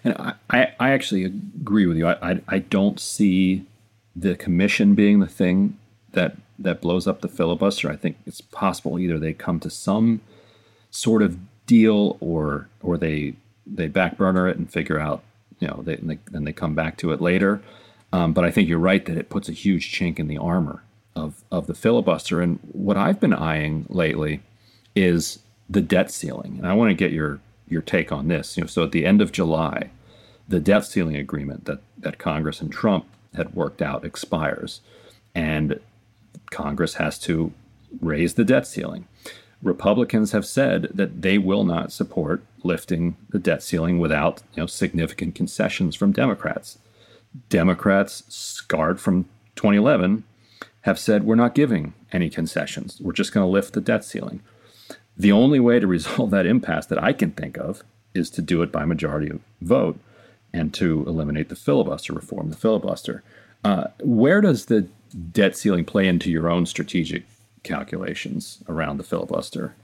And 0.03 0.35
I, 0.51 0.73
I 0.81 0.91
actually 0.91 1.23
agree 1.23 1.87
with 1.87 1.97
you. 1.97 2.09
I, 2.09 2.33
I, 2.33 2.41
I 2.49 2.59
don't 2.59 2.99
see 2.99 3.65
the 4.17 4.37
commission 4.37 4.95
being 4.95 5.21
the 5.21 5.27
thing 5.27 5.79
that 6.13 6.37
that 6.59 6.81
blows 6.81 7.07
up 7.07 7.21
the 7.21 7.29
filibuster. 7.29 7.91
I 7.91 7.97
think 7.97 8.17
it's 8.27 8.41
possible 8.41 8.99
either 8.99 9.19
they 9.19 9.33
come 9.33 9.59
to 9.61 9.71
some 9.71 10.21
sort 10.91 11.23
of 11.23 11.39
deal 11.67 12.17
or 12.21 12.69
or 12.83 12.97
they 12.97 13.35
they 13.67 13.89
backburner 13.89 14.51
it 14.51 14.57
and 14.57 14.71
figure 14.71 14.99
out 14.99 15.23
you 15.59 15.69
know 15.69 15.83
they, 15.83 15.97
they 15.97 16.19
then 16.31 16.45
they 16.45 16.53
come 16.53 16.75
back 16.75 16.97
to 16.99 17.13
it 17.13 17.21
later. 17.21 17.61
Um, 18.13 18.33
but 18.33 18.45
I 18.45 18.53
think 18.53 18.69
you're 18.69 18.79
right 18.79 19.05
that 19.07 19.17
it 19.17 19.29
puts 19.29 19.49
a 19.49 19.53
huge 19.53 19.93
chink 19.93 20.21
in 20.21 20.29
the 20.29 20.39
armor 20.39 20.85
of 21.17 21.43
of 21.51 21.67
the 21.67 21.75
filibuster. 21.75 22.41
And 22.41 22.61
what 22.73 22.97
I've 22.97 23.21
been 23.21 23.35
eyeing 23.35 23.87
lately 23.89 24.41
is 24.95 25.41
the 25.69 25.81
debt 25.81 26.11
ceiling, 26.11 26.57
and 26.59 26.67
I 26.67 26.75
want 26.75 26.91
to 26.91 26.95
get 26.95 27.13
your 27.13 27.41
your 27.69 27.83
take 27.83 28.13
on 28.13 28.29
this. 28.29 28.57
You 28.57 28.63
know, 28.63 28.67
so 28.69 28.85
at 28.85 28.93
the 28.93 29.05
end 29.05 29.21
of 29.21 29.33
July, 29.33 29.91
the 30.49 30.61
debt 30.61 30.85
ceiling 30.85 31.17
agreement 31.17 31.65
that, 31.65 31.81
that 31.99 32.19
Congress 32.19 32.61
and 32.61 32.71
Trump 32.71 33.07
had 33.35 33.55
worked 33.55 33.83
out 33.83 34.05
expires. 34.05 34.81
And 35.35 35.81
Congress 36.51 36.95
has 36.95 37.19
to 37.21 37.53
raise 38.01 38.35
the 38.35 38.45
debt 38.45 38.67
ceiling. 38.67 39.07
Republicans 39.63 40.33
have 40.33 40.45
said 40.45 40.89
that 40.93 41.23
they 41.23 41.39
will 41.39 41.65
not 41.65 41.91
support 41.91 42.43
lifting 42.63 43.17
the 43.31 43.39
debt 43.39 43.63
ceiling 43.63 43.99
without 43.99 44.43
you 44.55 44.63
know, 44.63 44.67
significant 44.67 45.35
concessions 45.35 45.97
from 45.97 46.13
Democrats. 46.13 46.79
Democrats, 47.49 48.23
scarred 48.29 49.01
from 49.01 49.25
2011, 49.57 50.25
have 50.83 50.99
said 50.99 51.25
we're 51.25 51.35
not 51.35 51.55
giving 51.55 51.95
any 52.13 52.29
concessions. 52.29 53.01
We're 53.01 53.13
just 53.13 53.33
going 53.33 53.45
to 53.45 53.51
lift 53.51 53.73
the 53.73 53.81
debt 53.81 54.05
ceiling. 54.05 54.43
The 55.17 55.33
only 55.33 55.61
way 55.61 55.81
to 55.81 55.87
resolve 55.87 56.31
that 56.31 56.47
impasse 56.47 56.87
that 56.87 57.03
I 57.03 57.13
can 57.13 57.31
think 57.31 57.57
of 57.57 57.83
is 58.13 58.31
to 58.31 58.43
do 58.43 58.63
it 58.63 58.71
by 58.71 58.85
majority 58.85 59.33
vote 59.61 59.99
and 60.55 60.73
to 60.73 61.05
eliminate 61.07 61.49
the 61.49 61.57
filibuster, 61.57 62.13
reform 62.13 62.49
the 62.49 62.57
filibuster. 62.57 63.23
Uh, 63.65 63.89
where 64.01 64.41
does 64.41 64.67
the 64.67 64.87
debt 65.33 65.57
ceiling 65.57 65.85
play 65.85 66.07
into 66.07 66.31
your 66.31 66.49
own 66.49 66.65
strategic 66.65 67.25
calculations 67.65 68.63
around 68.69 68.99
the 68.99 69.05
filibuster? 69.05 69.75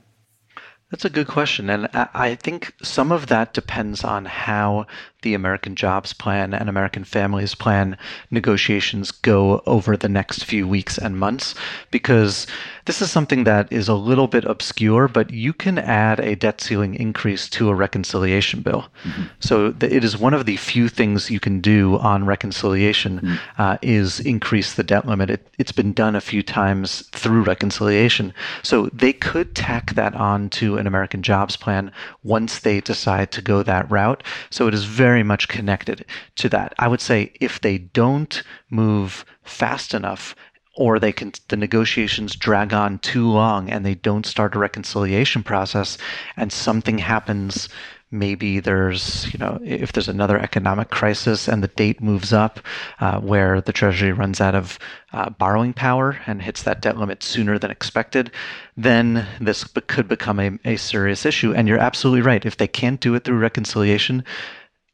That's 0.90 1.04
a 1.04 1.10
good 1.10 1.26
question. 1.26 1.70
And 1.70 1.88
I 1.92 2.36
think 2.36 2.72
some 2.82 3.10
of 3.10 3.26
that 3.26 3.52
depends 3.52 4.04
on 4.04 4.24
how 4.24 4.86
the 5.22 5.34
American 5.34 5.74
Jobs 5.74 6.12
Plan 6.12 6.54
and 6.54 6.68
American 6.68 7.04
Families 7.04 7.54
Plan 7.54 7.96
negotiations 8.30 9.10
go 9.10 9.62
over 9.66 9.96
the 9.96 10.08
next 10.08 10.44
few 10.44 10.68
weeks 10.68 10.98
and 10.98 11.18
months, 11.18 11.54
because 11.90 12.46
this 12.86 13.02
is 13.02 13.10
something 13.10 13.44
that 13.44 13.72
is 13.72 13.88
a 13.88 13.94
little 13.94 14.26
bit 14.26 14.44
obscure, 14.44 15.08
but 15.08 15.30
you 15.30 15.52
can 15.52 15.78
add 15.78 16.20
a 16.20 16.36
debt 16.36 16.60
ceiling 16.60 16.94
increase 16.94 17.48
to 17.50 17.68
a 17.68 17.74
reconciliation 17.74 18.62
bill. 18.62 18.86
Mm-hmm. 19.04 19.24
So 19.40 19.74
it 19.80 20.04
is 20.04 20.16
one 20.16 20.34
of 20.34 20.46
the 20.46 20.56
few 20.56 20.88
things 20.88 21.30
you 21.30 21.40
can 21.40 21.60
do 21.60 21.98
on 21.98 22.26
reconciliation 22.26 23.20
mm-hmm. 23.20 23.62
uh, 23.62 23.76
is 23.82 24.20
increase 24.20 24.74
the 24.74 24.82
debt 24.82 25.06
limit. 25.06 25.30
It, 25.30 25.46
it's 25.58 25.72
been 25.72 25.92
done 25.92 26.16
a 26.16 26.20
few 26.20 26.42
times 26.42 27.06
through 27.12 27.42
reconciliation. 27.42 28.32
So 28.62 28.86
they 28.92 29.12
could 29.12 29.54
tack 29.54 29.94
that 29.94 30.14
on 30.14 30.48
to 30.50 30.78
an 30.78 30.86
American 30.86 31.22
Jobs 31.22 31.56
Plan 31.56 31.92
once 32.22 32.60
they 32.60 32.80
decide 32.80 33.30
to 33.32 33.42
go 33.42 33.62
that 33.62 33.90
route. 33.90 34.22
So 34.50 34.66
it 34.66 34.74
is 34.74 34.84
very 34.84 35.09
very 35.10 35.24
much 35.24 35.48
connected 35.48 36.04
to 36.36 36.48
that. 36.48 36.72
I 36.78 36.86
would 36.86 37.00
say 37.00 37.32
if 37.40 37.60
they 37.60 37.78
don't 37.78 38.44
move 38.70 39.24
fast 39.42 39.92
enough 39.92 40.36
or 40.76 41.00
they 41.00 41.10
can 41.12 41.32
the 41.48 41.56
negotiations 41.56 42.36
drag 42.36 42.72
on 42.72 43.00
too 43.00 43.26
long 43.28 43.68
and 43.68 43.84
they 43.84 43.96
don't 43.96 44.24
start 44.24 44.54
a 44.54 44.58
reconciliation 44.60 45.42
process 45.42 45.98
and 46.36 46.52
something 46.52 46.98
happens 46.98 47.68
maybe 48.10 48.60
there's 48.60 49.32
you 49.32 49.38
know 49.38 49.58
if 49.64 49.92
there's 49.92 50.08
another 50.08 50.38
economic 50.38 50.90
crisis 50.90 51.48
and 51.48 51.62
the 51.62 51.68
date 51.68 52.00
moves 52.00 52.32
up 52.32 52.60
uh, 53.00 53.20
where 53.20 53.60
the 53.60 53.72
treasury 53.72 54.12
runs 54.12 54.40
out 54.40 54.54
of 54.54 54.78
uh, 55.12 55.30
borrowing 55.30 55.72
power 55.72 56.18
and 56.26 56.42
hits 56.42 56.62
that 56.62 56.80
debt 56.80 56.96
limit 56.96 57.22
sooner 57.22 57.58
than 57.58 57.70
expected 57.70 58.30
then 58.76 59.26
this 59.40 59.64
could 59.86 60.08
become 60.08 60.40
a, 60.40 60.58
a 60.64 60.76
serious 60.76 61.24
issue 61.24 61.52
and 61.54 61.68
you're 61.68 61.78
absolutely 61.78 62.22
right 62.22 62.46
if 62.46 62.56
they 62.56 62.68
can't 62.68 63.00
do 63.00 63.14
it 63.14 63.24
through 63.24 63.38
reconciliation 63.38 64.24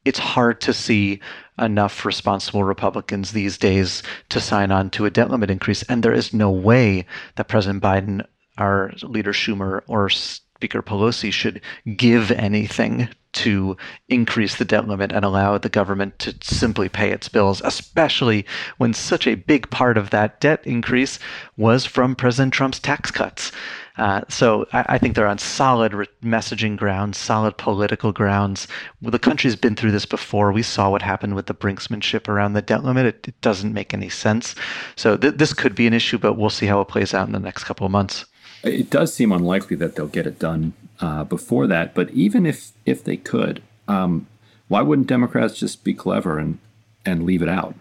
it's 0.07 0.19
hard 0.19 0.61
to 0.61 0.73
see 0.73 1.19
enough 1.59 2.05
responsible 2.05 2.63
Republicans 2.63 3.31
these 3.31 3.57
days 3.57 4.03
to 4.29 4.39
sign 4.39 4.71
on 4.71 4.89
to 4.91 5.05
a 5.05 5.09
debt 5.09 5.29
limit 5.29 5.49
increase. 5.49 5.83
And 5.83 6.03
there 6.03 6.13
is 6.13 6.33
no 6.33 6.51
way 6.51 7.05
that 7.35 7.47
President 7.47 7.83
Biden, 7.83 8.25
our 8.57 8.93
leader 9.03 9.33
Schumer, 9.33 9.81
or 9.87 10.09
Speaker 10.09 10.81
Pelosi 10.81 11.31
should 11.31 11.61
give 11.95 12.31
anything 12.31 13.09
to 13.33 13.77
increase 14.09 14.55
the 14.55 14.65
debt 14.65 14.87
limit 14.87 15.11
and 15.11 15.23
allow 15.23 15.57
the 15.59 15.69
government 15.69 16.17
to 16.17 16.33
simply 16.41 16.89
pay 16.89 17.11
its 17.11 17.29
bills, 17.29 17.61
especially 17.63 18.45
when 18.77 18.93
such 18.93 19.27
a 19.27 19.35
big 19.35 19.69
part 19.69 19.97
of 19.97 20.09
that 20.09 20.39
debt 20.39 20.65
increase 20.65 21.19
was 21.55 21.85
from 21.85 22.15
President 22.15 22.53
Trump's 22.53 22.79
tax 22.79 23.11
cuts. 23.11 23.51
Uh, 23.97 24.21
so 24.29 24.67
I, 24.73 24.85
I, 24.89 24.97
think 24.97 25.15
they're 25.15 25.27
on 25.27 25.39
solid 25.39 25.93
re- 25.93 26.07
messaging 26.23 26.77
grounds, 26.77 27.17
solid 27.17 27.57
political 27.57 28.11
grounds. 28.11 28.67
Well, 29.01 29.11
the 29.11 29.19
country's 29.19 29.55
been 29.55 29.75
through 29.75 29.91
this 29.91 30.05
before. 30.05 30.51
We 30.51 30.61
saw 30.61 30.91
what 30.91 31.01
happened 31.01 31.35
with 31.35 31.47
the 31.47 31.55
brinksmanship 31.55 32.27
around 32.27 32.53
the 32.53 32.61
debt 32.61 32.83
limit. 32.83 33.07
It, 33.07 33.27
it 33.29 33.41
doesn't 33.41 33.73
make 33.73 33.93
any 33.93 34.09
sense. 34.09 34.53
So 34.95 35.17
th- 35.17 35.35
this 35.35 35.53
could 35.53 35.73
be 35.73 35.87
an 35.87 35.93
issue, 35.93 36.19
but 36.19 36.33
we'll 36.33 36.51
see 36.51 36.67
how 36.67 36.79
it 36.81 36.87
plays 36.87 37.13
out 37.13 37.25
in 37.27 37.33
the 37.33 37.39
next 37.39 37.63
couple 37.63 37.85
of 37.85 37.91
months. 37.91 38.25
It 38.63 38.89
does 38.89 39.13
seem 39.13 39.31
unlikely 39.31 39.77
that 39.77 39.95
they'll 39.95 40.07
get 40.07 40.27
it 40.27 40.39
done 40.39 40.73
uh, 40.99 41.23
before 41.23 41.67
that. 41.67 41.93
But 41.93 42.11
even 42.11 42.45
if 42.45 42.71
if 42.85 43.03
they 43.03 43.17
could, 43.17 43.61
um, 43.87 44.27
why 44.67 44.81
wouldn't 44.81 45.07
Democrats 45.07 45.57
just 45.57 45.83
be 45.83 45.93
clever 45.93 46.37
and 46.37 46.59
and 47.05 47.23
leave 47.23 47.41
it 47.41 47.49
out 47.49 47.75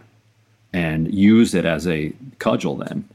and 0.72 1.12
use 1.12 1.54
it 1.54 1.64
as 1.64 1.86
a 1.86 2.12
cudgel 2.38 2.76
then? 2.76 3.08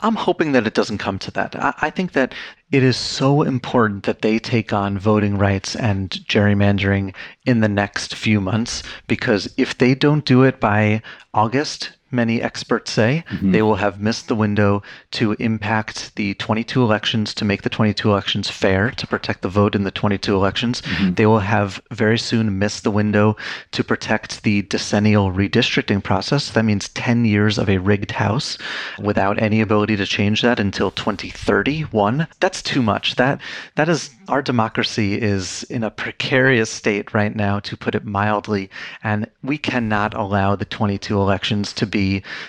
I'm 0.00 0.16
hoping 0.16 0.52
that 0.52 0.66
it 0.66 0.74
doesn't 0.74 0.98
come 0.98 1.18
to 1.20 1.30
that. 1.32 1.56
I, 1.56 1.74
I, 1.82 1.90
think 1.90 2.12
that 2.12 2.34
it 2.70 2.82
is 2.82 2.96
so 2.96 3.42
important 3.42 4.04
that 4.04 4.22
they 4.22 4.38
take 4.38 4.72
on 4.72 4.98
voting 4.98 5.38
rights 5.38 5.76
and 5.76 6.10
gerrymandering 6.10 7.14
in 7.46 7.60
the 7.60 7.68
next 7.68 8.14
few 8.14 8.40
months 8.40 8.82
because 9.06 9.52
if 9.56 9.78
they 9.78 9.94
don't 9.94 10.24
do 10.24 10.42
it 10.42 10.60
by 10.60 11.00
August, 11.32 11.92
many 12.14 12.40
experts 12.40 12.92
say. 12.92 13.24
Mm-hmm. 13.30 13.52
They 13.52 13.62
will 13.62 13.76
have 13.76 14.00
missed 14.00 14.28
the 14.28 14.34
window 14.34 14.82
to 15.12 15.32
impact 15.32 16.14
the 16.16 16.34
22 16.34 16.82
elections, 16.82 17.34
to 17.34 17.44
make 17.44 17.62
the 17.62 17.68
22 17.68 18.10
elections 18.10 18.48
fair, 18.48 18.90
to 18.92 19.06
protect 19.06 19.42
the 19.42 19.48
vote 19.48 19.74
in 19.74 19.84
the 19.84 19.90
22 19.90 20.34
elections. 20.34 20.80
Mm-hmm. 20.82 21.14
They 21.14 21.26
will 21.26 21.40
have 21.40 21.82
very 21.90 22.18
soon 22.18 22.58
missed 22.58 22.84
the 22.84 22.90
window 22.90 23.36
to 23.72 23.84
protect 23.84 24.42
the 24.42 24.62
decennial 24.62 25.32
redistricting 25.32 26.02
process. 26.02 26.50
That 26.50 26.64
means 26.64 26.88
10 26.90 27.24
years 27.24 27.58
of 27.58 27.68
a 27.68 27.78
rigged 27.78 28.12
house 28.12 28.56
without 28.98 29.42
any 29.42 29.60
ability 29.60 29.96
to 29.96 30.06
change 30.06 30.42
that 30.42 30.60
until 30.60 30.90
2031. 30.90 32.26
That's 32.40 32.62
too 32.62 32.82
much. 32.82 33.16
That 33.16 33.40
that 33.74 33.88
is 33.88 34.10
our 34.28 34.42
democracy 34.42 35.20
is 35.20 35.64
in 35.64 35.82
a 35.84 35.90
precarious 35.90 36.70
state 36.70 37.12
right 37.12 37.34
now, 37.34 37.60
to 37.60 37.76
put 37.76 37.94
it 37.94 38.04
mildly, 38.04 38.70
and 39.02 39.28
we 39.42 39.58
cannot 39.58 40.14
allow 40.14 40.56
the 40.56 40.64
22 40.64 41.18
elections 41.18 41.72
to 41.74 41.86
be 41.86 42.03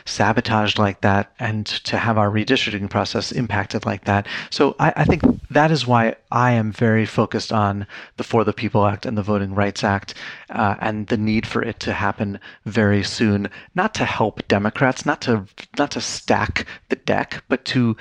sabotaged 0.05 0.77
like 0.77 1.01
that 1.01 1.31
and 1.39 1.65
to 1.65 1.97
have 1.97 2.17
our 2.17 2.29
redistricting 2.29 2.89
process 2.89 3.31
impacted 3.31 3.85
like 3.85 4.05
that. 4.05 4.27
So 4.49 4.75
I, 4.79 4.93
I 4.97 5.05
think 5.05 5.21
that 5.49 5.71
is 5.71 5.87
why 5.87 6.15
I 6.31 6.51
am 6.51 6.71
very 6.71 7.05
focused 7.05 7.51
on 7.51 7.87
the 8.17 8.23
For 8.23 8.43
the 8.43 8.53
People 8.53 8.85
Act 8.85 9.05
and 9.05 9.17
the 9.17 9.23
Voting 9.23 9.53
Rights 9.55 9.83
Act 9.83 10.13
uh, 10.49 10.75
and 10.79 11.07
the 11.07 11.17
need 11.17 11.45
for 11.47 11.61
it 11.61 11.79
to 11.81 11.93
happen 11.93 12.39
very 12.65 13.03
soon, 13.03 13.49
not 13.73 13.93
to 13.95 14.05
help 14.05 14.47
Democrats, 14.47 15.05
not 15.05 15.21
to 15.21 15.45
not 15.77 15.91
to 15.91 16.01
stack 16.01 16.65
the 16.89 16.95
deck, 16.95 17.43
but 17.47 17.65
to 17.65 17.95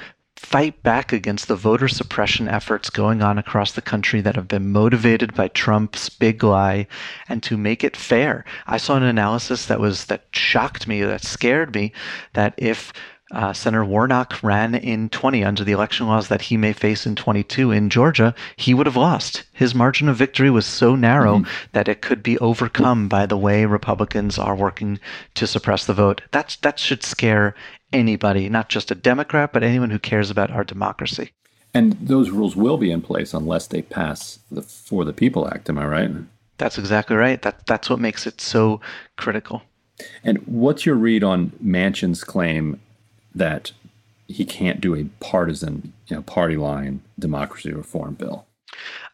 fight 0.45 0.83
back 0.83 1.13
against 1.13 1.49
the 1.49 1.57
voter 1.57 1.89
suppression 1.89 2.49
efforts 2.49 2.91
going 2.91 3.23
on 3.23 3.39
across 3.39 3.73
the 3.73 3.83
country 3.83 4.21
that 4.21 4.37
have 4.37 4.47
been 4.47 4.71
motivated 4.71 5.35
by 5.35 5.49
Trump's 5.49 6.09
big 6.09 6.45
lie 6.45 6.87
and 7.29 7.43
to 7.43 7.57
make 7.57 7.83
it 7.83 7.97
fair. 7.97 8.45
I 8.67 8.77
saw 8.77 8.97
an 8.97 9.03
analysis 9.03 9.67
that 9.67 9.81
was 9.81 10.05
that 10.07 10.27
shocked 10.33 10.87
me, 10.87 11.03
that 11.03 11.25
scared 11.25 11.75
me, 11.75 11.93
that 12.35 12.55
if 12.59 12.93
uh, 13.33 13.53
Senator 13.53 13.85
Warnock 13.85 14.43
ran 14.43 14.75
in 14.75 15.09
20 15.09 15.43
under 15.43 15.65
the 15.65 15.73
election 15.73 16.07
laws 16.07 16.29
that 16.29 16.43
he 16.43 16.57
may 16.57 16.73
face 16.73 17.07
in 17.07 17.17
22 17.17 17.73
in 17.73 17.89
Georgia, 17.89 18.35
he 18.57 18.75
would 18.75 18.87
have 18.87 18.97
lost. 18.97 19.45
His 19.53 19.75
margin 19.75 20.09
of 20.09 20.17
victory 20.17 20.51
was 20.51 20.67
so 20.67 20.95
narrow 20.95 21.39
mm-hmm. 21.39 21.51
that 21.73 21.89
it 21.89 22.03
could 22.03 22.23
be 22.23 22.39
overcome 22.39 23.09
by 23.09 23.27
the 23.27 23.39
way 23.39 23.65
Republicans 23.65 24.39
are 24.39 24.55
working 24.55 25.01
to 25.35 25.47
suppress 25.47 25.87
the 25.87 25.95
vote. 25.95 26.21
That's, 26.31 26.57
that 26.57 26.79
should 26.79 27.03
scare 27.03 27.55
anybody, 27.95 28.49
not 28.49 28.69
just 28.69 28.91
a 28.91 28.95
Democrat, 28.95 29.53
but 29.53 29.63
anyone 29.63 29.91
who 29.91 29.99
cares 29.99 30.31
about 30.31 30.51
our 30.51 30.65
democracy. 30.65 31.31
And 31.73 31.95
those 31.95 32.31
rules 32.31 32.55
will 32.55 32.77
be 32.77 32.91
in 32.91 33.03
place 33.03 33.35
unless 33.35 33.67
they 33.67 33.83
pass 33.83 34.39
the 34.51 34.63
For 34.63 35.05
the 35.05 35.13
People 35.13 35.49
Act. 35.49 35.69
Am 35.69 35.79
I 35.79 35.87
right? 35.87 36.11
That's 36.59 36.79
exactly 36.79 37.17
right. 37.17 37.43
That 37.43 37.67
that's 37.67 37.91
what 37.91 37.99
makes 37.99 38.27
it 38.27 38.41
so 38.41 38.81
critical. 39.17 39.63
And 40.23 40.39
what's 40.47 40.87
your 40.87 40.95
read 40.95 41.25
on 41.25 41.53
Manchin's 41.63 42.23
claim 42.23 42.81
that 43.35 43.73
he 44.29 44.45
can't 44.45 44.81
do 44.81 44.95
a 44.95 45.05
partisan, 45.21 45.93
you 46.07 46.17
know, 46.17 46.23
party 46.23 46.57
line 46.57 47.03
democracy 47.19 47.73
reform 47.73 48.15
bill? 48.15 48.47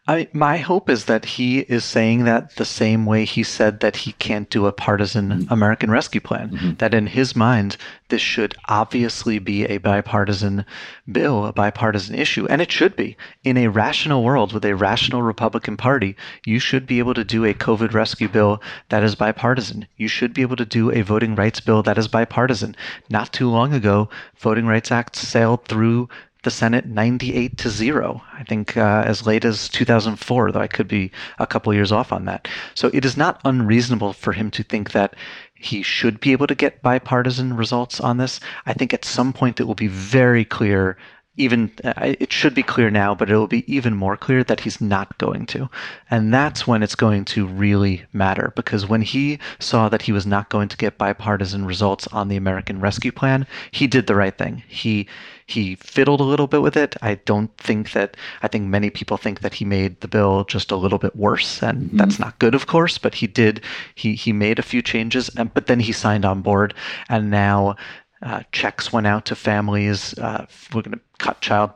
I, 0.07 0.27
my 0.33 0.57
hope 0.57 0.89
is 0.89 1.05
that 1.05 1.25
he 1.25 1.59
is 1.59 1.85
saying 1.85 2.23
that 2.23 2.55
the 2.55 2.65
same 2.65 3.05
way 3.05 3.23
he 3.23 3.43
said 3.43 3.81
that 3.81 3.97
he 3.97 4.13
can't 4.13 4.49
do 4.49 4.65
a 4.65 4.71
partisan 4.71 5.29
mm-hmm. 5.29 5.53
American 5.53 5.91
Rescue 5.91 6.19
Plan. 6.19 6.49
Mm-hmm. 6.49 6.73
That 6.79 6.95
in 6.95 7.05
his 7.05 7.35
mind, 7.35 7.77
this 8.09 8.21
should 8.21 8.55
obviously 8.67 9.37
be 9.37 9.63
a 9.65 9.77
bipartisan 9.77 10.65
bill, 11.11 11.45
a 11.45 11.53
bipartisan 11.53 12.15
issue, 12.15 12.47
and 12.47 12.63
it 12.63 12.71
should 12.71 12.95
be. 12.95 13.15
In 13.43 13.57
a 13.57 13.67
rational 13.67 14.23
world 14.23 14.53
with 14.53 14.65
a 14.65 14.75
rational 14.75 15.21
Republican 15.21 15.77
Party, 15.77 16.15
you 16.45 16.57
should 16.57 16.87
be 16.87 16.97
able 16.97 17.13
to 17.13 17.23
do 17.23 17.45
a 17.45 17.53
COVID 17.53 17.93
rescue 17.93 18.27
bill 18.27 18.59
that 18.89 19.03
is 19.03 19.13
bipartisan. 19.13 19.87
You 19.97 20.07
should 20.07 20.33
be 20.33 20.41
able 20.41 20.55
to 20.55 20.65
do 20.65 20.91
a 20.91 21.03
voting 21.03 21.35
rights 21.35 21.59
bill 21.59 21.83
that 21.83 21.99
is 21.99 22.07
bipartisan. 22.07 22.75
Not 23.11 23.31
too 23.31 23.49
long 23.49 23.71
ago, 23.71 24.09
Voting 24.39 24.65
Rights 24.65 24.91
Act 24.91 25.15
sailed 25.15 25.65
through 25.65 26.09
the 26.43 26.51
Senate 26.51 26.85
98 26.85 27.57
to 27.57 27.69
0. 27.69 28.21
I 28.33 28.43
think 28.43 28.75
uh, 28.75 29.03
as 29.05 29.27
late 29.27 29.45
as 29.45 29.69
2004, 29.69 30.51
though 30.51 30.59
I 30.59 30.67
could 30.67 30.87
be 30.87 31.11
a 31.39 31.45
couple 31.45 31.73
years 31.73 31.91
off 31.91 32.11
on 32.11 32.25
that. 32.25 32.47
So 32.73 32.89
it 32.93 33.05
is 33.05 33.15
not 33.15 33.41
unreasonable 33.45 34.13
for 34.13 34.33
him 34.33 34.49
to 34.51 34.63
think 34.63 34.91
that 34.91 35.15
he 35.53 35.83
should 35.83 36.19
be 36.19 36.31
able 36.31 36.47
to 36.47 36.55
get 36.55 36.81
bipartisan 36.81 37.55
results 37.55 37.99
on 37.99 38.17
this. 38.17 38.39
I 38.65 38.73
think 38.73 38.93
at 38.93 39.05
some 39.05 39.33
point 39.33 39.59
it 39.59 39.65
will 39.65 39.75
be 39.75 39.87
very 39.87 40.43
clear 40.43 40.97
even 41.37 41.71
uh, 41.83 41.93
it 41.97 42.31
should 42.31 42.53
be 42.53 42.63
clear 42.63 42.89
now, 42.89 43.15
but 43.15 43.29
it 43.29 43.35
will 43.35 43.47
be 43.47 43.73
even 43.73 43.95
more 43.95 44.17
clear 44.17 44.43
that 44.43 44.59
he's 44.59 44.81
not 44.81 45.17
going 45.17 45.45
to. 45.47 45.69
And 46.09 46.33
that's 46.33 46.67
when 46.67 46.83
it's 46.83 46.95
going 46.95 47.25
to 47.25 47.47
really 47.47 48.03
matter 48.11 48.51
because 48.55 48.85
when 48.85 49.01
he 49.01 49.39
saw 49.59 49.87
that 49.89 50.01
he 50.01 50.11
was 50.11 50.25
not 50.25 50.49
going 50.49 50.67
to 50.67 50.77
get 50.77 50.97
bipartisan 50.97 51.65
results 51.65 52.05
on 52.07 52.27
the 52.27 52.35
American 52.35 52.81
Rescue 52.81 53.13
Plan, 53.13 53.47
he 53.71 53.87
did 53.87 54.07
the 54.07 54.15
right 54.15 54.37
thing. 54.37 54.63
He 54.67 55.07
he 55.51 55.75
fiddled 55.75 56.21
a 56.21 56.31
little 56.31 56.47
bit 56.47 56.61
with 56.61 56.77
it. 56.77 56.95
I 57.01 57.15
don't 57.25 57.55
think 57.57 57.91
that 57.91 58.17
I 58.41 58.47
think 58.47 58.65
many 58.65 58.89
people 58.89 59.17
think 59.17 59.41
that 59.41 59.53
he 59.53 59.65
made 59.65 59.99
the 60.01 60.07
bill 60.07 60.45
just 60.45 60.71
a 60.71 60.75
little 60.75 60.97
bit 60.97 61.15
worse 61.15 61.61
and 61.61 61.77
mm-hmm. 61.83 61.97
that's 61.97 62.19
not 62.19 62.39
good 62.39 62.55
of 62.55 62.67
course, 62.67 62.97
but 62.97 63.15
he 63.15 63.27
did 63.27 63.61
he 63.95 64.15
he 64.15 64.33
made 64.33 64.59
a 64.59 64.63
few 64.71 64.81
changes 64.81 65.29
and 65.37 65.53
but 65.53 65.67
then 65.67 65.79
he 65.79 65.91
signed 65.91 66.25
on 66.25 66.41
board 66.41 66.73
and 67.09 67.29
now 67.29 67.75
uh, 68.23 68.43
checks 68.51 68.93
went 68.93 69.07
out 69.07 69.25
to 69.25 69.35
families. 69.35 70.17
Uh, 70.17 70.45
we're 70.73 70.83
going 70.83 70.97
to 70.97 71.01
cut 71.17 71.41
child 71.41 71.71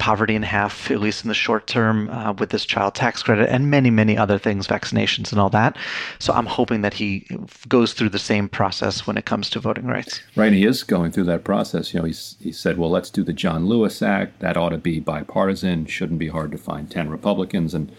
poverty 0.00 0.34
in 0.34 0.42
half, 0.42 0.90
at 0.90 0.98
least 0.98 1.24
in 1.24 1.28
the 1.28 1.34
short 1.34 1.68
term, 1.68 2.10
uh, 2.10 2.32
with 2.32 2.50
this 2.50 2.64
child 2.64 2.94
tax 2.94 3.22
credit 3.22 3.48
and 3.48 3.70
many, 3.70 3.90
many 3.90 4.16
other 4.16 4.38
things, 4.38 4.66
vaccinations 4.66 5.30
and 5.30 5.40
all 5.40 5.50
that. 5.50 5.76
So 6.18 6.32
I'm 6.32 6.46
hoping 6.46 6.80
that 6.80 6.94
he 6.94 7.26
goes 7.68 7.92
through 7.92 8.08
the 8.08 8.18
same 8.18 8.48
process 8.48 9.06
when 9.06 9.16
it 9.16 9.26
comes 9.26 9.48
to 9.50 9.60
voting 9.60 9.86
rights. 9.86 10.20
Right, 10.34 10.52
he 10.52 10.64
is 10.64 10.82
going 10.82 11.12
through 11.12 11.24
that 11.24 11.44
process. 11.44 11.94
You 11.94 12.00
know, 12.00 12.06
he's, 12.06 12.36
he 12.40 12.50
said, 12.50 12.78
well, 12.78 12.90
let's 12.90 13.10
do 13.10 13.22
the 13.22 13.32
John 13.32 13.66
Lewis 13.66 14.02
Act. 14.02 14.40
That 14.40 14.56
ought 14.56 14.70
to 14.70 14.78
be 14.78 14.98
bipartisan. 14.98 15.86
Shouldn't 15.86 16.18
be 16.18 16.28
hard 16.28 16.50
to 16.52 16.58
find 16.58 16.90
10 16.90 17.10
Republicans. 17.10 17.74
And 17.74 17.92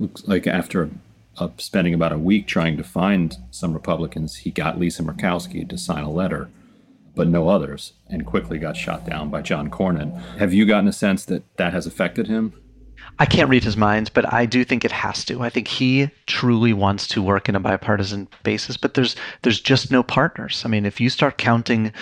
looks 0.00 0.26
like 0.26 0.46
after 0.46 0.90
uh, 1.38 1.48
spending 1.58 1.94
about 1.94 2.12
a 2.12 2.18
week 2.18 2.46
trying 2.46 2.76
to 2.78 2.84
find 2.84 3.36
some 3.50 3.74
Republicans, 3.74 4.36
he 4.36 4.50
got 4.50 4.80
Lisa 4.80 5.02
Murkowski 5.02 5.68
to 5.68 5.78
sign 5.78 6.02
a 6.02 6.10
letter 6.10 6.48
but 7.14 7.28
no 7.28 7.48
others, 7.48 7.92
and 8.08 8.26
quickly 8.26 8.58
got 8.58 8.76
shot 8.76 9.06
down 9.06 9.30
by 9.30 9.42
John 9.42 9.70
Cornyn. 9.70 10.18
Have 10.38 10.54
you 10.54 10.64
gotten 10.64 10.88
a 10.88 10.92
sense 10.92 11.24
that 11.26 11.44
that 11.56 11.72
has 11.72 11.86
affected 11.86 12.26
him? 12.26 12.54
I 13.18 13.26
can't 13.26 13.50
read 13.50 13.64
his 13.64 13.76
mind, 13.76 14.10
but 14.14 14.32
I 14.32 14.46
do 14.46 14.64
think 14.64 14.84
it 14.84 14.92
has 14.92 15.24
to. 15.26 15.42
I 15.42 15.50
think 15.50 15.68
he 15.68 16.10
truly 16.26 16.72
wants 16.72 17.06
to 17.08 17.22
work 17.22 17.48
in 17.48 17.54
a 17.54 17.60
bipartisan 17.60 18.28
basis, 18.42 18.76
but 18.76 18.94
there's 18.94 19.16
there's 19.42 19.60
just 19.60 19.90
no 19.90 20.02
partners. 20.02 20.62
I 20.64 20.68
mean, 20.68 20.86
if 20.86 21.00
you 21.00 21.10
start 21.10 21.38
counting 21.38 21.92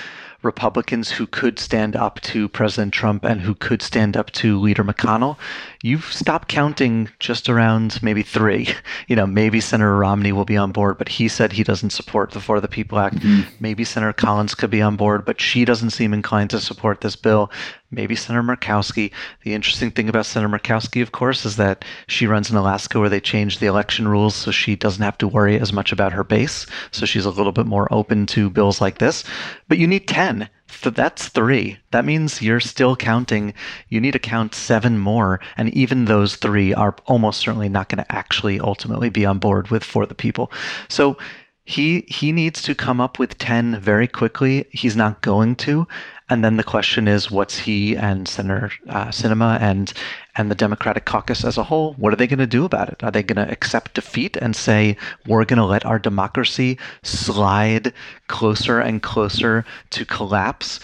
Republicans 0.42 1.10
who 1.10 1.26
could 1.26 1.58
stand 1.58 1.94
up 1.94 2.20
to 2.20 2.48
President 2.48 2.92
Trump 2.92 3.24
and 3.24 3.40
who 3.40 3.54
could 3.54 3.82
stand 3.82 4.16
up 4.16 4.30
to 4.32 4.58
Leader 4.58 4.84
McConnell, 4.84 5.36
you've 5.82 6.04
stopped 6.12 6.48
counting 6.48 7.08
just 7.18 7.48
around 7.48 8.02
maybe 8.02 8.22
three. 8.22 8.68
You 9.08 9.16
know, 9.16 9.26
maybe 9.26 9.60
Senator 9.60 9.96
Romney 9.96 10.30
will 10.30 10.44
be 10.44 10.56
on 10.56 10.70
board, 10.70 10.96
but 10.96 11.08
he 11.08 11.26
said 11.26 11.52
he 11.52 11.64
doesn't 11.64 11.90
support 11.90 12.30
the 12.30 12.40
For 12.40 12.60
the 12.60 12.68
People 12.68 12.98
Act. 12.98 13.16
Mm-hmm. 13.16 13.50
Maybe 13.58 13.82
Senator 13.82 14.12
Collins 14.12 14.54
could 14.54 14.70
be 14.70 14.82
on 14.82 14.94
board, 14.94 15.24
but 15.24 15.40
she 15.40 15.64
doesn't 15.64 15.90
seem 15.90 16.14
inclined 16.14 16.50
to 16.50 16.60
support 16.60 17.00
this 17.00 17.16
bill. 17.16 17.50
Maybe 17.92 18.14
Senator 18.14 18.42
Murkowski. 18.42 19.10
The 19.42 19.54
interesting 19.54 19.90
thing 19.90 20.08
about 20.08 20.26
Senator 20.26 20.48
Murkowski, 20.48 21.02
of 21.02 21.10
course, 21.10 21.44
is 21.44 21.56
that 21.56 21.84
she 22.06 22.26
runs 22.26 22.48
in 22.48 22.56
Alaska 22.56 23.00
where 23.00 23.08
they 23.08 23.20
changed 23.20 23.58
the 23.58 23.66
election 23.66 24.06
rules 24.06 24.36
so 24.36 24.52
she 24.52 24.76
doesn't 24.76 25.02
have 25.02 25.18
to 25.18 25.26
worry 25.26 25.58
as 25.58 25.72
much 25.72 25.90
about 25.90 26.12
her 26.12 26.22
base. 26.22 26.66
So 26.92 27.04
she's 27.04 27.24
a 27.24 27.30
little 27.30 27.50
bit 27.50 27.66
more 27.66 27.92
open 27.92 28.26
to 28.26 28.48
bills 28.48 28.80
like 28.80 28.98
this. 28.98 29.24
But 29.66 29.78
you 29.78 29.88
need 29.88 30.06
10. 30.06 30.48
So 30.68 30.90
that's 30.90 31.28
three. 31.28 31.78
That 31.90 32.04
means 32.04 32.40
you're 32.40 32.60
still 32.60 32.94
counting. 32.94 33.54
You 33.88 34.00
need 34.00 34.12
to 34.12 34.20
count 34.20 34.54
seven 34.54 34.98
more. 34.98 35.40
And 35.56 35.68
even 35.74 36.04
those 36.04 36.36
three 36.36 36.72
are 36.72 36.94
almost 37.06 37.40
certainly 37.40 37.68
not 37.68 37.88
going 37.88 38.04
to 38.04 38.12
actually 38.12 38.60
ultimately 38.60 39.10
be 39.10 39.26
on 39.26 39.38
board 39.38 39.68
with 39.68 39.82
For 39.82 40.06
the 40.06 40.14
People. 40.14 40.52
So 40.88 41.18
he 41.64 42.04
he 42.08 42.32
needs 42.32 42.62
to 42.62 42.74
come 42.74 43.00
up 43.00 43.18
with 43.18 43.38
10 43.38 43.80
very 43.80 44.08
quickly. 44.08 44.66
He's 44.70 44.96
not 44.96 45.20
going 45.20 45.56
to. 45.56 45.86
And 46.30 46.44
then 46.44 46.56
the 46.56 46.64
question 46.64 47.08
is, 47.08 47.28
what's 47.28 47.58
he 47.58 47.96
and 47.96 48.28
Senator 48.28 48.70
uh, 48.88 49.06
Sinema 49.06 49.60
and 49.60 49.92
and 50.36 50.48
the 50.48 50.54
Democratic 50.54 51.04
caucus 51.04 51.44
as 51.44 51.58
a 51.58 51.64
whole, 51.64 51.94
what 51.94 52.12
are 52.12 52.16
they 52.16 52.28
going 52.28 52.38
to 52.38 52.46
do 52.46 52.64
about 52.64 52.88
it? 52.88 53.02
Are 53.02 53.10
they 53.10 53.24
going 53.24 53.44
to 53.44 53.52
accept 53.52 53.94
defeat 53.94 54.36
and 54.36 54.54
say 54.54 54.96
we're 55.26 55.44
going 55.44 55.58
to 55.58 55.64
let 55.64 55.84
our 55.84 55.98
democracy 55.98 56.78
slide 57.02 57.92
closer 58.28 58.78
and 58.78 59.02
closer 59.02 59.64
to 59.90 60.04
collapse 60.04 60.78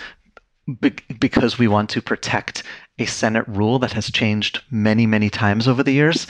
be- 0.81 0.97
because 1.21 1.61
we 1.61 1.69
want 1.69 1.91
to 1.91 2.03
protect 2.03 2.65
a 2.99 3.07
Senate 3.07 3.47
rule 3.47 3.79
that 3.79 3.93
has 3.93 4.11
changed 4.11 4.63
many, 4.69 5.07
many 5.07 5.31
times 5.31 5.69
over 5.69 5.85
the 5.85 5.93
years? 5.93 6.27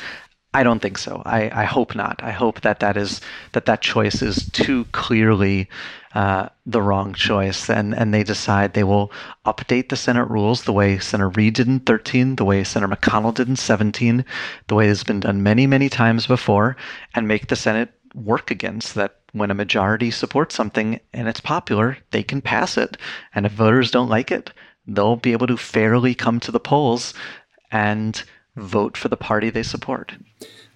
I 0.53 0.63
don't 0.63 0.81
think 0.81 0.99
so. 0.99 1.23
I, 1.25 1.51
I 1.63 1.65
hope 1.65 1.95
not. 1.95 2.23
I 2.23 2.31
hope 2.31 2.61
that 2.63 2.81
that 2.81 2.97
is 2.97 3.21
that 3.53 3.67
that 3.67 3.83
choice 3.83 4.23
is 4.23 4.51
too 4.53 4.85
clearly 4.93 5.69
uh, 6.17 6.49
the 6.65 6.81
wrong 6.81 7.13
choice, 7.13 7.69
and 7.69 7.95
and 7.95 8.15
they 8.15 8.25
decide 8.25 8.73
they 8.73 8.83
will 8.83 9.13
update 9.45 9.91
the 9.91 9.97
Senate 9.97 10.31
rules 10.31 10.65
the 10.65 10.73
way 10.73 10.99
Senator 10.99 11.29
Reid 11.29 11.53
did 11.53 11.69
in 11.69 11.81
13, 11.81 12.37
the 12.37 12.45
way 12.45 12.65
Senator 12.65 12.97
McConnell 12.97 13.35
did 13.35 13.49
in 13.49 13.57
17, 13.57 14.25
the 14.69 14.75
way 14.75 14.89
it's 14.89 15.05
been 15.05 15.21
done 15.21 15.43
many 15.43 15.67
many 15.67 15.91
times 15.91 16.27
before, 16.27 16.75
and 17.15 17.29
make 17.29 17.49
the 17.49 17.55
Senate 17.55 17.93
work 18.15 18.51
again 18.51 18.81
so 18.81 18.99
that 18.99 19.17
when 19.33 19.51
a 19.51 19.55
majority 19.55 20.11
supports 20.11 20.55
something 20.55 20.99
and 21.13 21.29
it's 21.29 21.43
popular, 21.43 21.99
they 22.13 22.23
can 22.23 22.41
pass 22.41 22.79
it, 22.79 22.97
and 23.35 23.45
if 23.45 23.53
voters 23.53 23.91
don't 23.91 24.09
like 24.09 24.31
it, 24.31 24.51
they'll 24.87 25.17
be 25.17 25.33
able 25.33 25.47
to 25.47 25.59
fairly 25.59 26.15
come 26.15 26.41
to 26.41 26.51
the 26.51 26.59
polls 26.59 27.13
and 27.71 28.25
vote 28.57 28.97
for 28.97 29.09
the 29.09 29.19
party 29.19 29.51
they 29.51 29.63
support. 29.63 30.15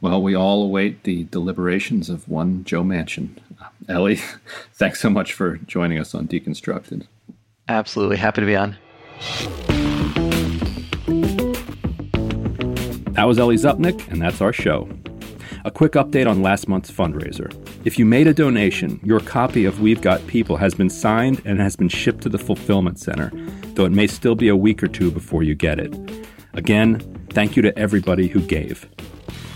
Well, 0.03 0.23
we 0.23 0.35
all 0.35 0.63
await 0.63 1.03
the 1.03 1.25
deliberations 1.25 2.09
of 2.09 2.27
one 2.27 2.65
Joe 2.65 2.83
Manchin. 2.83 3.37
Uh, 3.61 3.67
Ellie, 3.87 4.21
thanks 4.73 5.01
so 5.01 5.11
much 5.11 5.35
for 5.35 5.59
joining 5.59 5.99
us 5.99 6.15
on 6.15 6.27
Deconstructed. 6.27 7.07
Absolutely. 7.69 8.17
Happy 8.17 8.41
to 8.41 8.47
be 8.47 8.57
on. 8.57 8.77
That 13.13 13.25
was 13.25 13.39
Ellie 13.39 13.57
Zupnick, 13.57 14.09
and 14.11 14.23
that's 14.23 14.41
our 14.41 14.53
show. 14.53 14.89
A 15.67 15.71
quick 15.71 15.93
update 15.93 16.27
on 16.27 16.41
last 16.41 16.69
month's 16.69 16.91
fundraiser. 16.91 17.55
If 17.85 17.99
you 17.99 18.07
made 18.07 18.27
a 18.27 18.33
donation, 18.33 18.99
your 19.05 19.21
copy 19.21 19.67
of 19.67 19.83
We've 19.83 20.01
Got 20.01 20.27
People 20.27 20.57
has 20.57 20.75
been 20.75 20.89
signed 20.89 21.43
and 21.45 21.61
has 21.61 21.77
been 21.77 21.91
shipped 21.91 22.23
to 22.23 22.31
the 22.31 22.39
Fulfillment 22.39 22.99
Center, 22.99 23.31
though 23.75 23.85
it 23.85 23.93
may 23.93 24.07
still 24.07 24.35
be 24.35 24.49
a 24.49 24.57
week 24.57 24.83
or 24.83 24.89
two 24.89 25.11
before 25.11 25.43
you 25.43 25.55
get 25.55 25.79
it. 25.79 25.95
Again, 26.55 27.01
thank 27.31 27.57
you 27.57 27.63
to 27.63 27.79
everybody 27.79 28.27
who 28.27 28.41
gave. 28.41 28.89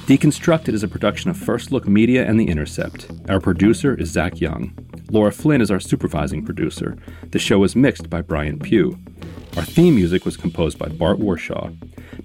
Deconstructed 0.07 0.75
is 0.75 0.83
a 0.83 0.89
production 0.89 1.31
of 1.31 1.37
First 1.39 1.73
Look 1.73 1.89
Media 1.89 2.29
and 2.29 2.39
The 2.39 2.49
Intercept. 2.49 3.11
Our 3.31 3.41
producer 3.41 3.95
is 3.95 4.11
Zach 4.11 4.39
Young. 4.39 4.77
Laura 5.09 5.33
Flynn 5.33 5.63
is 5.63 5.71
our 5.71 5.81
supervising 5.81 6.45
producer. 6.45 6.99
The 7.31 7.39
show 7.39 7.65
is 7.65 7.75
mixed 7.75 8.11
by 8.11 8.21
Brian 8.21 8.59
Pugh. 8.59 8.99
Our 9.57 9.65
theme 9.65 9.95
music 9.95 10.27
was 10.27 10.37
composed 10.37 10.79
by 10.79 10.89
Bart 10.89 11.19
Warshaw. 11.19 11.75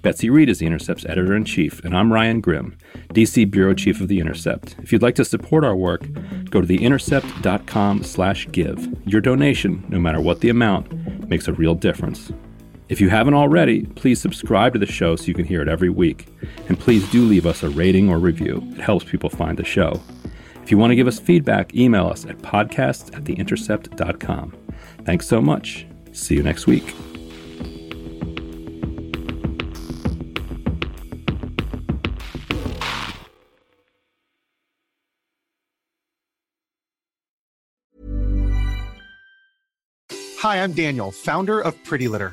Betsy 0.02 0.28
Reed 0.28 0.50
is 0.50 0.58
The 0.58 0.66
Intercept's 0.66 1.06
editor 1.06 1.34
in 1.34 1.46
chief, 1.46 1.82
and 1.82 1.96
I'm 1.96 2.12
Ryan 2.12 2.42
Grim, 2.42 2.76
DC 3.14 3.50
Bureau 3.50 3.72
Chief 3.72 3.98
of 3.98 4.08
The 4.08 4.20
Intercept. 4.20 4.76
If 4.82 4.92
you'd 4.92 5.00
like 5.00 5.14
to 5.14 5.24
support 5.24 5.64
our 5.64 5.74
work, 5.74 6.02
go 6.50 6.60
to 6.60 6.66
theintercept.com/give. 6.66 8.88
Your 9.06 9.22
donation, 9.22 9.86
no 9.88 9.98
matter 9.98 10.20
what 10.20 10.40
the 10.40 10.50
amount, 10.50 11.28
makes 11.30 11.48
a 11.48 11.54
real 11.54 11.74
difference. 11.74 12.30
If 12.90 13.00
you 13.00 13.08
haven't 13.08 13.34
already, 13.34 13.86
please 13.86 14.20
subscribe 14.20 14.72
to 14.72 14.80
the 14.80 14.84
show 14.84 15.14
so 15.14 15.26
you 15.26 15.34
can 15.34 15.44
hear 15.44 15.62
it 15.62 15.68
every 15.68 15.90
week. 15.90 16.26
And 16.68 16.76
please 16.76 17.08
do 17.12 17.22
leave 17.22 17.46
us 17.46 17.62
a 17.62 17.70
rating 17.70 18.10
or 18.10 18.18
review. 18.18 18.66
It 18.72 18.80
helps 18.80 19.04
people 19.04 19.30
find 19.30 19.56
the 19.56 19.64
show. 19.64 20.02
If 20.64 20.72
you 20.72 20.76
want 20.76 20.90
to 20.90 20.96
give 20.96 21.06
us 21.06 21.20
feedback, 21.20 21.72
email 21.72 22.08
us 22.08 22.26
at 22.26 22.38
podcasts 22.38 23.14
at 23.16 23.22
theintercept.com. 23.22 24.56
Thanks 25.04 25.28
so 25.28 25.40
much. 25.40 25.86
See 26.10 26.34
you 26.34 26.42
next 26.42 26.66
week. 26.66 26.92
Hi, 40.40 40.64
I'm 40.64 40.72
Daniel, 40.72 41.12
founder 41.12 41.60
of 41.60 41.80
Pretty 41.84 42.08
Litter. 42.08 42.32